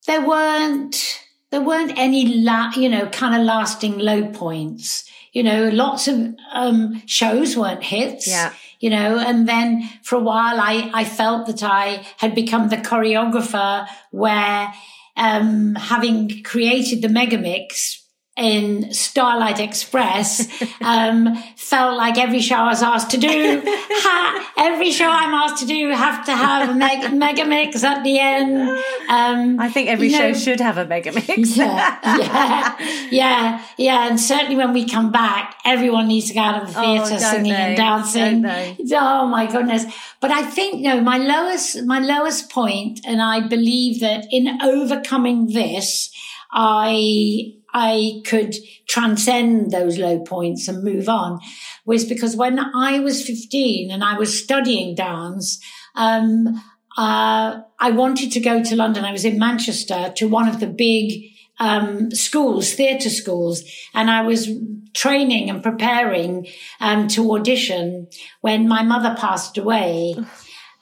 there 0.06 0.26
weren't 0.26 1.20
there 1.50 1.62
weren't 1.62 1.96
any 1.96 2.40
la- 2.40 2.72
you 2.76 2.88
know 2.88 3.06
kind 3.08 3.34
of 3.34 3.42
lasting 3.42 3.98
low 3.98 4.28
points. 4.28 5.08
You 5.32 5.42
know, 5.42 5.68
lots 5.68 6.08
of 6.08 6.34
um, 6.52 7.02
shows 7.06 7.56
weren't 7.56 7.82
hits. 7.82 8.26
Yeah. 8.26 8.52
You 8.80 8.90
know, 8.90 9.18
and 9.18 9.48
then 9.48 9.88
for 10.02 10.16
a 10.16 10.20
while, 10.20 10.60
I 10.60 10.90
I 10.94 11.04
felt 11.04 11.46
that 11.46 11.62
I 11.62 12.06
had 12.18 12.34
become 12.34 12.68
the 12.68 12.76
choreographer 12.76 13.86
where. 14.10 14.72
Um, 15.20 15.74
having 15.74 16.44
created 16.44 17.02
the 17.02 17.08
Megamix 17.08 17.98
in 18.38 18.92
Starlight 18.92 19.58
Express 19.58 20.46
um, 20.80 21.36
felt 21.56 21.96
like 21.96 22.18
every 22.18 22.40
show 22.40 22.54
I 22.54 22.68
was 22.68 22.82
asked 22.82 23.10
to 23.10 23.18
do, 23.18 23.62
ha, 23.66 24.52
every 24.56 24.92
show 24.92 25.08
I'm 25.08 25.34
asked 25.34 25.58
to 25.62 25.66
do, 25.66 25.88
have 25.90 26.24
to 26.26 26.34
have 26.34 26.70
a 26.70 26.74
meg- 26.74 27.12
mega 27.18 27.44
mix 27.44 27.82
at 27.82 28.04
the 28.04 28.18
end. 28.18 28.60
Um, 29.08 29.58
I 29.60 29.68
think 29.68 29.88
every 29.88 30.08
show 30.08 30.28
know, 30.28 30.34
should 30.34 30.60
have 30.60 30.78
a 30.78 30.86
mega 30.86 31.12
mix. 31.12 31.28
yeah, 31.56 31.98
yeah, 32.18 32.76
yeah, 33.10 33.64
yeah. 33.76 34.08
And 34.08 34.20
certainly 34.20 34.56
when 34.56 34.72
we 34.72 34.88
come 34.88 35.10
back, 35.10 35.58
everyone 35.64 36.06
needs 36.08 36.28
to 36.28 36.34
go 36.34 36.40
out 36.40 36.62
of 36.62 36.68
the 36.68 36.80
theatre 36.80 37.14
oh, 37.14 37.18
singing 37.18 37.52
they? 37.52 37.58
and 37.58 37.76
dancing. 37.76 38.46
Oh 38.92 39.26
my 39.26 39.50
goodness! 39.50 39.84
But 40.20 40.30
I 40.30 40.42
think 40.42 40.80
no, 40.80 41.00
my 41.00 41.18
lowest, 41.18 41.84
my 41.84 41.98
lowest 41.98 42.50
point, 42.50 43.00
and 43.04 43.20
I 43.20 43.46
believe 43.46 44.00
that 44.00 44.26
in 44.30 44.62
overcoming 44.62 45.48
this, 45.48 46.10
I 46.52 47.57
I 47.80 48.22
could 48.26 48.56
transcend 48.88 49.70
those 49.70 49.98
low 49.98 50.18
points 50.18 50.66
and 50.66 50.82
move 50.82 51.08
on 51.08 51.38
was 51.84 52.04
because 52.04 52.34
when 52.34 52.58
I 52.58 52.98
was 52.98 53.24
15 53.24 53.92
and 53.92 54.02
I 54.02 54.18
was 54.18 54.42
studying 54.42 54.96
dance, 54.96 55.60
um, 55.94 56.60
uh, 56.96 57.60
I 57.78 57.90
wanted 57.92 58.32
to 58.32 58.40
go 58.40 58.64
to 58.64 58.74
London. 58.74 59.04
I 59.04 59.12
was 59.12 59.24
in 59.24 59.38
Manchester 59.38 60.12
to 60.16 60.26
one 60.26 60.48
of 60.48 60.58
the 60.58 60.66
big 60.66 61.30
um, 61.60 62.10
schools, 62.10 62.72
theatre 62.74 63.10
schools, 63.10 63.62
and 63.94 64.10
I 64.10 64.22
was 64.22 64.48
training 64.94 65.48
and 65.48 65.62
preparing 65.62 66.48
um, 66.80 67.06
to 67.08 67.32
audition 67.32 68.08
when 68.40 68.66
my 68.66 68.82
mother 68.82 69.14
passed 69.16 69.56
away 69.56 70.16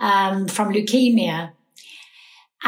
um, 0.01 0.49
from 0.49 0.73
leukemia. 0.73 1.53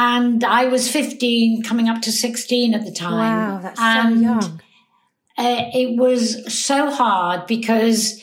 And 0.00 0.44
I 0.44 0.66
was 0.66 0.88
15, 0.88 1.64
coming 1.64 1.88
up 1.88 2.02
to 2.02 2.12
16 2.12 2.72
at 2.72 2.84
the 2.84 2.92
time. 2.92 3.54
Wow, 3.54 3.58
that's 3.60 3.80
and, 3.80 4.14
so 4.14 4.22
young. 4.22 4.62
Uh, 5.36 5.70
it 5.74 5.98
was 5.98 6.54
so 6.54 6.88
hard 6.88 7.48
because 7.48 8.22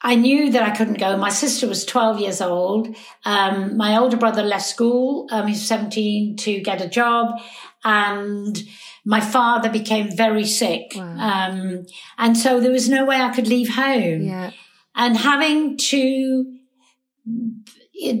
I 0.00 0.14
knew 0.14 0.52
that 0.52 0.62
I 0.62 0.70
couldn't 0.70 1.00
go. 1.00 1.16
My 1.16 1.28
sister 1.28 1.66
was 1.66 1.84
12 1.84 2.20
years 2.20 2.40
old. 2.40 2.96
Um, 3.24 3.76
my 3.76 3.96
older 3.96 4.16
brother 4.16 4.44
left 4.44 4.64
school. 4.64 5.26
Um, 5.32 5.48
he's 5.48 5.66
17 5.66 6.36
to 6.36 6.60
get 6.60 6.80
a 6.80 6.88
job. 6.88 7.40
And 7.82 8.62
my 9.04 9.20
father 9.20 9.70
became 9.70 10.16
very 10.16 10.46
sick. 10.46 10.92
Wow. 10.94 11.16
Um, 11.18 11.86
and 12.16 12.38
so 12.38 12.60
there 12.60 12.70
was 12.70 12.88
no 12.88 13.04
way 13.04 13.16
I 13.16 13.34
could 13.34 13.48
leave 13.48 13.74
home. 13.74 14.22
Yeah. 14.22 14.52
And 14.94 15.16
having 15.16 15.78
to 15.78 16.58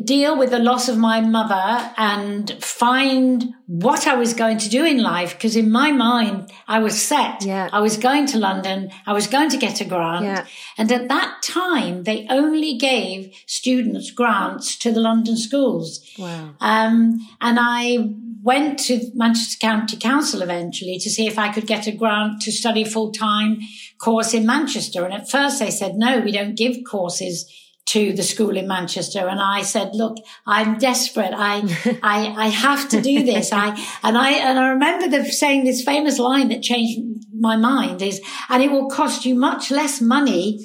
deal 0.04 0.38
with 0.38 0.50
the 0.50 0.58
loss 0.58 0.88
of 0.88 0.98
my 0.98 1.20
mother 1.20 1.92
and 1.96 2.50
find 2.62 3.54
what 3.66 4.06
I 4.06 4.14
was 4.14 4.34
going 4.34 4.58
to 4.58 4.68
do 4.68 4.84
in 4.84 5.02
life. 5.02 5.34
Because 5.34 5.56
in 5.56 5.70
my 5.70 5.92
mind, 5.92 6.50
I 6.68 6.78
was 6.78 7.00
set. 7.00 7.44
Yeah. 7.44 7.68
I 7.72 7.80
was 7.80 7.96
going 7.96 8.26
to 8.26 8.38
London. 8.38 8.90
I 9.06 9.12
was 9.12 9.26
going 9.26 9.50
to 9.50 9.56
get 9.56 9.80
a 9.80 9.84
grant. 9.84 10.24
Yeah. 10.24 10.46
And 10.78 10.92
at 10.92 11.08
that 11.08 11.42
time, 11.42 12.04
they 12.04 12.26
only 12.30 12.76
gave 12.76 13.34
students 13.46 14.10
grants 14.10 14.76
to 14.78 14.92
the 14.92 15.00
London 15.00 15.36
schools. 15.36 16.04
Wow. 16.18 16.54
Um, 16.60 17.26
and 17.40 17.58
I 17.60 18.14
went 18.42 18.78
to 18.80 19.10
Manchester 19.14 19.58
County 19.60 19.96
Council 19.96 20.42
eventually 20.42 20.98
to 20.98 21.08
see 21.08 21.26
if 21.26 21.38
I 21.38 21.52
could 21.52 21.66
get 21.66 21.86
a 21.86 21.92
grant 21.92 22.42
to 22.42 22.52
study 22.52 22.84
full 22.84 23.12
time 23.12 23.60
course 23.98 24.34
in 24.34 24.44
Manchester. 24.44 25.04
And 25.04 25.14
at 25.14 25.30
first 25.30 25.60
they 25.60 25.70
said, 25.70 25.94
no, 25.94 26.20
we 26.20 26.32
don't 26.32 26.56
give 26.56 26.78
courses 26.84 27.48
to 27.86 28.12
the 28.12 28.22
school 28.22 28.56
in 28.56 28.68
Manchester. 28.68 29.26
And 29.28 29.40
I 29.40 29.62
said, 29.62 29.90
look, 29.94 30.16
I'm 30.46 30.78
desperate. 30.78 31.32
I, 31.34 31.60
I, 32.02 32.34
I 32.36 32.46
have 32.48 32.88
to 32.90 33.00
do 33.00 33.24
this. 33.24 33.52
I, 33.52 33.68
and 34.02 34.16
I, 34.16 34.32
and 34.32 34.58
I 34.58 34.70
remember 34.70 35.08
them 35.08 35.26
saying 35.26 35.64
this 35.64 35.82
famous 35.82 36.18
line 36.18 36.48
that 36.48 36.62
changed 36.62 37.26
my 37.38 37.56
mind 37.56 38.00
is, 38.02 38.20
and 38.48 38.62
it 38.62 38.70
will 38.70 38.88
cost 38.88 39.24
you 39.24 39.34
much 39.34 39.70
less 39.70 40.00
money 40.00 40.60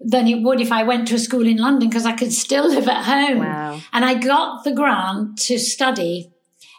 than 0.00 0.26
it 0.26 0.42
would 0.42 0.60
if 0.60 0.72
I 0.72 0.82
went 0.82 1.08
to 1.08 1.16
a 1.16 1.18
school 1.18 1.46
in 1.46 1.58
London 1.58 1.88
because 1.88 2.06
I 2.06 2.12
could 2.12 2.32
still 2.32 2.68
live 2.68 2.88
at 2.88 3.04
home. 3.04 3.40
Wow. 3.40 3.80
And 3.92 4.04
I 4.04 4.14
got 4.14 4.64
the 4.64 4.72
grant 4.72 5.38
to 5.40 5.58
study, 5.58 6.32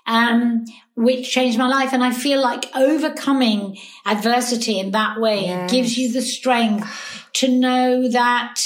um, 0.07 0.65
which 0.95 1.29
changed 1.29 1.59
my 1.59 1.67
life. 1.67 1.93
And 1.93 2.03
I 2.03 2.11
feel 2.11 2.41
like 2.41 2.65
overcoming 2.75 3.77
adversity 4.05 4.79
in 4.79 4.91
that 4.91 5.19
way 5.19 5.41
yes. 5.41 5.71
gives 5.71 5.97
you 5.97 6.11
the 6.11 6.21
strength 6.21 6.89
to 7.33 7.47
know 7.47 8.09
that 8.09 8.59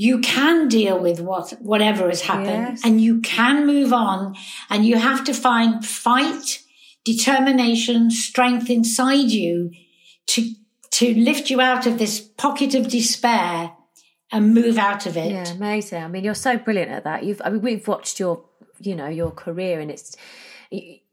you 0.00 0.18
can 0.20 0.66
deal 0.68 0.98
with 0.98 1.20
what 1.20 1.50
whatever 1.60 2.08
has 2.08 2.22
happened 2.22 2.68
yes. 2.68 2.80
and 2.82 3.02
you 3.02 3.20
can 3.20 3.66
move 3.66 3.92
on 3.92 4.34
and 4.70 4.86
you 4.86 4.96
have 4.96 5.22
to 5.24 5.34
find 5.34 5.84
fight 5.84 6.62
determination 7.04 8.10
strength 8.10 8.70
inside 8.70 9.30
you 9.30 9.70
to 10.26 10.54
to 10.90 11.14
lift 11.14 11.50
you 11.50 11.60
out 11.60 11.86
of 11.86 11.98
this 11.98 12.18
pocket 12.18 12.74
of 12.74 12.88
despair 12.88 13.72
and 14.32 14.54
move 14.54 14.78
out 14.78 15.04
of 15.04 15.18
it. 15.18 15.32
Yeah 15.32 15.52
amazing. 15.52 16.02
I 16.02 16.08
mean 16.08 16.24
you're 16.24 16.34
so 16.34 16.56
brilliant 16.56 16.90
at 16.90 17.04
that. 17.04 17.24
You've 17.24 17.42
i 17.44 17.50
mean 17.50 17.60
we've 17.60 17.86
watched 17.86 18.18
your 18.18 18.44
you 18.78 18.96
know 18.96 19.08
your 19.08 19.30
career 19.30 19.80
and 19.80 19.90
it's 19.90 20.16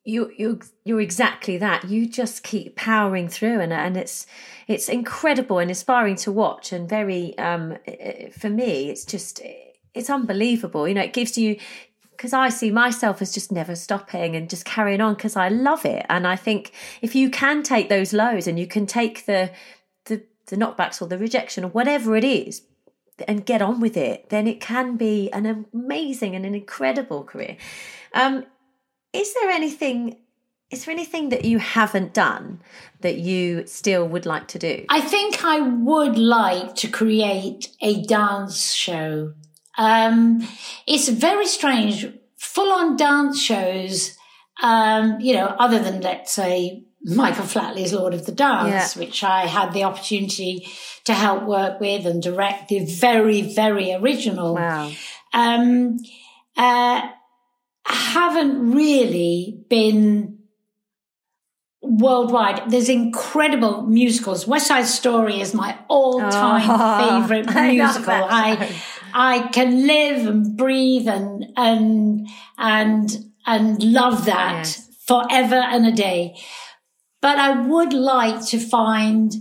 you 0.08 0.32
you 0.38 0.60
you're 0.86 1.02
exactly 1.02 1.58
that. 1.58 1.90
You 1.90 2.08
just 2.08 2.42
keep 2.42 2.78
powering 2.78 3.28
through 3.28 3.60
and 3.60 3.74
and 3.74 3.98
it's 3.98 4.26
it's 4.66 4.88
incredible 4.88 5.60
and 5.60 5.70
inspiring 5.70 6.16
to 6.18 6.32
watch 6.32 6.72
and 6.72 6.88
very 6.90 7.38
um 7.38 7.78
for 8.32 8.50
me 8.50 8.90
it's 8.90 9.04
just 9.04 9.42
it's 9.94 10.10
unbelievable. 10.10 10.88
You 10.88 10.94
know 10.94 11.02
it 11.02 11.12
gives 11.12 11.38
you 11.38 11.58
because 12.12 12.32
I 12.32 12.48
see 12.50 12.72
myself 12.72 13.22
as 13.22 13.34
just 13.34 13.52
never 13.52 13.76
stopping 13.76 14.36
and 14.36 14.50
just 14.50 14.64
carrying 14.64 15.02
on 15.02 15.14
because 15.16 15.36
I 15.36 15.50
love 15.50 15.86
it. 15.86 16.06
And 16.10 16.26
I 16.26 16.38
think 16.38 16.72
if 17.02 17.14
you 17.14 17.30
can 17.30 17.62
take 17.62 17.90
those 17.90 18.14
lows 18.14 18.48
and 18.48 18.58
you 18.58 18.66
can 18.66 18.86
take 18.86 19.26
the 19.26 19.52
the 20.06 20.24
the 20.46 20.56
knockbacks 20.56 21.02
or 21.02 21.08
the 21.08 21.18
rejection 21.18 21.66
or 21.66 21.70
whatever 21.70 22.16
it 22.16 22.24
is 22.24 22.62
and 23.28 23.46
get 23.46 23.62
on 23.62 23.82
with 23.82 23.98
it 23.98 24.30
then 24.30 24.48
it 24.48 24.62
can 24.62 24.96
be 24.96 25.30
an 25.34 25.66
amazing 25.74 26.34
and 26.34 26.46
an 26.46 26.56
incredible 26.56 27.26
career. 27.26 27.58
Um 28.14 28.46
is 29.18 29.34
there 29.34 29.50
anything 29.50 30.18
is 30.70 30.84
there 30.84 30.94
anything 30.94 31.30
that 31.30 31.46
you 31.46 31.60
haven't 31.60 32.14
done 32.14 32.62
that 33.00 33.18
you 33.18 33.66
still 33.68 34.06
would 34.06 34.26
like 34.26 34.50
to 34.50 34.60
do? 34.60 34.86
I 34.90 35.00
think 35.00 35.46
I 35.46 35.62
would 35.62 36.18
like 36.18 36.76
to 36.76 36.90
create 36.90 37.70
a 37.82 38.02
dance 38.04 38.74
show. 38.74 39.34
Um, 39.78 40.46
it's 40.86 41.08
very 41.08 41.48
strange. 41.48 42.06
Full 42.38 42.72
on 42.74 42.98
dance 42.98 43.40
shows, 43.42 44.18
um, 44.62 45.22
you 45.22 45.36
know, 45.36 45.46
other 45.58 45.80
than 45.80 46.02
let's 46.02 46.34
say 46.34 46.84
Michael 47.02 47.46
Flatley's 47.46 47.94
Lord 47.94 48.14
of 48.14 48.26
the 48.26 48.34
Dance, 48.34 48.96
yeah. 48.96 49.00
which 49.00 49.24
I 49.24 49.46
had 49.46 49.72
the 49.72 49.86
opportunity 49.86 50.68
to 51.06 51.14
help 51.14 51.44
work 51.44 51.80
with 51.80 52.06
and 52.06 52.22
direct 52.22 52.68
the 52.68 52.84
very, 52.84 53.42
very 53.42 53.94
original. 53.94 54.56
Wow. 54.56 54.92
Um, 55.34 55.98
uh, 56.58 57.08
haven't 57.94 58.72
really 58.72 59.64
been 59.70 60.38
worldwide. 61.82 62.70
There's 62.70 62.90
incredible 62.90 63.84
musicals. 63.84 64.48
West 64.48 64.68
Side 64.68 64.86
Story 64.86 65.40
is 65.40 65.54
my 65.54 65.78
all-time 65.88 66.68
oh, 66.70 67.28
favorite 67.28 67.54
musical. 67.54 68.14
I, 68.14 68.58
I, 69.14 69.40
I 69.40 69.48
can 69.50 69.88
live 69.88 70.28
and 70.28 70.58
breathe 70.58 71.08
and 71.08 71.46
and 71.56 72.28
and 72.58 73.26
and 73.46 73.82
love 73.84 74.26
that 74.26 74.66
yes. 74.66 74.90
forever 75.08 75.56
and 75.56 75.88
a 75.88 75.92
day. 75.92 76.38
But 77.22 77.40
I 77.40 77.62
would 77.68 77.94
like 77.94 78.46
to 78.48 78.60
find 78.60 79.34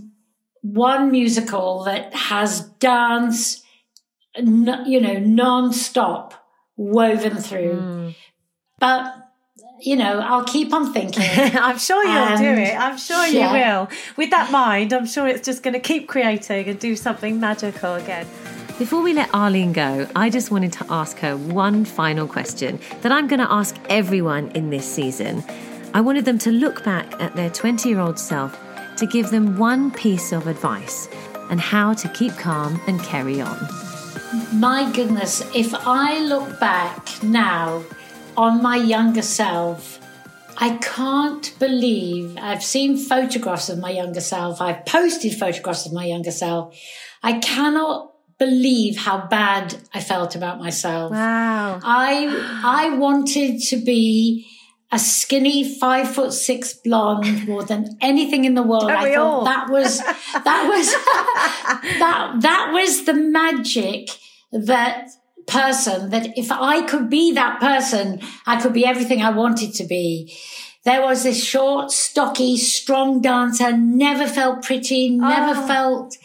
one 0.61 1.11
musical 1.11 1.83
that 1.83 2.13
has 2.13 2.61
dance, 2.79 3.61
you 4.35 5.01
know, 5.01 5.19
non-stop 5.19 6.33
woven 6.75 7.37
through. 7.37 7.73
Mm 7.73 8.15
but 8.79 9.27
you 9.79 9.95
know, 9.95 10.19
I'll 10.19 10.43
keep 10.43 10.73
on 10.73 10.91
thinking. 10.91 11.23
I'm 11.55 11.77
sure 11.77 12.03
you'll 12.03 12.13
and, 12.13 12.39
do 12.39 12.61
it. 12.61 12.75
I'm 12.75 12.97
sure 12.97 13.25
yeah. 13.27 13.51
you 13.51 13.59
will. 13.59 13.89
With 14.15 14.31
that 14.31 14.51
mind, 14.51 14.91
I'm 14.91 15.05
sure 15.05 15.27
it's 15.27 15.45
just 15.45 15.61
going 15.61 15.75
to 15.75 15.79
keep 15.79 16.07
creating 16.07 16.67
and 16.67 16.79
do 16.79 16.95
something 16.95 17.39
magical 17.39 17.95
again. 17.95 18.27
Before 18.79 19.01
we 19.01 19.13
let 19.13 19.33
Arlene 19.33 19.73
go, 19.73 20.07
I 20.15 20.29
just 20.29 20.51
wanted 20.51 20.73
to 20.73 20.85
ask 20.89 21.17
her 21.19 21.35
one 21.35 21.85
final 21.85 22.27
question 22.27 22.79
that 23.01 23.11
I'm 23.11 23.27
going 23.27 23.39
to 23.39 23.51
ask 23.51 23.75
everyone 23.89 24.49
in 24.51 24.69
this 24.69 24.85
season. 24.85 25.43
I 25.93 26.01
wanted 26.01 26.25
them 26.25 26.37
to 26.39 26.51
look 26.51 26.83
back 26.83 27.19
at 27.21 27.35
their 27.35 27.49
20 27.49 27.89
year 27.89 27.99
old 27.99 28.19
self 28.19 28.59
to 28.97 29.05
give 29.07 29.29
them 29.29 29.57
one 29.57 29.91
piece 29.91 30.31
of 30.31 30.47
advice 30.47 31.07
and 31.49 31.59
how 31.59 31.93
to 31.93 32.09
keep 32.09 32.33
calm 32.33 32.79
and 32.87 33.01
carry 33.01 33.41
on. 33.41 33.57
My 34.53 34.91
goodness, 34.91 35.41
if 35.55 35.73
I 35.73 36.19
look 36.19 36.59
back 36.59 37.23
now, 37.23 37.83
on 38.37 38.61
my 38.61 38.77
younger 38.77 39.21
self. 39.21 39.99
I 40.59 40.77
can't 40.77 41.53
believe 41.59 42.37
I've 42.39 42.63
seen 42.63 42.97
photographs 42.97 43.69
of 43.69 43.79
my 43.79 43.91
younger 43.91 44.21
self. 44.21 44.61
I've 44.61 44.85
posted 44.85 45.33
photographs 45.35 45.85
of 45.85 45.93
my 45.93 46.05
younger 46.05 46.31
self. 46.31 46.75
I 47.21 47.39
cannot 47.39 48.13
believe 48.39 48.97
how 48.97 49.27
bad 49.27 49.75
I 49.93 49.99
felt 49.99 50.35
about 50.35 50.59
myself. 50.59 51.11
Wow. 51.11 51.79
I 51.83 52.61
I 52.63 52.97
wanted 52.97 53.59
to 53.69 53.77
be 53.77 54.47
a 54.91 54.99
skinny 54.99 55.77
five 55.77 56.13
foot 56.13 56.33
six 56.33 56.73
blonde 56.73 57.47
more 57.47 57.63
than 57.63 57.97
anything 58.01 58.45
in 58.45 58.55
the 58.55 58.63
world. 58.63 58.89
I 58.89 59.13
thought 59.13 59.19
all? 59.19 59.45
that 59.45 59.69
was 59.69 59.99
that 59.99 60.67
was 60.69 60.87
that 61.99 62.37
that 62.41 62.69
was 62.71 63.05
the 63.05 63.13
magic 63.13 64.09
that 64.51 65.09
person 65.47 66.09
that 66.09 66.37
if 66.37 66.51
I 66.51 66.81
could 66.81 67.09
be 67.09 67.31
that 67.33 67.59
person, 67.59 68.21
I 68.45 68.61
could 68.61 68.73
be 68.73 68.85
everything 68.85 69.21
I 69.21 69.31
wanted 69.31 69.73
to 69.75 69.85
be. 69.85 70.37
There 70.83 71.01
was 71.01 71.23
this 71.23 71.43
short, 71.43 71.91
stocky, 71.91 72.57
strong 72.57 73.21
dancer, 73.21 73.75
never 73.75 74.27
felt 74.27 74.63
pretty, 74.63 75.09
never 75.09 75.59
oh. 75.59 75.67
felt, 75.67 76.17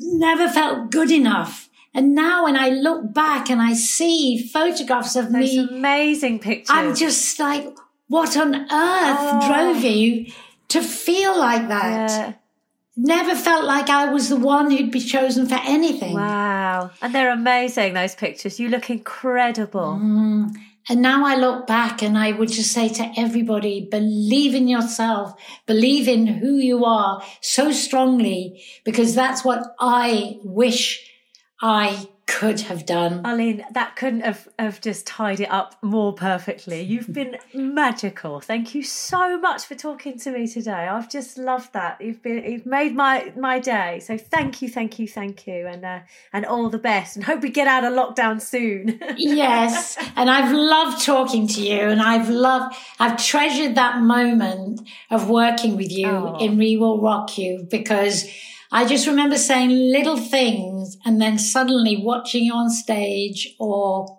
never 0.00 0.48
felt 0.48 0.90
good 0.90 1.10
enough. 1.10 1.68
And 1.94 2.14
now 2.14 2.44
when 2.44 2.56
I 2.56 2.68
look 2.68 3.12
back 3.12 3.50
and 3.50 3.60
I 3.60 3.74
see 3.74 4.48
photographs 4.48 5.16
of 5.16 5.32
Those 5.32 5.52
me, 5.54 5.58
amazing 5.58 6.38
pictures. 6.38 6.68
I'm 6.70 6.94
just 6.94 7.38
like, 7.38 7.66
what 8.08 8.36
on 8.36 8.54
earth 8.54 8.68
oh. 8.70 9.48
drove 9.48 9.84
you 9.84 10.32
to 10.68 10.82
feel 10.82 11.38
like 11.38 11.68
that? 11.68 12.10
Yeah 12.10 12.32
never 12.98 13.34
felt 13.34 13.64
like 13.64 13.88
I 13.88 14.12
was 14.12 14.28
the 14.28 14.36
one 14.36 14.70
who'd 14.70 14.90
be 14.90 15.00
chosen 15.00 15.46
for 15.46 15.58
anything. 15.62 16.14
Wow. 16.14 16.90
And 17.00 17.14
they're 17.14 17.32
amazing, 17.32 17.94
those 17.94 18.14
pictures. 18.14 18.58
You 18.58 18.68
look 18.68 18.90
incredible. 18.90 19.98
Mm. 20.00 20.54
And 20.90 21.02
now 21.02 21.26
I 21.26 21.36
look 21.36 21.66
back 21.66 22.02
and 22.02 22.16
I 22.16 22.32
would 22.32 22.50
just 22.50 22.72
say 22.72 22.88
to 22.88 23.12
everybody, 23.16 23.86
believe 23.90 24.54
in 24.54 24.68
yourself, 24.68 25.38
believe 25.66 26.08
in 26.08 26.26
who 26.26 26.56
you 26.56 26.84
are 26.84 27.22
so 27.40 27.72
strongly, 27.72 28.64
because 28.84 29.14
that's 29.14 29.44
what 29.44 29.74
I 29.78 30.38
wish 30.42 31.08
I 31.60 32.08
could 32.28 32.60
have 32.60 32.84
done. 32.84 33.24
Arlene, 33.24 33.64
that 33.72 33.96
couldn't 33.96 34.20
have, 34.20 34.46
have 34.58 34.82
just 34.82 35.06
tied 35.06 35.40
it 35.40 35.50
up 35.50 35.74
more 35.82 36.12
perfectly. 36.12 36.82
You've 36.88 37.12
been 37.12 37.38
magical. 37.54 38.40
Thank 38.40 38.74
you 38.74 38.82
so 38.82 39.40
much 39.40 39.64
for 39.64 39.74
talking 39.74 40.18
to 40.20 40.30
me 40.30 40.46
today. 40.46 40.86
I've 40.88 41.10
just 41.10 41.38
loved 41.38 41.72
that. 41.72 42.00
You've 42.00 42.22
been 42.22 42.44
you've 42.44 42.66
made 42.66 42.94
my 42.94 43.32
my 43.36 43.58
day. 43.58 44.00
So 44.00 44.18
thank 44.18 44.60
you, 44.60 44.68
thank 44.68 44.98
you, 44.98 45.08
thank 45.08 45.46
you, 45.46 45.66
and 45.66 45.84
uh, 45.84 46.00
and 46.32 46.44
all 46.44 46.68
the 46.68 46.78
best. 46.78 47.16
And 47.16 47.24
hope 47.24 47.42
we 47.42 47.48
get 47.48 47.66
out 47.66 47.84
of 47.84 47.94
lockdown 47.94 48.40
soon. 48.40 49.00
yes, 49.16 49.96
and 50.14 50.30
I've 50.30 50.52
loved 50.54 51.04
talking 51.04 51.48
to 51.48 51.62
you, 51.62 51.80
and 51.80 52.02
I've 52.02 52.28
loved 52.28 52.76
I've 53.00 53.16
treasured 53.16 53.74
that 53.76 54.00
moment 54.00 54.86
of 55.10 55.30
working 55.30 55.76
with 55.76 55.90
you 55.90 56.08
oh. 56.08 56.36
in 56.38 56.58
We 56.58 56.76
Will 56.76 57.00
Rock 57.00 57.38
You 57.38 57.66
because 57.70 58.28
I 58.70 58.84
just 58.84 59.06
remember 59.06 59.36
saying 59.36 59.70
little 59.70 60.18
things 60.18 60.98
and 61.04 61.20
then 61.20 61.38
suddenly 61.38 61.96
watching 61.96 62.44
you 62.44 62.54
on 62.54 62.68
stage 62.68 63.54
or, 63.58 64.18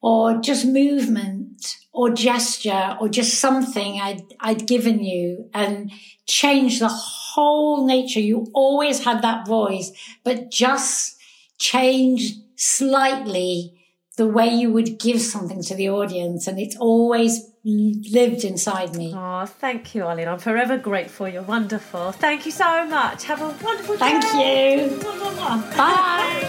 or 0.00 0.40
just 0.40 0.64
movement 0.64 1.76
or 1.92 2.10
gesture 2.10 2.96
or 3.00 3.08
just 3.08 3.38
something 3.38 4.00
I'd, 4.00 4.22
I'd 4.40 4.66
given 4.66 5.02
you 5.04 5.50
and 5.52 5.92
changed 6.26 6.80
the 6.80 6.88
whole 6.88 7.86
nature. 7.86 8.20
You 8.20 8.46
always 8.54 9.04
had 9.04 9.20
that 9.22 9.46
voice, 9.46 9.92
but 10.24 10.50
just 10.50 11.16
changed 11.58 12.36
slightly 12.56 13.74
the 14.16 14.26
way 14.26 14.48
you 14.48 14.72
would 14.72 14.98
give 14.98 15.20
something 15.20 15.62
to 15.64 15.74
the 15.74 15.90
audience. 15.90 16.46
And 16.46 16.58
it's 16.58 16.76
always 16.76 17.50
lived 17.66 18.44
inside 18.44 18.94
me. 18.96 19.12
Oh, 19.14 19.44
thank 19.46 19.94
you, 19.94 20.04
Arlene. 20.04 20.28
I'm 20.28 20.38
forever 20.38 20.78
grateful. 20.78 21.28
You're 21.28 21.42
wonderful. 21.42 22.12
Thank 22.12 22.46
you 22.46 22.52
so 22.52 22.86
much. 22.86 23.24
Have 23.24 23.42
a 23.42 23.48
wonderful 23.64 23.96
thank 23.96 24.22
day. 24.22 24.88
Thank 24.88 25.02
you. 25.02 25.76
Bye. 25.76 26.48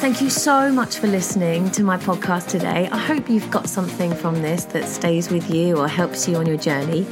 Thank 0.00 0.20
you 0.22 0.30
so 0.30 0.72
much 0.72 0.98
for 0.98 1.06
listening 1.06 1.70
to 1.72 1.82
my 1.82 1.96
podcast 1.96 2.48
today. 2.48 2.88
I 2.90 2.98
hope 2.98 3.28
you've 3.28 3.50
got 3.50 3.68
something 3.68 4.14
from 4.14 4.40
this 4.40 4.64
that 4.66 4.88
stays 4.88 5.30
with 5.30 5.50
you 5.50 5.76
or 5.76 5.88
helps 5.88 6.26
you 6.28 6.36
on 6.36 6.46
your 6.46 6.56
journey. 6.56 7.06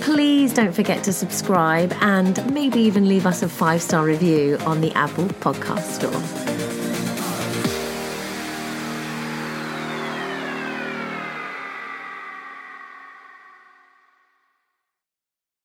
Please 0.00 0.52
don't 0.52 0.72
forget 0.72 1.02
to 1.04 1.12
subscribe 1.12 1.92
and 2.00 2.52
maybe 2.52 2.80
even 2.80 3.08
leave 3.08 3.26
us 3.26 3.42
a 3.42 3.48
five 3.48 3.82
star 3.82 4.04
review 4.04 4.56
on 4.66 4.80
the 4.80 4.92
Apple 4.92 5.24
Podcast 5.24 5.84
Store. 5.84 6.77